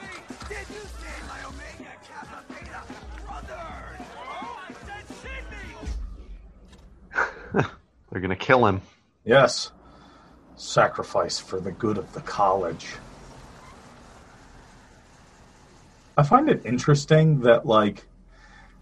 [8.12, 8.82] They're gonna kill him.
[9.24, 9.72] Yes,
[10.56, 12.88] sacrifice for the good of the college.
[16.18, 18.06] I find it interesting that like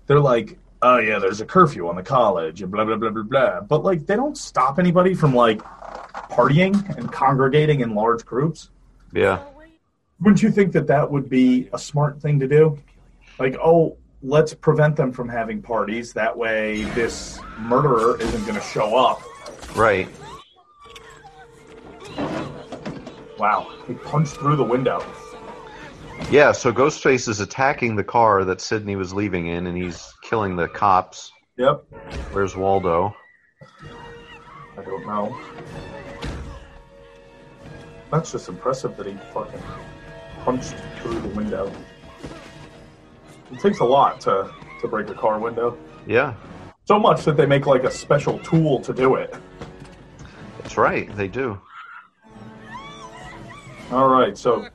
[0.09, 3.23] they're like, oh yeah, there's a curfew on the college and blah blah blah blah
[3.23, 5.62] blah, but like they don't stop anybody from like
[6.28, 8.70] partying and congregating in large groups.
[9.12, 9.44] Yeah.
[10.20, 12.78] Wouldn't you think that that would be a smart thing to do?
[13.39, 16.12] Like, oh, let's prevent them from having parties.
[16.12, 19.22] That way, this murderer isn't going to show up.
[19.76, 20.09] Right.
[23.38, 25.02] Wow, he punched through the window.
[26.30, 30.56] Yeah, so Ghostface is attacking the car that Sidney was leaving in, and he's killing
[30.56, 31.32] the cops.
[31.56, 31.84] Yep.
[32.32, 33.14] Where's Waldo?
[34.76, 35.40] I don't know.
[38.10, 39.62] That's just impressive that he fucking
[40.44, 41.72] punched through the window.
[43.52, 44.51] It takes a lot to,
[44.81, 45.77] to break a car window.
[46.06, 46.35] Yeah,
[46.86, 49.35] So much that they make like a special tool to do it.
[50.60, 51.14] that's right.
[51.16, 51.60] They do.
[53.93, 54.66] All right, so.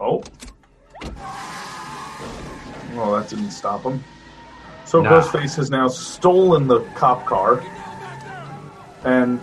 [0.00, 0.22] Oh.
[2.94, 4.02] Well, that didn't stop him.
[4.84, 5.22] So Nah.
[5.22, 7.62] Ghostface has now stolen the cop car,
[9.04, 9.40] and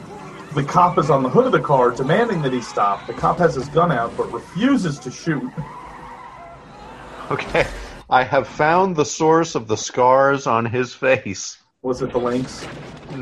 [0.54, 3.08] the cop is on the hood of the car demanding that he stop.
[3.08, 5.52] The cop has his gun out but refuses to shoot.
[7.32, 7.68] Okay.
[8.10, 11.57] I have found the source of the scars on his face.
[11.81, 12.68] Was it the lynx?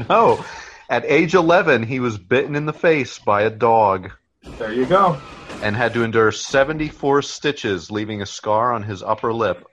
[0.09, 0.43] No.
[0.89, 4.11] At age 11, he was bitten in the face by a dog
[4.57, 5.19] There you go.
[5.61, 9.65] and had to endure 74 stitches, leaving a scar on his upper lip.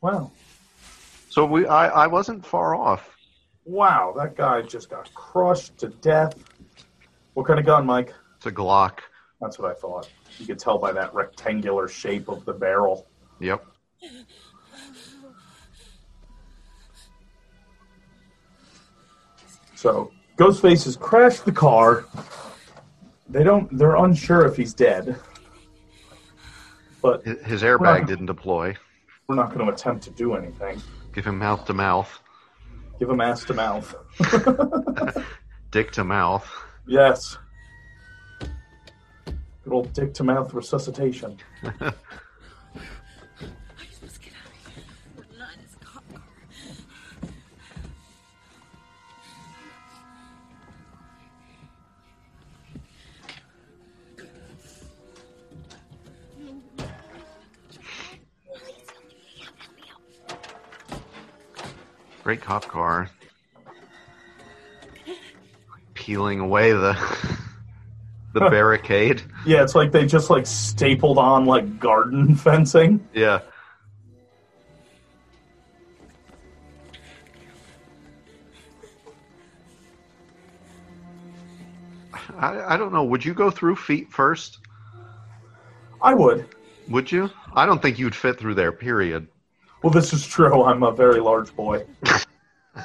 [0.00, 0.30] Wow.
[1.28, 3.08] So we, I, I wasn't far off.
[3.64, 6.34] Wow, that guy just got crushed to death.
[7.34, 8.14] What kind of gun, Mike?
[8.36, 9.00] It's a Glock.
[9.40, 10.08] That's what I thought.
[10.38, 13.06] You could tell by that rectangular shape of the barrel.
[13.40, 13.64] Yep.
[19.80, 22.04] So Ghostface has crashed the car.
[23.30, 23.66] They don't.
[23.78, 25.16] They're unsure if he's dead.
[27.00, 28.76] But His his airbag didn't deploy.
[29.26, 30.82] we're not going to attempt to do anything.
[31.14, 32.20] Give him mouth to mouth,
[32.98, 33.94] Give him ass to mouth.
[35.70, 36.46] dick to mouth.
[36.86, 37.38] Yes.
[38.40, 41.38] Good old dick to mouth resuscitation.
[62.30, 63.10] Great cop car.
[65.94, 66.96] Peeling away the
[68.34, 69.20] the barricade.
[69.44, 73.04] Yeah, it's like they just like stapled on like garden fencing.
[73.12, 73.40] Yeah.
[82.38, 83.02] I, I don't know.
[83.02, 84.58] Would you go through feet first?
[86.00, 86.46] I would.
[86.90, 87.28] Would you?
[87.54, 88.70] I don't think you'd fit through there.
[88.70, 89.26] Period.
[89.82, 90.62] Well, this is true.
[90.64, 91.84] I'm a very large boy.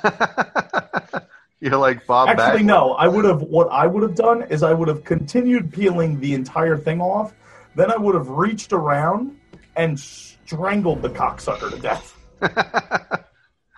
[1.60, 2.30] You're like Bob.
[2.30, 2.64] Actually, Bagley.
[2.64, 2.92] no.
[2.94, 3.42] I would have.
[3.42, 7.34] What I would have done is I would have continued peeling the entire thing off.
[7.76, 9.38] Then I would have reached around
[9.76, 12.18] and strangled the cocksucker to death.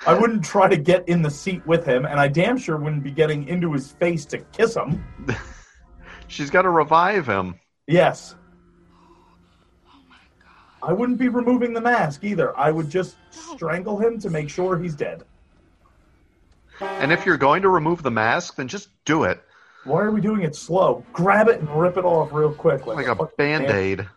[0.06, 3.04] I wouldn't try to get in the seat with him, and I damn sure wouldn't
[3.04, 5.04] be getting into his face to kiss him.
[6.28, 7.56] She's got to revive him.
[7.88, 8.36] Yes.
[10.88, 12.58] I wouldn't be removing the mask either.
[12.58, 15.24] I would just strangle him to make sure he's dead.
[16.80, 19.44] And if you're going to remove the mask, then just do it.
[19.84, 21.04] Why are we doing it slow?
[21.12, 22.88] Grab it and rip it off real quick.
[22.88, 24.08] Like, Like a fucking band aid.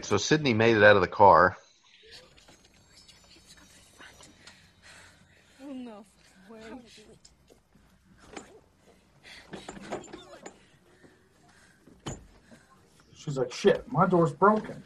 [0.00, 1.58] Right, so Sidney made it out of the car.
[5.62, 6.06] Oh no.
[6.48, 6.62] Wait.
[13.14, 14.82] She's like, shit, my door's broken.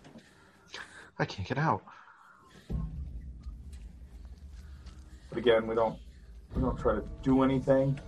[1.21, 1.85] I can't get out.
[5.29, 5.97] But again, we don't
[6.57, 8.01] we don't try to do anything.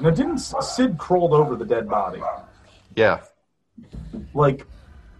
[0.00, 2.20] Now, didn't Sid crawled over the dead body?
[2.96, 3.20] Yeah.
[4.34, 4.66] Like,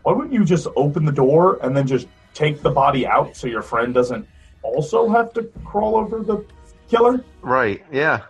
[0.02, 3.47] why wouldn't you just open the door and then just take the body out so
[3.47, 4.26] your friend doesn't
[4.62, 6.44] also have to crawl over the
[6.89, 7.24] killer?
[7.43, 8.22] Right, yeah.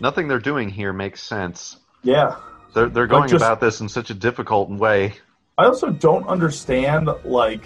[0.00, 1.78] Nothing they're doing here makes sense.
[2.02, 2.36] Yeah.
[2.74, 5.14] They're they're Like going just- about this in such a difficult way.
[5.56, 7.62] I also don't understand like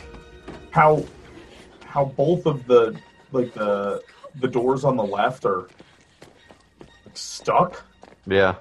[0.70, 1.04] how
[1.84, 2.98] how both of the
[3.32, 4.02] like the
[4.40, 5.68] the doors on the left are
[7.04, 7.84] like, stuck.
[8.26, 8.54] Yeah.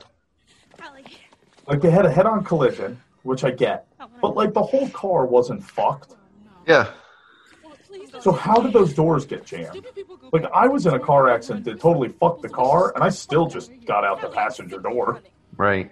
[1.68, 3.88] Like they had a head-on collision, which I get,
[4.22, 6.16] but like the whole car wasn't fucked.
[6.68, 6.90] Yeah.
[8.20, 9.86] So how did those doors get jammed?
[10.32, 13.48] Like I was in a car accident that totally fucked the car, and I still
[13.48, 15.22] just got out the passenger door.
[15.58, 15.92] Right.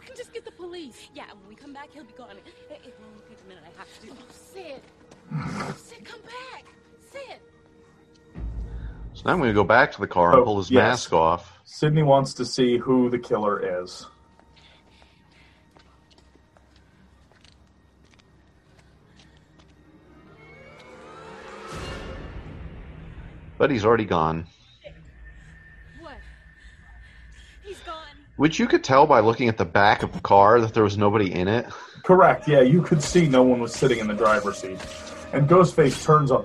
[0.00, 1.08] We can just get the police.
[1.14, 2.30] Yeah, when we come back, he'll be gone.
[2.30, 3.64] It, it will only take a minute.
[3.66, 4.08] I have to.
[4.10, 4.82] Oh, Sid.
[5.76, 6.64] Sid, come back.
[7.12, 7.40] Sid.
[9.14, 10.80] So now I'm going to go back to the car and Oh, pull his yes.
[10.80, 11.57] mask off.
[11.78, 14.04] Sidney wants to see who the killer is.
[23.58, 24.44] But he's already gone.
[26.00, 26.16] What?
[27.62, 27.94] He's gone.
[28.38, 30.98] Which you could tell by looking at the back of the car that there was
[30.98, 31.66] nobody in it.
[32.02, 32.48] Correct.
[32.48, 34.80] Yeah, you could see no one was sitting in the driver's seat.
[35.32, 36.44] And Ghostface turns up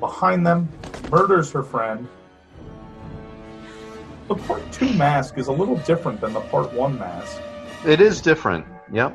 [0.00, 0.68] behind them,
[1.10, 2.06] murders her friend.
[4.28, 7.40] The part two mask is a little different than the part one mask.
[7.84, 8.66] It is different.
[8.92, 9.14] Yep.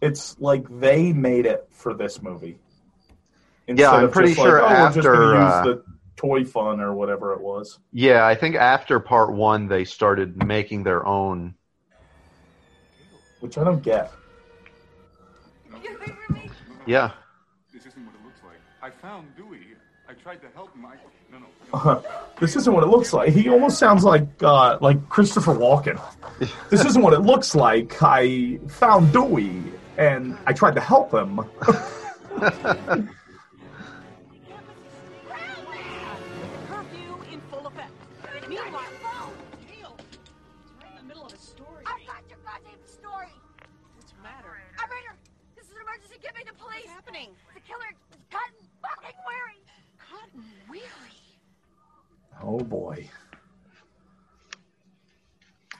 [0.00, 2.58] It's like they made it for this movie.
[3.68, 5.84] Yeah, I'm pretty just like, sure oh, we're just after, use uh, the
[6.16, 7.78] toy fun or whatever it was.
[7.92, 11.54] Yeah, I think after part one, they started making their own.
[13.40, 14.12] Which I don't get.
[16.86, 17.12] Yeah.
[17.72, 18.58] This isn't what it looks like.
[18.82, 19.60] I found Dewey.
[20.08, 20.84] I tried to help him.
[20.84, 20.96] I
[22.40, 23.30] this isn't what it looks like.
[23.30, 26.00] He almost sounds like uh, like Christopher Walken.
[26.70, 28.02] this isn't what it looks like.
[28.02, 29.62] I found Dewey
[29.96, 31.40] and I tried to help him.
[52.52, 53.08] Oh boy.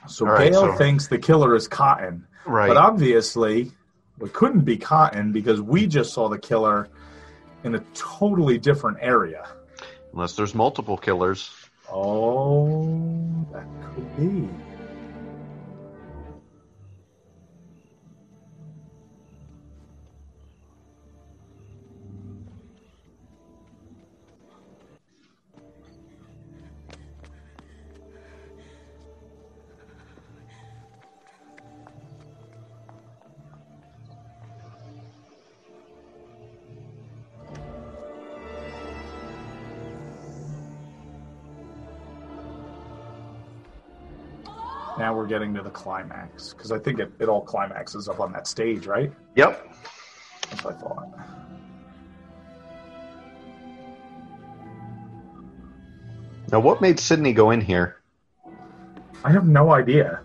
[0.07, 2.25] So All right, Gale so- thinks the killer is Cotton.
[2.45, 2.67] Right.
[2.67, 3.71] But obviously,
[4.19, 6.89] it couldn't be Cotton because we just saw the killer
[7.63, 9.47] in a totally different area.
[10.13, 11.51] Unless there's multiple killers.
[11.91, 14.49] Oh, that could be.
[45.03, 48.31] Now we're getting to the climax because I think it, it all climaxes up on
[48.31, 49.11] that stage, right?
[49.35, 49.75] Yep.
[50.49, 51.09] That's what I thought.
[56.53, 57.97] Now, what made Sidney go in here?
[59.25, 60.21] I have no idea.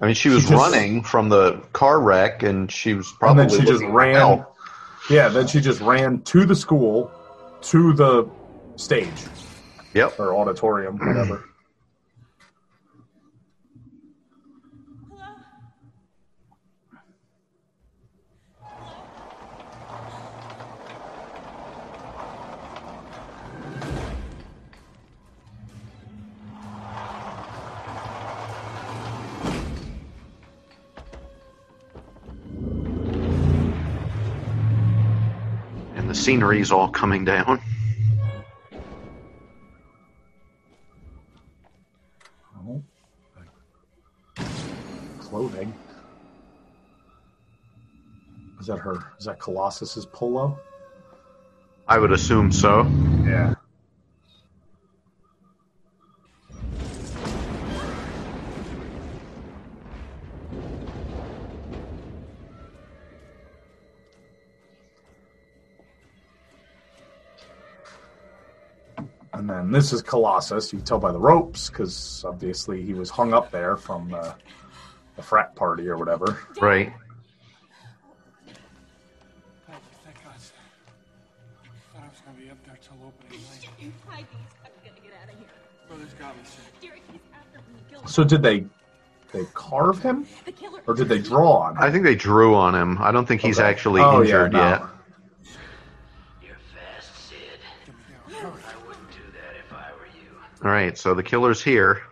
[0.00, 3.42] I mean, she was She just- running from the car wreck, and she was probably
[3.42, 4.14] and then she just ran.
[4.14, 4.54] help.
[5.10, 7.10] Yeah, then she just ran to the school,
[7.62, 8.28] to the
[8.76, 9.24] stage.
[9.94, 10.20] Yep.
[10.20, 11.47] Or auditorium, whatever.
[35.98, 37.60] And the scenery's all coming down.
[42.56, 42.80] Oh.
[45.18, 45.74] Clothing.
[48.60, 49.12] Is that her?
[49.18, 50.56] Is that Colossus's polo?
[51.88, 52.84] I would assume so.
[53.24, 53.54] Yeah.
[69.48, 70.72] And then this is Colossus.
[70.74, 74.32] You can tell by the ropes because obviously he was hung up there from uh,
[75.16, 76.38] the frat party or whatever.
[76.60, 76.92] Right.
[79.66, 80.34] Thank God.
[81.94, 83.68] Thought I was gonna be up there till opening night.
[83.80, 84.40] You hide these.
[84.66, 85.48] I'm gonna get out of here.
[85.88, 86.80] Brother's got me sick.
[86.82, 87.80] Derek, he's after me.
[87.90, 88.66] Kill So did they
[89.32, 90.26] they carve him,
[90.86, 91.82] or did they draw on him?
[91.82, 92.98] I think they drew on him.
[93.00, 93.68] I don't think he's Okay.
[93.68, 94.58] actually Oh, yeah, injured no.
[94.58, 94.82] yet.
[100.64, 102.02] All right, so the killer's here.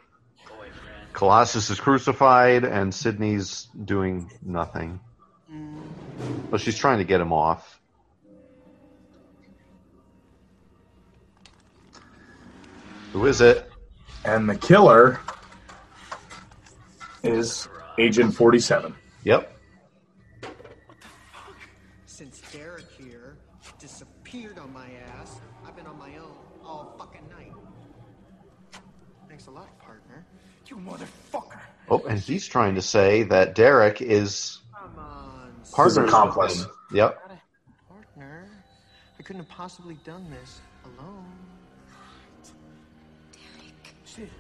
[1.13, 5.01] Colossus is crucified, and Sidney's doing nothing.
[6.51, 7.81] But she's trying to get him off.
[13.13, 13.71] Who is it?
[14.25, 15.21] And the killer
[17.23, 17.69] is
[17.99, 18.95] Agent Forty Seven.
[19.25, 19.57] Yep.
[22.05, 23.39] Since Derek here
[23.79, 27.53] disappeared on my ass, I've been on my own all fucking night.
[29.29, 30.27] Thanks a lot, partner.
[30.77, 31.61] You motherfucker.
[31.89, 34.59] Oh, and he's trying to say that Derek is
[35.73, 36.67] partners with accomplice.
[36.93, 37.19] Yep.
[37.89, 38.49] Partner,
[39.19, 41.25] I couldn't have possibly done this alone.
[44.05, 44.31] Sid.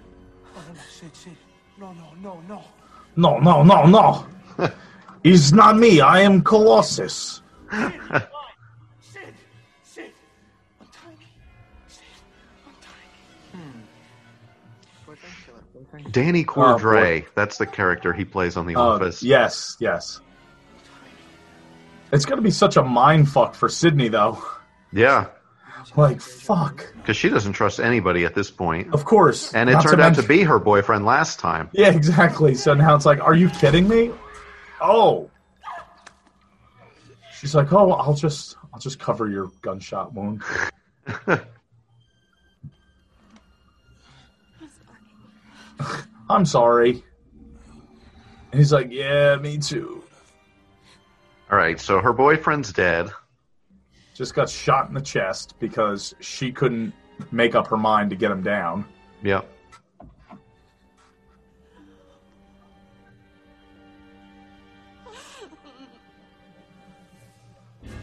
[0.54, 1.36] Oh, no, no, Sid, Sid.
[1.78, 2.64] No, no, no, no.
[3.16, 4.26] No, no, no, no.
[5.24, 6.00] It's not me.
[6.00, 7.42] I am Colossus.
[15.96, 17.26] Killer, boyfriend Danny Oh, Cordray.
[17.34, 19.22] That's the character he plays on The Uh, Office.
[19.22, 20.20] yes, yes.
[22.12, 24.42] It's gonna be such a mind fuck for Sidney, though.
[24.92, 25.26] Yeah,
[25.96, 26.86] Like, fuck.
[26.96, 28.92] because she doesn't trust anybody at this point.
[28.94, 29.52] Of course.
[29.54, 31.68] And it Not turned out to be her boyfriend last time.
[31.72, 32.54] Yeah, exactly.
[32.54, 34.10] So now it's like, are you kidding me?
[34.80, 35.30] Oh.
[37.38, 40.42] She's like, oh, I'll just, I'll just cover your gunshot wound.
[46.30, 47.04] I'm sorry.
[48.52, 50.02] And he's like, yeah, me too.
[51.50, 53.10] All right, so her boyfriend's dead.
[54.14, 56.92] Just got shot in the chest because she couldn't
[57.30, 58.84] make up her mind to get him down.
[59.22, 59.46] Yep.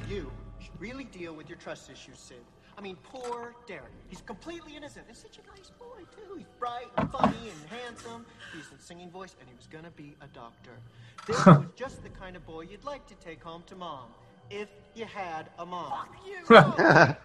[0.07, 2.37] You should really deal with your trust issues, Sid.
[2.77, 3.91] I mean, poor Derek.
[4.07, 5.05] He's completely innocent.
[5.07, 6.35] He's such a nice boy, too.
[6.37, 8.25] He's bright and funny and handsome.
[8.55, 10.71] He's a singing voice, and he was gonna be a doctor.
[11.25, 14.07] This was just the kind of boy you'd like to take home to mom.
[14.49, 16.07] If you had a mom.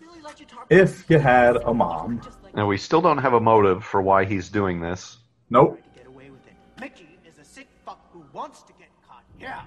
[0.00, 2.20] Really let you if you had a mom.
[2.54, 5.18] Now we still don't have a motive for why he's doing this.
[5.50, 5.80] Nope.
[5.94, 6.54] get away with it.
[6.80, 9.24] Mickey is a sick fuck who wants to get caught.
[9.40, 9.62] Yeah.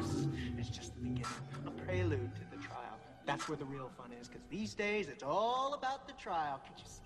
[0.00, 1.26] This is just the beginning,
[1.66, 2.98] a prelude to the trial.
[3.26, 6.60] That's where the real fun is, because these days it's all about the trial.
[6.64, 7.02] Can't you see?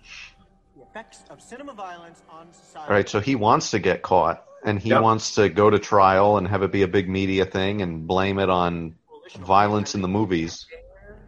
[0.75, 2.87] The effects of cinema violence on society.
[2.87, 5.01] All right, so he wants to get caught, and he Yep.
[5.01, 8.39] wants to go to trial and have it be a big media thing and blame
[8.39, 8.95] it on
[9.39, 10.65] violence in the movies.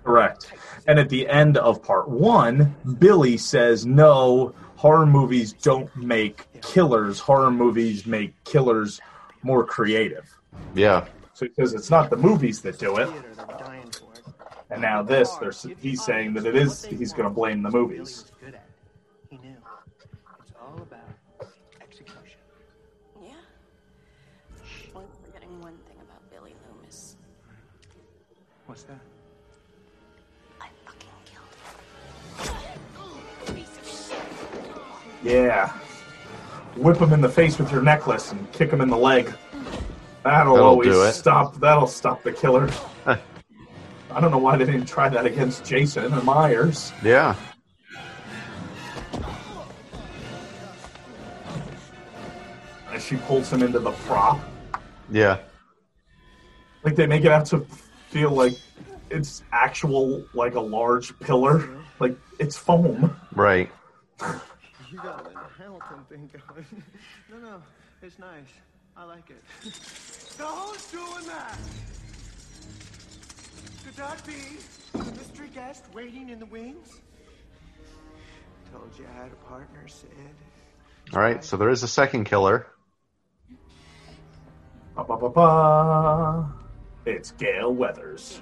[0.03, 0.51] Correct.
[0.87, 7.19] And at the end of part one, Billy says, no, horror movies don't make killers.
[7.19, 9.01] Horror movies make killers
[9.41, 10.31] more creative.
[10.75, 11.05] Yeah.
[11.35, 13.09] So he says it's not the movies that do it.
[14.69, 15.37] And now this,
[15.81, 18.31] he's saying that it is, he's going to blame the movies.
[19.29, 19.57] He knew.
[20.41, 21.51] It's all about
[21.81, 22.39] execution.
[23.21, 23.33] Yeah.
[25.25, 27.17] Forgetting one thing about Billy Loomis.
[28.65, 29.01] What's that?
[30.61, 31.53] I fucking killed
[33.49, 33.55] him.
[33.55, 35.33] Piece of shit.
[35.33, 35.73] Yeah.
[36.77, 39.33] Whip him in the face with your necklace and kick him in the leg.
[40.25, 41.13] That'll, That'll always do it.
[41.13, 41.59] stop.
[41.59, 42.67] That'll stop the killer.
[43.05, 46.91] I don't know why they didn't try that against Jason or Myers.
[47.03, 47.35] Yeah.
[52.91, 54.39] As she pulls him into the prop,
[55.11, 55.39] Yeah.
[56.83, 57.59] like they make it out to
[58.09, 58.53] feel like
[59.09, 61.69] it's actual, like a large pillar.
[61.99, 63.15] Like it's foam.
[63.33, 63.69] Right.
[64.91, 66.65] You got a little Hamilton thing going.
[67.31, 67.61] no, no,
[68.01, 68.47] it's nice.
[68.97, 69.43] I like it.
[70.37, 71.57] Now who's doing that?
[73.85, 74.57] Could that be
[74.91, 76.99] the mystery guest waiting in the wings?
[78.73, 80.09] Told you I had a partner, Sid.
[81.13, 81.41] All right.
[81.41, 82.67] So there is a second killer.
[84.95, 86.53] Ba, ba, ba, ba.
[87.05, 88.41] It's Gale Weathers.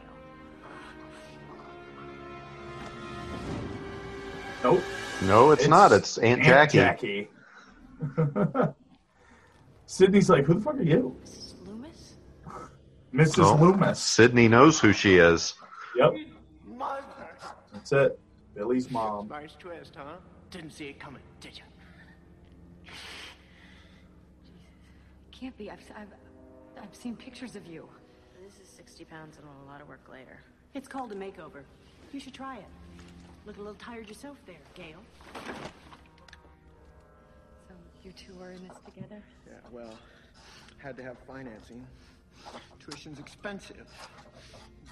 [4.63, 4.81] Nope.
[5.23, 5.91] No, it's, not.
[5.91, 6.77] It's Aunt, Jackie.
[6.77, 7.29] Jackie.
[9.93, 11.15] Sidney's like, who the fuck are you?
[11.23, 11.67] Mrs.
[11.67, 12.15] Loomis?
[13.13, 13.43] Mrs.
[13.43, 13.99] Oh, Loomis.
[13.99, 15.53] Sidney knows who she is.
[15.95, 16.13] Yep.
[17.71, 18.19] That's it.
[18.55, 19.27] Billy's mom.
[19.27, 20.15] Nice twist, huh?
[20.49, 22.91] Didn't see it coming, did you?
[25.31, 25.69] Can't be.
[25.69, 26.07] I've, I've,
[26.81, 27.87] I've seen pictures of you.
[28.43, 30.39] This is 60 pounds and a lot of work later.
[30.73, 31.61] It's called a makeover.
[32.11, 32.65] You should try it.
[33.45, 35.03] Look a little tired yourself there, Gale.
[38.03, 39.21] So you two are in this together?
[39.47, 39.93] Yeah, well,
[40.77, 41.85] had to have financing.
[42.79, 43.87] Tuition's expensive.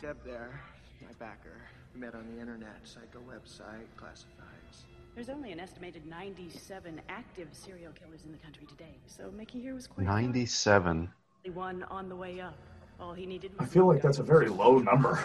[0.02, 0.62] Deb there,
[1.02, 1.58] my backer,
[1.94, 4.84] we met on the internet, psycho website, classifieds.
[5.14, 9.76] There's only an estimated 97 active serial killers in the country today, so Mickey here
[9.76, 11.10] was quite Ninety-seven.
[11.44, 12.58] the one on the way up.
[12.98, 15.20] All he needed I feel like that's a very low number.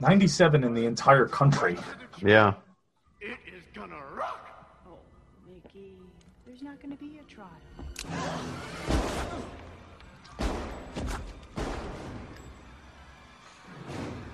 [0.00, 1.78] 97 in the entire country.
[2.22, 2.54] Yeah.
[3.20, 4.51] It is gonna rock.
[6.62, 7.48] Mickey, there's not going to be a trial.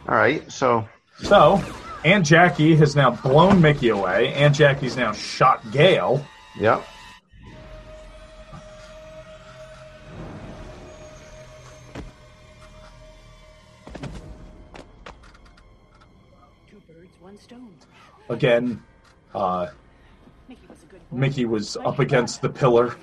[0.09, 0.51] All right.
[0.51, 0.89] So
[1.23, 1.63] So,
[2.05, 4.33] Aunt Jackie has now blown Mickey away.
[4.35, 6.25] Aunt Jackie's now shot Gale.
[6.59, 6.85] Yep.
[16.71, 17.75] Two birds, one stone.
[18.29, 18.83] Again,
[19.35, 19.69] uh,
[21.11, 21.91] Mickey was a good boy.
[21.91, 22.97] Mickey was up against the pillar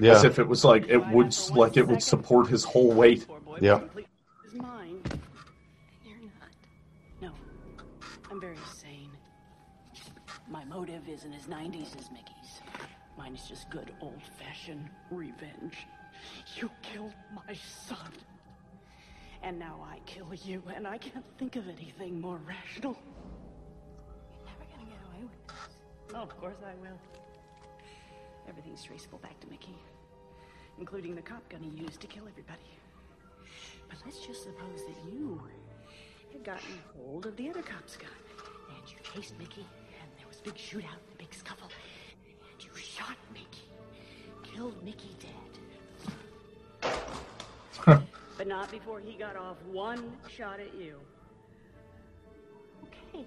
[0.00, 0.12] Yeah.
[0.12, 3.26] as if it was like it would like it would support his whole weight.
[3.60, 3.80] Yeah.
[4.46, 5.02] Is mine.
[6.04, 6.50] You're not.
[7.20, 7.32] No,
[8.30, 9.10] I'm very sane.
[10.50, 12.60] My motive isn't as 90s as Mickey's.
[13.16, 15.86] Mine is just good old-fashioned revenge.
[16.56, 18.12] You killed my son.
[19.42, 22.96] And now I kill you, and I can't think of anything more rational.
[24.36, 25.76] You're never gonna get away with this.
[26.14, 26.98] Oh, of course I will.
[28.48, 29.76] Everything's traceable back to Mickey,
[30.78, 32.60] including the cop gun he used to kill everybody.
[33.88, 35.40] But let's just suppose that you
[36.32, 38.08] had gotten hold of the other cop's gun,
[38.70, 39.66] and you chased Mickey,
[40.00, 41.68] and there was a big shootout, a big scuffle,
[42.50, 43.68] and you shot Mickey,
[44.42, 45.30] killed Mickey dead.
[48.38, 50.96] but not before he got off one shot at you.
[52.84, 53.24] Okay,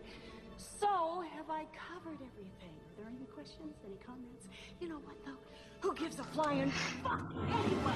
[0.86, 2.74] so have I covered everything?
[2.78, 3.74] Are there any questions?
[3.86, 4.48] Any comments?
[4.80, 5.32] You know what, though?
[5.82, 6.72] Who gives a flying
[7.04, 7.94] fuck anyway?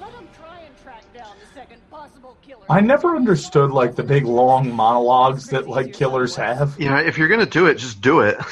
[0.00, 2.64] Let him try and track down the second possible killer.
[2.68, 6.74] I never understood like the big long monologues that like killers have.
[6.78, 8.36] You know, If you're gonna do it, just do it.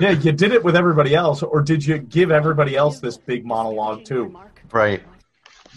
[0.00, 3.44] Yeah, you did it with everybody else, or did you give everybody else this big
[3.44, 4.34] monologue too
[4.72, 5.02] Right.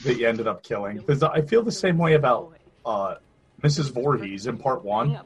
[0.05, 0.95] that you ended up killing?
[0.95, 2.55] Because I feel the same way about
[2.85, 3.15] uh,
[3.63, 3.93] Mrs.
[3.93, 5.19] Voorhees in part one.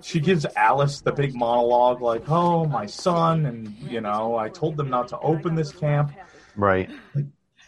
[0.00, 4.76] She gives Alice the big monologue, like, "Oh, my son, and you know, I told
[4.76, 6.12] them not to open this camp."
[6.56, 6.90] Right.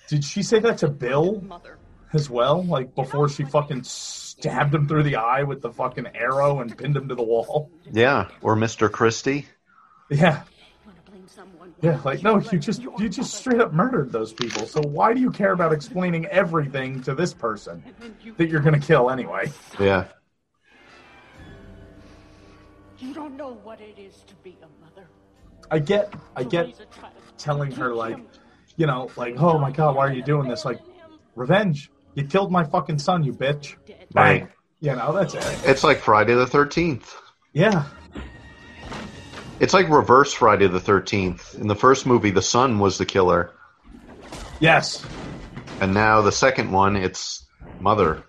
[0.09, 1.43] Did she say that to Bill
[2.13, 2.63] as well?
[2.63, 6.97] Like before she fucking stabbed him through the eye with the fucking arrow and pinned
[6.97, 7.71] him to the wall?
[7.91, 8.29] Yeah.
[8.43, 8.91] Or Mr.
[8.91, 9.47] Christy.
[10.11, 10.43] Yeah.
[11.85, 14.67] Yeah, like no, you just you just straight up murdered those people.
[14.67, 17.85] So why do you care about explaining everything to this person
[18.39, 19.53] that you're gonna kill anyway?
[19.79, 20.07] Yeah.
[22.99, 25.07] You don't know what it is to be a mother.
[25.71, 26.75] I get I get
[27.37, 28.17] telling her like,
[28.77, 30.65] you know, like, oh my god, why are you doing this?
[30.65, 30.81] Like,
[31.35, 31.91] revenge.
[32.15, 33.75] You killed my fucking son, you bitch.
[34.13, 34.43] Bang.
[34.43, 34.49] Right.
[34.81, 35.69] You know, that's it.
[35.69, 37.15] It's like Friday the Thirteenth.
[37.53, 37.85] Yeah.
[39.61, 41.55] It's like reverse Friday the Thirteenth.
[41.55, 43.51] In the first movie, the son was the killer,
[44.61, 45.05] Yes.
[45.81, 47.45] and now the second one, it's
[47.81, 48.25] mother.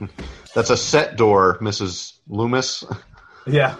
[0.54, 2.14] That's a set door, Mrs.
[2.28, 2.84] Loomis.
[3.44, 3.74] Yeah.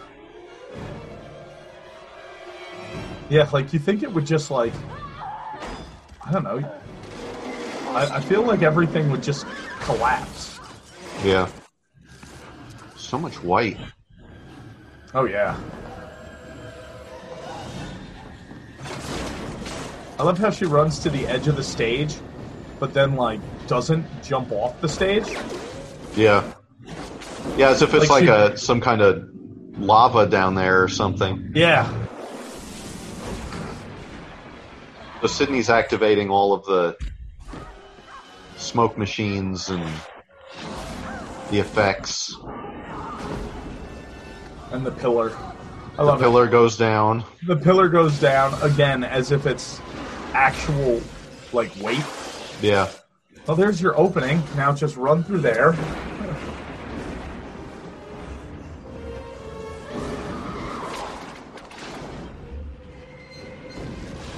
[3.30, 4.72] Yeah, like you think it would just like
[6.26, 6.58] I don't know.
[7.90, 9.46] I, I feel like everything would just
[9.82, 10.58] collapse.
[11.22, 11.48] Yeah.
[13.12, 13.76] So much white.
[15.12, 15.54] Oh yeah.
[20.18, 22.16] I love how she runs to the edge of the stage,
[22.80, 25.26] but then like doesn't jump off the stage.
[26.16, 26.54] Yeah.
[27.58, 29.28] Yeah, as if it's Like like, she- a some kind of
[29.76, 31.52] lava down there or something.
[31.54, 31.92] Yeah.
[35.20, 36.96] So Sidney's activating all of the
[38.56, 39.84] smoke machines and
[41.50, 42.34] the effects.
[44.72, 45.32] And the pillar.
[45.36, 45.48] I love
[45.92, 45.96] it.
[45.98, 47.24] The love pillar goes down.
[47.46, 49.80] The pillar goes down again as if it's
[50.32, 51.00] actual
[51.52, 52.04] like weight.
[52.62, 52.88] Yeah.
[53.46, 54.42] Well, there's your opening.
[54.56, 55.74] Now just run through there.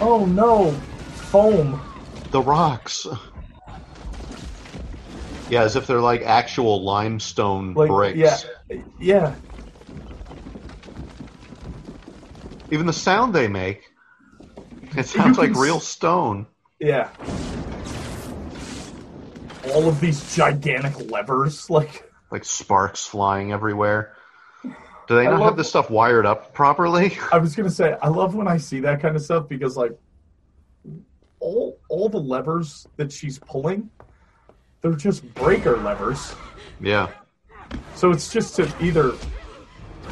[0.00, 0.70] Oh no!
[1.30, 1.80] Foam.
[2.30, 3.06] The rocks.
[5.50, 8.18] Yeah, as if they're like actual limestone Like bricks.
[8.18, 9.34] yeah, yeah.
[12.74, 13.88] Even the sound they make,
[14.96, 16.44] it sounds like real stone.
[16.80, 17.08] Yeah.
[19.72, 24.16] All of these gigantic levers, like Like sparks flying everywhere.
[24.64, 27.16] Do they I not love- have this stuff wired up properly?
[27.32, 29.92] I was gonna say, I love when I see that kind of stuff because like
[31.38, 33.88] all all the levers that she's pulling,
[34.80, 36.34] they're just breaker levers.
[36.80, 37.08] Yeah.
[37.94, 39.12] So it's just to either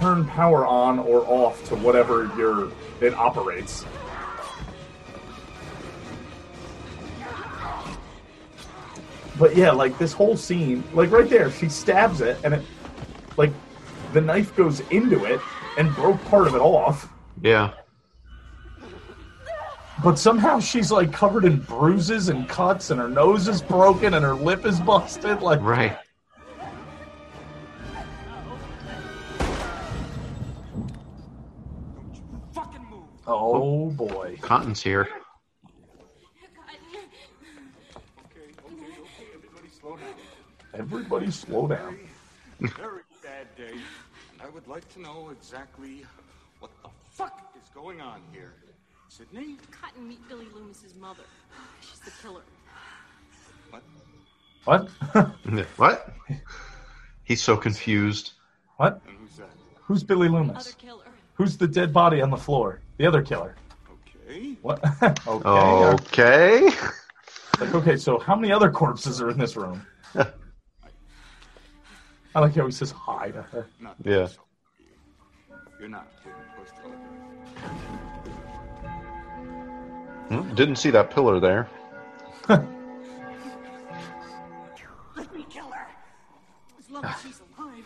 [0.02, 3.84] turn power on or off to whatever your it operates.
[9.38, 12.64] But yeah, like this whole scene, like right there, she stabs it and it
[13.36, 13.52] like
[14.12, 15.40] the knife goes into it
[15.78, 17.08] and broke part of it off.
[17.40, 17.70] Yeah.
[20.02, 24.24] But somehow she's like covered in bruises and cuts and her nose is broken and
[24.24, 25.42] her lip is busted.
[25.42, 25.96] Like Right.
[33.26, 34.38] Oh boy.
[34.40, 35.08] Cotton's here.
[40.74, 41.98] Everybody slow down.
[42.60, 43.72] Very bad day.
[44.32, 46.04] And I would like to know exactly
[46.60, 48.54] what the fuck is going on here.
[49.08, 49.56] Sidney?
[49.70, 51.24] Cotton, meet Billy Loomis's mother.
[51.80, 52.40] She's the killer.
[53.70, 53.82] What?
[54.64, 54.88] What?
[55.76, 56.14] what?
[57.24, 58.32] He's so confused.
[58.78, 59.02] What?
[59.06, 59.50] And who's that?
[59.82, 60.74] Who's Billy Loomis?
[61.34, 62.80] Who's the dead body on the floor?
[63.02, 63.56] The other killer.
[63.90, 64.56] Okay.
[64.62, 64.80] What?
[65.26, 65.48] okay.
[65.48, 66.70] Okay.
[67.58, 69.84] Like, okay, so how many other corpses are in this room?
[70.14, 70.26] I
[72.36, 73.66] like how he says hi to her.
[73.80, 74.28] Not Yeah.
[75.80, 76.38] You're not getting.
[80.28, 81.68] Hmm, Didn't see that pillar there.
[82.48, 82.62] Let
[85.34, 85.88] me kill her.
[86.78, 87.84] As long as she's alive,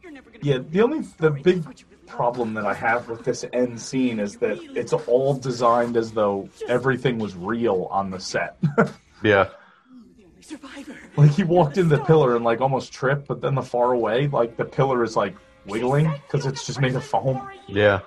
[0.00, 0.44] you're never gonna.
[0.44, 1.64] Yeah, the only the big
[2.08, 6.48] problem that I have with this end scene is that it's all designed as though
[6.68, 8.56] everything was real on the set.
[9.22, 9.48] Yeah.
[10.40, 10.96] Survivor.
[11.16, 14.28] like he walked in the pillar and like almost tripped, but then the far away,
[14.28, 15.34] like the pillar is like
[15.66, 17.46] wiggling because it's just made of foam.
[17.66, 18.00] Yeah.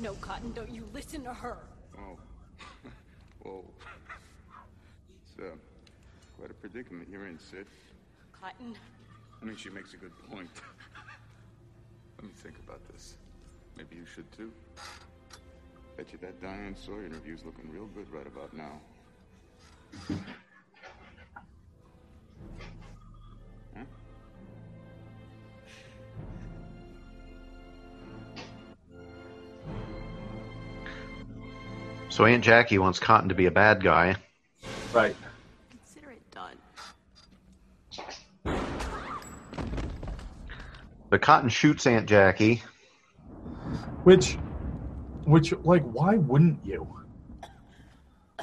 [0.00, 1.58] No, Cotton, don't you listen to her.
[1.98, 2.16] Oh.
[3.42, 3.64] Whoa.
[5.22, 5.56] It's uh,
[6.38, 7.66] quite a predicament you're in, Sid.
[8.32, 8.76] Cotton,
[9.42, 10.50] I mean, she makes a good point.
[12.18, 13.16] Let me think about this.
[13.76, 14.52] Maybe you should too.
[15.96, 18.80] Bet you that Diane Sawyer interview's looking real good right about now.
[32.18, 34.16] So Aunt Jackie wants Cotton to be a bad guy.
[34.92, 35.14] Right.
[35.70, 36.56] consider it done.
[41.10, 42.60] But Cotton shoots Aunt Jackie.
[44.02, 44.36] Which,
[45.26, 46.88] which, like, why wouldn't you?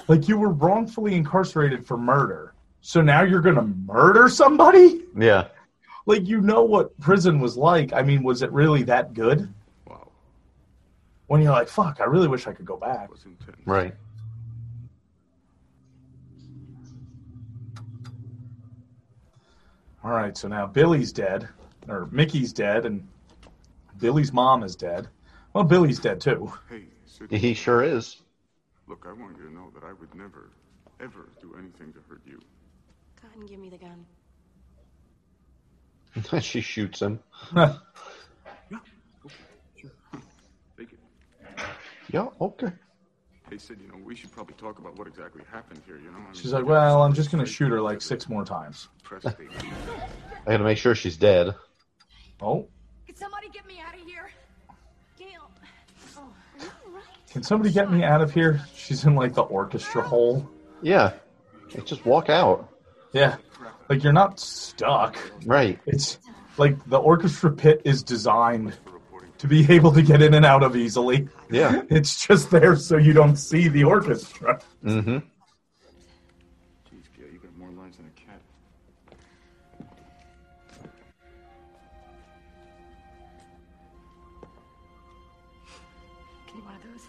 [0.08, 5.02] Like, you were wrongfully incarcerated for murder, so now you're gonna murder somebody?
[5.18, 5.50] Yeah.
[6.06, 7.92] Like, you know what prison was like.
[7.92, 9.54] I mean, was it really that good?
[11.28, 11.34] Wow.
[11.34, 13.10] When you're like, fuck, I really wish I could go back.
[13.66, 13.94] Right.
[20.04, 21.50] All right, so now Billy's dead,
[21.88, 23.08] or Mickey's dead, and
[24.00, 25.08] Billy's mom is dead.
[25.54, 26.54] Well, Billy's dead too.
[26.70, 26.86] Hey,
[27.36, 28.22] He sure is.
[28.88, 30.52] Look, I want you to know that I would never,
[31.02, 32.40] ever do anything to hurt you.
[33.20, 34.06] Cotton, give me the gun.
[36.42, 37.20] she shoots him.
[40.78, 41.00] Take it.
[42.16, 42.72] Yeah, okay.
[43.50, 46.18] Hey, said, you know, we should probably talk about what exactly happened here, you know?
[46.18, 48.88] I mean, She's like, well, I'm just gonna shoot her like six more times.
[49.12, 49.22] I
[50.48, 51.54] gotta make sure she's dead.
[52.42, 52.70] Oh,
[53.06, 54.30] Can somebody get me out of here?
[55.20, 55.52] Gale.
[56.16, 57.04] Oh, are you all right?
[57.30, 58.62] can somebody get me out of here?
[58.74, 60.50] She's in like the orchestra hole.
[60.82, 61.12] Yeah.
[61.74, 62.70] Like, just walk out.
[63.12, 63.36] Yeah,
[63.90, 65.18] like you're not stuck.
[65.46, 65.82] Right.
[65.86, 66.20] It's
[66.58, 68.74] like the orchestra pit is designed
[69.38, 71.28] to be able to get in and out of easily.
[71.50, 71.82] Yeah.
[71.90, 74.60] It's just there so you don't see the orchestra.
[74.84, 75.18] Mm-hmm.
[75.18, 75.24] Jeez,
[77.18, 78.42] Gale, you got more lines than a cat.
[86.48, 87.08] Can you one of those?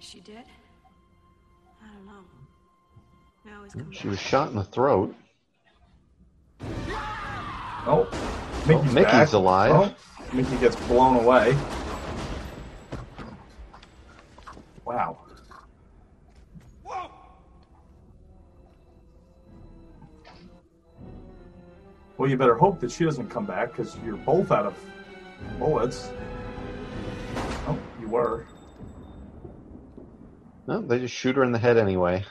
[0.00, 0.44] Is she dead?
[1.82, 2.24] I don't know.
[3.44, 5.14] No, always come She was shot in the throat.
[7.84, 8.08] Oh,
[8.64, 9.32] Oh, Mickey's, Mickey's back.
[9.32, 9.72] alive.
[9.74, 9.94] Oh,
[10.32, 11.56] Mickey gets blown away.
[14.84, 15.18] Wow.
[16.84, 17.10] Whoa.
[22.16, 24.78] Well, you better hope that she doesn't come back because you're both out of
[25.58, 26.12] bullets.
[27.66, 28.46] Oh, you were.
[30.68, 32.24] No, they just shoot her in the head anyway.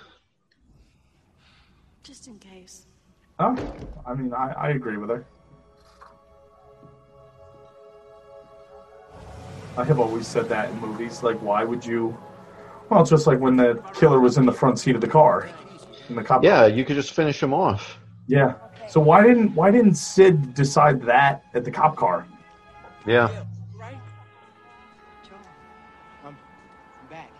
[2.03, 2.85] Just in case.
[3.37, 3.55] Oh,
[4.05, 5.25] I mean, I, I agree with her.
[9.77, 11.23] I have always said that in movies.
[11.23, 12.17] Like, why would you?
[12.89, 15.49] Well, just like when the killer was in the front seat of the car,
[16.09, 16.43] in the cop.
[16.43, 17.97] Yeah, you could just finish him off.
[18.27, 18.55] Yeah.
[18.89, 22.27] So why didn't why didn't Sid decide that at the cop car?
[23.05, 23.29] Yeah.
[26.23, 26.35] I'm, I'm
[27.09, 27.31] back.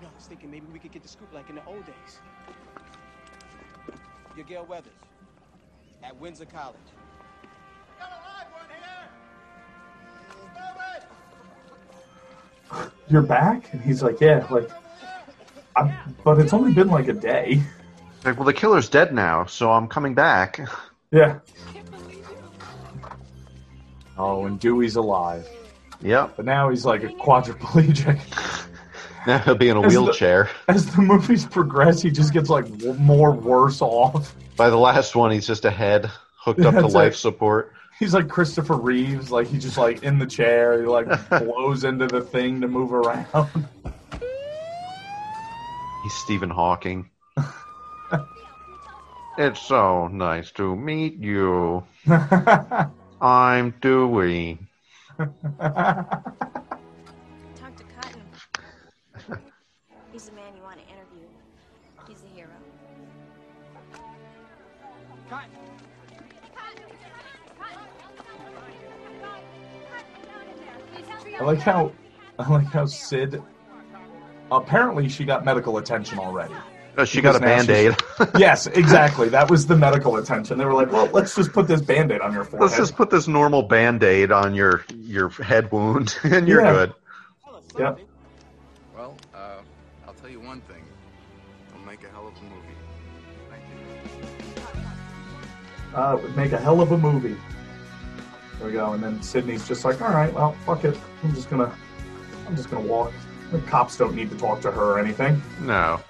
[0.00, 2.18] You I was thinking maybe we could get the scoop like in the old days.
[4.36, 4.92] You're Gale Weathers
[6.02, 6.76] at Windsor College.
[13.08, 14.70] You're back, and he's like, yeah, like,
[15.76, 15.92] I'm,
[16.24, 17.62] but it's only been like a day.
[18.24, 20.60] Like, well, the killer's dead now, so I'm coming back.
[21.14, 21.40] Yeah.
[24.16, 25.46] Oh, and Dewey's alive.
[26.00, 26.34] Yep.
[26.36, 28.20] But now he's like a quadriplegic.
[29.24, 30.50] Now he'll be in a As the- wheelchair.
[30.66, 34.34] As the movies progress, he just gets like w- more worse off.
[34.56, 37.18] By the last one, he's just a head hooked up to life it.
[37.18, 37.72] support.
[38.02, 42.08] He's like Christopher Reeves, like he's just like in the chair, he like blows into
[42.08, 43.28] the thing to move around.
[46.02, 47.08] He's Stephen Hawking.
[49.38, 51.84] it's so nice to meet you.
[53.20, 54.58] I'm Dewey.
[71.38, 71.92] I like how
[72.38, 73.42] I like how Sid
[74.50, 76.54] apparently she got medical attention already.
[76.96, 77.96] Uh, she got a Because band-aid.
[78.38, 79.30] yes, exactly.
[79.30, 80.58] That was the medical attention.
[80.58, 83.08] They were like, "Well, let's just put this band-aid on your forehead." Let's just put
[83.08, 86.72] this normal band-aid on your your head wound, and you're Yeah.
[86.72, 86.94] good.
[87.78, 88.00] Yep.
[88.94, 89.38] Well, uh,
[90.06, 90.82] I'll tell you one thing.
[91.74, 92.76] We'll make a hell of a movie.
[93.48, 93.62] Thank
[95.94, 95.96] you.
[95.96, 97.36] Uh, would make a hell of a movie.
[98.62, 98.92] There we go.
[98.92, 100.96] And then Sidney's just like, "All right, well, fuck it.
[101.24, 101.74] I'm just gonna,
[102.46, 103.12] I'm just gonna walk.
[103.50, 106.00] The cops don't need to talk to her or anything." No.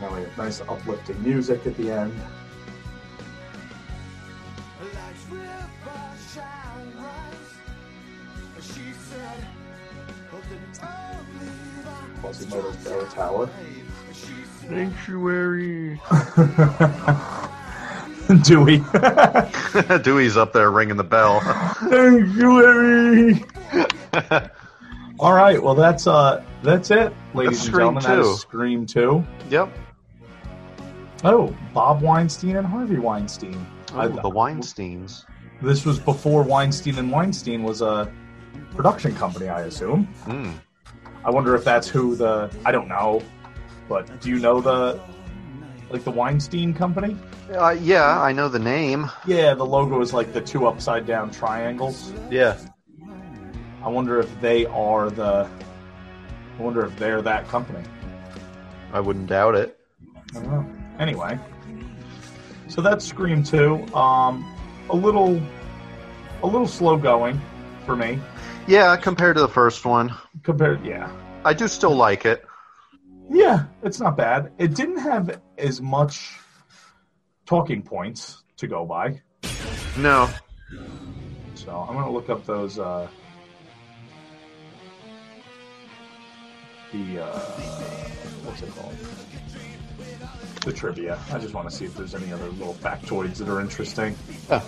[0.00, 2.20] Now we have nice uplifting music at the end.
[12.20, 13.50] Quasimodo's Bell Tower.
[14.70, 16.00] Sanctuary.
[18.44, 18.82] Dewey.
[20.02, 21.40] Dewey's up there ringing the bell.
[21.90, 23.44] Sanctuary.
[25.18, 28.02] All right, well that's uh that's it, ladies That's and gentlemen.
[28.04, 29.24] That Scream is Scream Two.
[29.50, 29.76] Yep.
[31.24, 33.66] Oh, Bob Weinstein and Harvey Weinstein.
[33.92, 35.24] Oh, the Weinsteins.
[35.60, 38.10] This was before Weinstein and Weinstein was a
[38.76, 40.04] production company, I assume.
[40.24, 40.52] Hmm.
[41.24, 43.20] I wonder if that's who the I don't know,
[43.90, 44.98] but do you know the
[45.90, 47.16] like the Weinstein company?
[47.52, 49.10] Uh, yeah, I know the name.
[49.26, 52.12] Yeah, the logo is like the two upside down triangles.
[52.30, 52.56] Yeah.
[53.82, 55.50] I wonder if they are the.
[56.58, 57.82] I wonder if they're that company.
[58.92, 59.76] I wouldn't doubt it.
[60.30, 60.66] I don't know.
[61.00, 61.38] Anyway,
[62.68, 63.84] so that's Scream Two.
[63.92, 64.46] Um,
[64.88, 65.42] a little
[66.44, 67.40] a little slow going
[67.84, 68.20] for me.
[68.68, 70.14] Yeah, compared to the first one.
[70.44, 71.10] Compared, yeah,
[71.44, 72.44] I do still like it.
[73.30, 74.52] Yeah, it's not bad.
[74.58, 76.36] It didn't have as much
[77.46, 79.20] talking points to go by,
[79.96, 80.28] No.
[81.54, 82.78] so I'm gonna look up those.
[82.78, 83.08] Uh,
[86.92, 87.38] the uh,
[88.44, 88.94] what's it called?
[90.64, 91.18] The trivia.
[91.32, 94.14] I just want to see if there's any other little factoids that are interesting.
[94.50, 94.60] Yeah.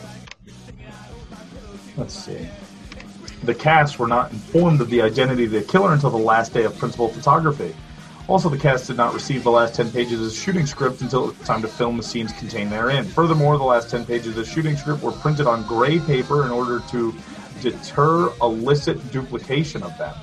[1.97, 2.49] Let's see.
[3.43, 6.65] The cast were not informed of the identity of the killer until the last day
[6.65, 7.75] of principal photography.
[8.29, 11.29] Also, the cast did not receive the last 10 pages of the shooting script until
[11.29, 13.05] it was time to film the scenes contained therein.
[13.05, 16.51] Furthermore, the last 10 pages of the shooting script were printed on gray paper in
[16.51, 17.13] order to
[17.61, 20.15] deter illicit duplication of them.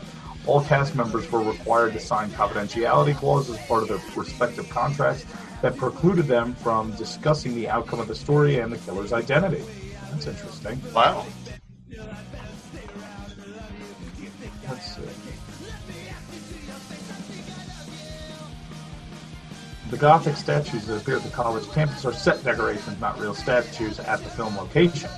[0.46, 5.26] All cast members were required to sign confidentiality clauses as part of their respective contracts
[5.62, 9.64] that precluded them from discussing the outcome of the story and the killer's identity.
[10.12, 10.82] That's interesting.
[10.94, 11.26] Wow.
[19.90, 23.99] The Gothic statues that appear at the college campus are set decorations, not real statues
[23.99, 25.10] at the film location.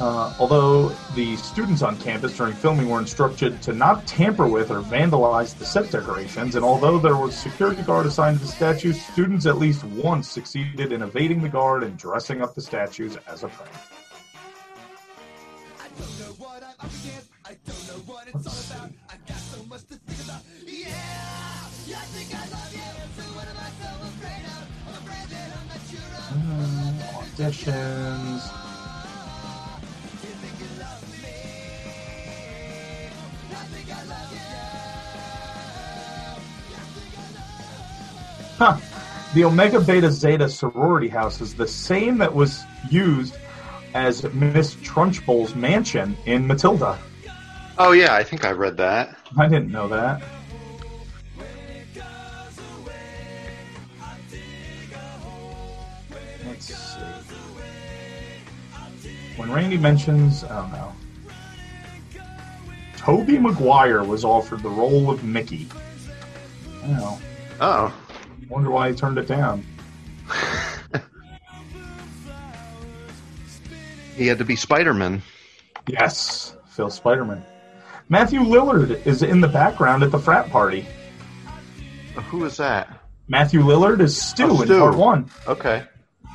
[0.00, 4.80] Uh, although the students on campus during filming were instructed to not tamper with or
[4.80, 9.44] vandalize the set decorations, and although there was security guard assigned to the statues, students
[9.44, 13.48] at least once succeeded in evading the guard and dressing up the statues as a
[13.48, 13.70] prank.
[19.70, 19.84] Let's
[20.66, 21.41] see.
[26.30, 28.40] Um, auditions.
[38.56, 38.78] Huh.
[39.34, 43.36] The Omega Beta Zeta sorority house is the same that was used
[43.94, 46.98] as Miss Trunchbull's mansion in Matilda.
[47.78, 49.16] Oh yeah, I think I read that.
[49.38, 50.22] I didn't know that.
[59.42, 60.92] When Randy mentions, I don't know.
[62.96, 65.66] Tobey Maguire was offered the role of Mickey.
[66.80, 67.18] I don't know.
[67.60, 67.94] Oh.
[68.48, 69.66] Wonder why he turned it down.
[74.14, 75.22] He had to be Spider-Man.
[75.88, 77.42] Yes, Phil Spiderman.
[78.10, 80.86] Matthew Lillard is in the background at the frat party.
[82.28, 83.00] Who is that?
[83.26, 85.30] Matthew Lillard is Stu Oh, in part one.
[85.48, 85.84] Okay.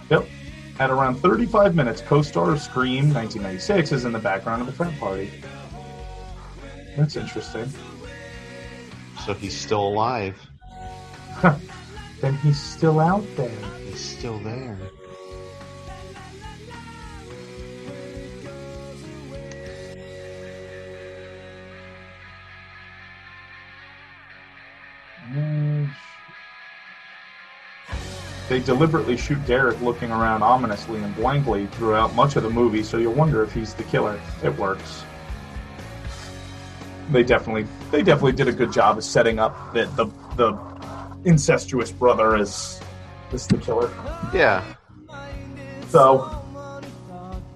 [0.09, 0.25] Yep.
[0.79, 4.97] At around 35 minutes, co-star of Scream 1996 is in the background of the frat
[4.99, 5.31] party.
[6.95, 7.67] That's interesting.
[9.25, 10.39] So he's still alive.
[12.19, 13.51] Then he's still out there.
[13.85, 14.77] He's still there.
[25.31, 25.66] Mm.
[28.49, 32.97] They deliberately shoot Derek looking around ominously and blankly throughout much of the movie, so
[32.97, 34.19] you'll wonder if he's the killer.
[34.41, 35.03] It works.
[37.11, 40.05] They definitely, they definitely did a good job of setting up that the
[40.37, 40.57] the
[41.25, 42.79] incestuous brother is
[43.33, 43.91] is the killer.
[44.33, 44.63] Yeah.
[45.89, 46.43] So,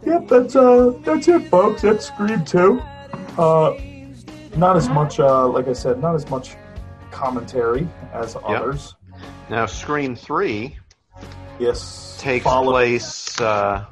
[0.06, 1.82] yep, that's uh, that's it, folks.
[1.84, 2.82] That's Scream Two.
[3.38, 3.78] Uh,
[4.58, 6.56] not as much, uh, like I said, not as much
[7.12, 8.96] commentary as others.
[9.50, 10.78] Now Scream Three
[11.62, 13.40] Yes, takes follow- place.
[13.40, 13.86] Uh,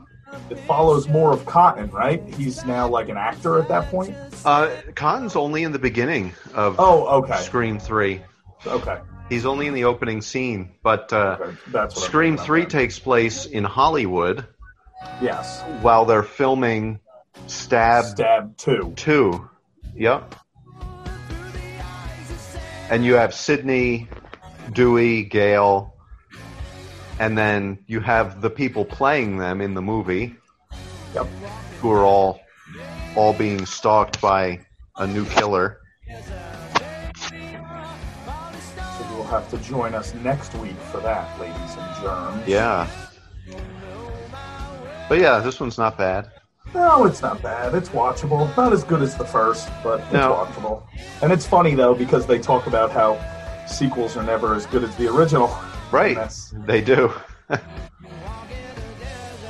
[0.50, 2.22] It follows more of Cotton, right?
[2.36, 4.16] He's now like an actor at that point.
[4.46, 7.38] uh, Cotton's only in the beginning of Oh, okay.
[7.38, 8.22] Scream Three.
[8.66, 8.98] Okay,
[9.30, 11.38] He's only in the opening scene, but uh,
[11.68, 14.46] that's Scream Three takes place in Hollywood
[15.22, 15.62] yes.
[15.82, 17.00] while they're filming
[17.48, 18.94] Stab Stab Two.
[18.96, 19.50] Two.
[19.96, 20.36] Yep.
[22.92, 24.08] And you have Sidney,
[24.74, 25.94] Dewey, Gale,
[27.20, 30.36] and then you have the people playing them in the movie,
[31.14, 31.28] Yep.
[31.82, 32.40] who are all
[33.16, 34.60] all being stalked by
[34.98, 35.80] a new killer.
[37.18, 37.36] So
[39.10, 42.48] you will have to join us next week for that, ladies and germs.
[42.48, 42.88] Yeah.
[45.10, 46.30] But yeah, this one's not bad.
[46.76, 47.74] No, it's not bad.
[47.74, 48.56] It's watchable.
[48.56, 50.34] Not as good as the first, but it's No.
[50.46, 50.84] watchable.
[51.24, 53.18] And it's funny though because they talk about how
[53.66, 55.50] sequels are never as good as the original.
[55.92, 56.18] Right.
[56.66, 57.12] They do.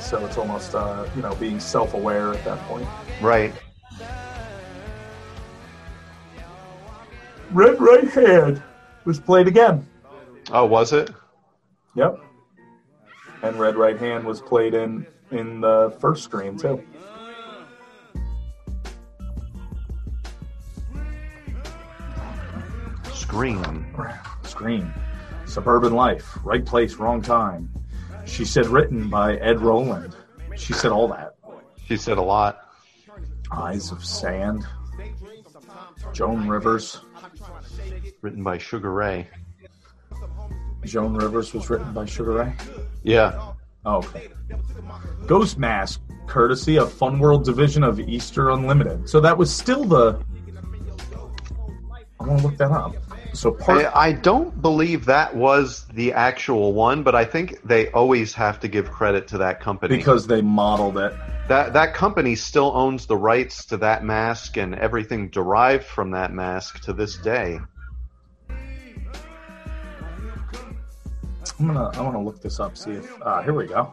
[0.00, 2.86] so it's almost uh, you know being self-aware at that point.
[3.20, 3.52] right.
[7.52, 8.62] Red Right Hand
[9.04, 9.86] was played again.
[10.52, 11.10] Oh, was it?
[11.96, 12.18] Yep.
[13.42, 16.82] And Red Right Hand was played in in the first Scream too.
[23.12, 23.86] Scream.
[24.44, 24.92] Scream.
[25.50, 26.38] Suburban Life.
[26.44, 27.68] Right place, wrong time.
[28.24, 30.14] She said written by Ed Roland.
[30.56, 31.34] She said all that.
[31.86, 32.68] She said a lot.
[33.50, 34.64] Eyes of Sand.
[36.12, 37.00] Joan Rivers.
[38.22, 39.26] Written by Sugar Ray.
[40.84, 42.52] Joan Rivers was written by Sugar Ray.
[43.02, 43.52] Yeah.
[43.84, 44.28] Oh, okay.
[45.26, 49.08] Ghost Mask, courtesy of Fun World Division of Easter Unlimited.
[49.08, 50.22] So that was still the.
[52.20, 52.94] I want to look that up.
[53.32, 53.86] So part.
[53.86, 58.60] I, I don't believe that was the actual one, but I think they always have
[58.60, 61.14] to give credit to that company because they modeled it.
[61.48, 66.32] that that company still owns the rights to that mask and everything derived from that
[66.32, 67.58] mask to this day.
[71.58, 71.90] I'm gonna.
[71.90, 72.76] I want to look this up.
[72.76, 73.22] See if.
[73.22, 73.92] Uh, here we go.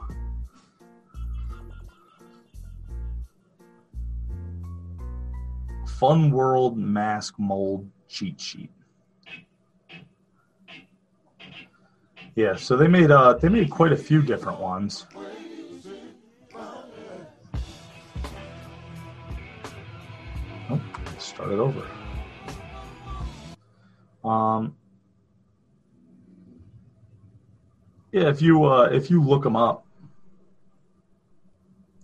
[5.86, 8.70] Fun World Mask Mold cheat sheet.
[12.38, 15.08] Yeah, so they made uh they made quite a few different ones.
[20.70, 20.80] Oh,
[21.18, 21.84] start it over.
[24.24, 24.76] Um,
[28.12, 29.84] yeah, if you uh, if you look them up,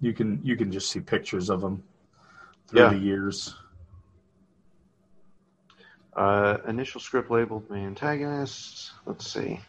[0.02, 1.84] you can you can just see pictures of them
[2.68, 2.90] through Yeah.
[2.90, 3.54] the years.
[6.16, 8.94] Uh, initial script labeled the antagonists.
[9.06, 9.60] Let's see.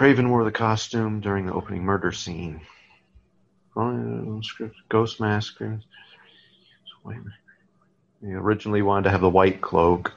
[0.00, 2.62] Craven wore the costume during the opening murder scene.
[3.76, 4.40] Oh,
[4.88, 5.58] Ghost Mask.
[8.22, 10.14] He originally wanted to have the white cloak.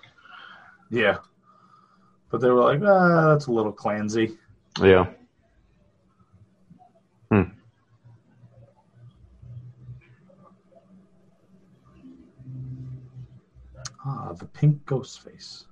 [0.90, 1.18] Yeah,
[2.32, 4.38] but they were like, ah, that's a little clansy.
[4.82, 5.08] Yeah.
[7.30, 7.42] Hmm.
[14.06, 15.66] Ah, the pink ghost face.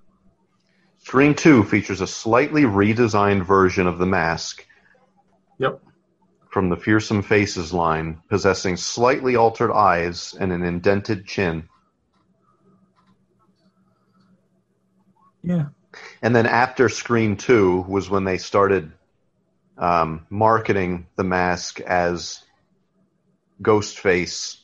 [1.12, 4.66] Scream 2 features a slightly redesigned version of the mask.
[5.58, 5.82] Yep.
[6.50, 11.68] From the Fearsome Faces line, possessing slightly altered eyes and an indented chin.
[15.44, 15.66] Yeah.
[16.22, 18.94] And then after Scream 2 was when they started
[19.78, 22.42] um, marketing the mask as
[23.62, 24.62] Ghostface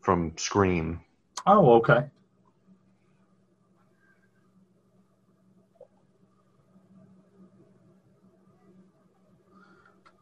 [0.00, 1.00] from Scream.
[1.44, 2.04] Oh, okay.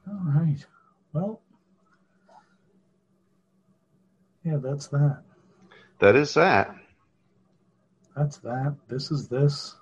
[0.09, 0.64] All right.
[1.12, 1.40] Well,
[4.44, 5.22] yeah, that's that.
[6.01, 6.74] That is that.
[8.16, 8.76] That's that.
[8.89, 9.74] This is this.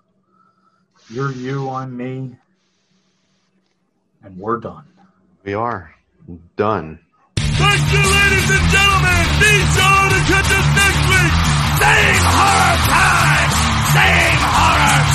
[1.11, 2.37] You're you, I'm me.
[4.23, 4.87] And we're done.
[5.45, 5.95] We are
[6.57, 6.99] done.
[7.37, 9.25] Thank you, ladies and gentlemen.
[9.39, 11.35] Be sure to catch us next week.
[11.79, 13.51] Same horror time.
[13.95, 15.07] Same horror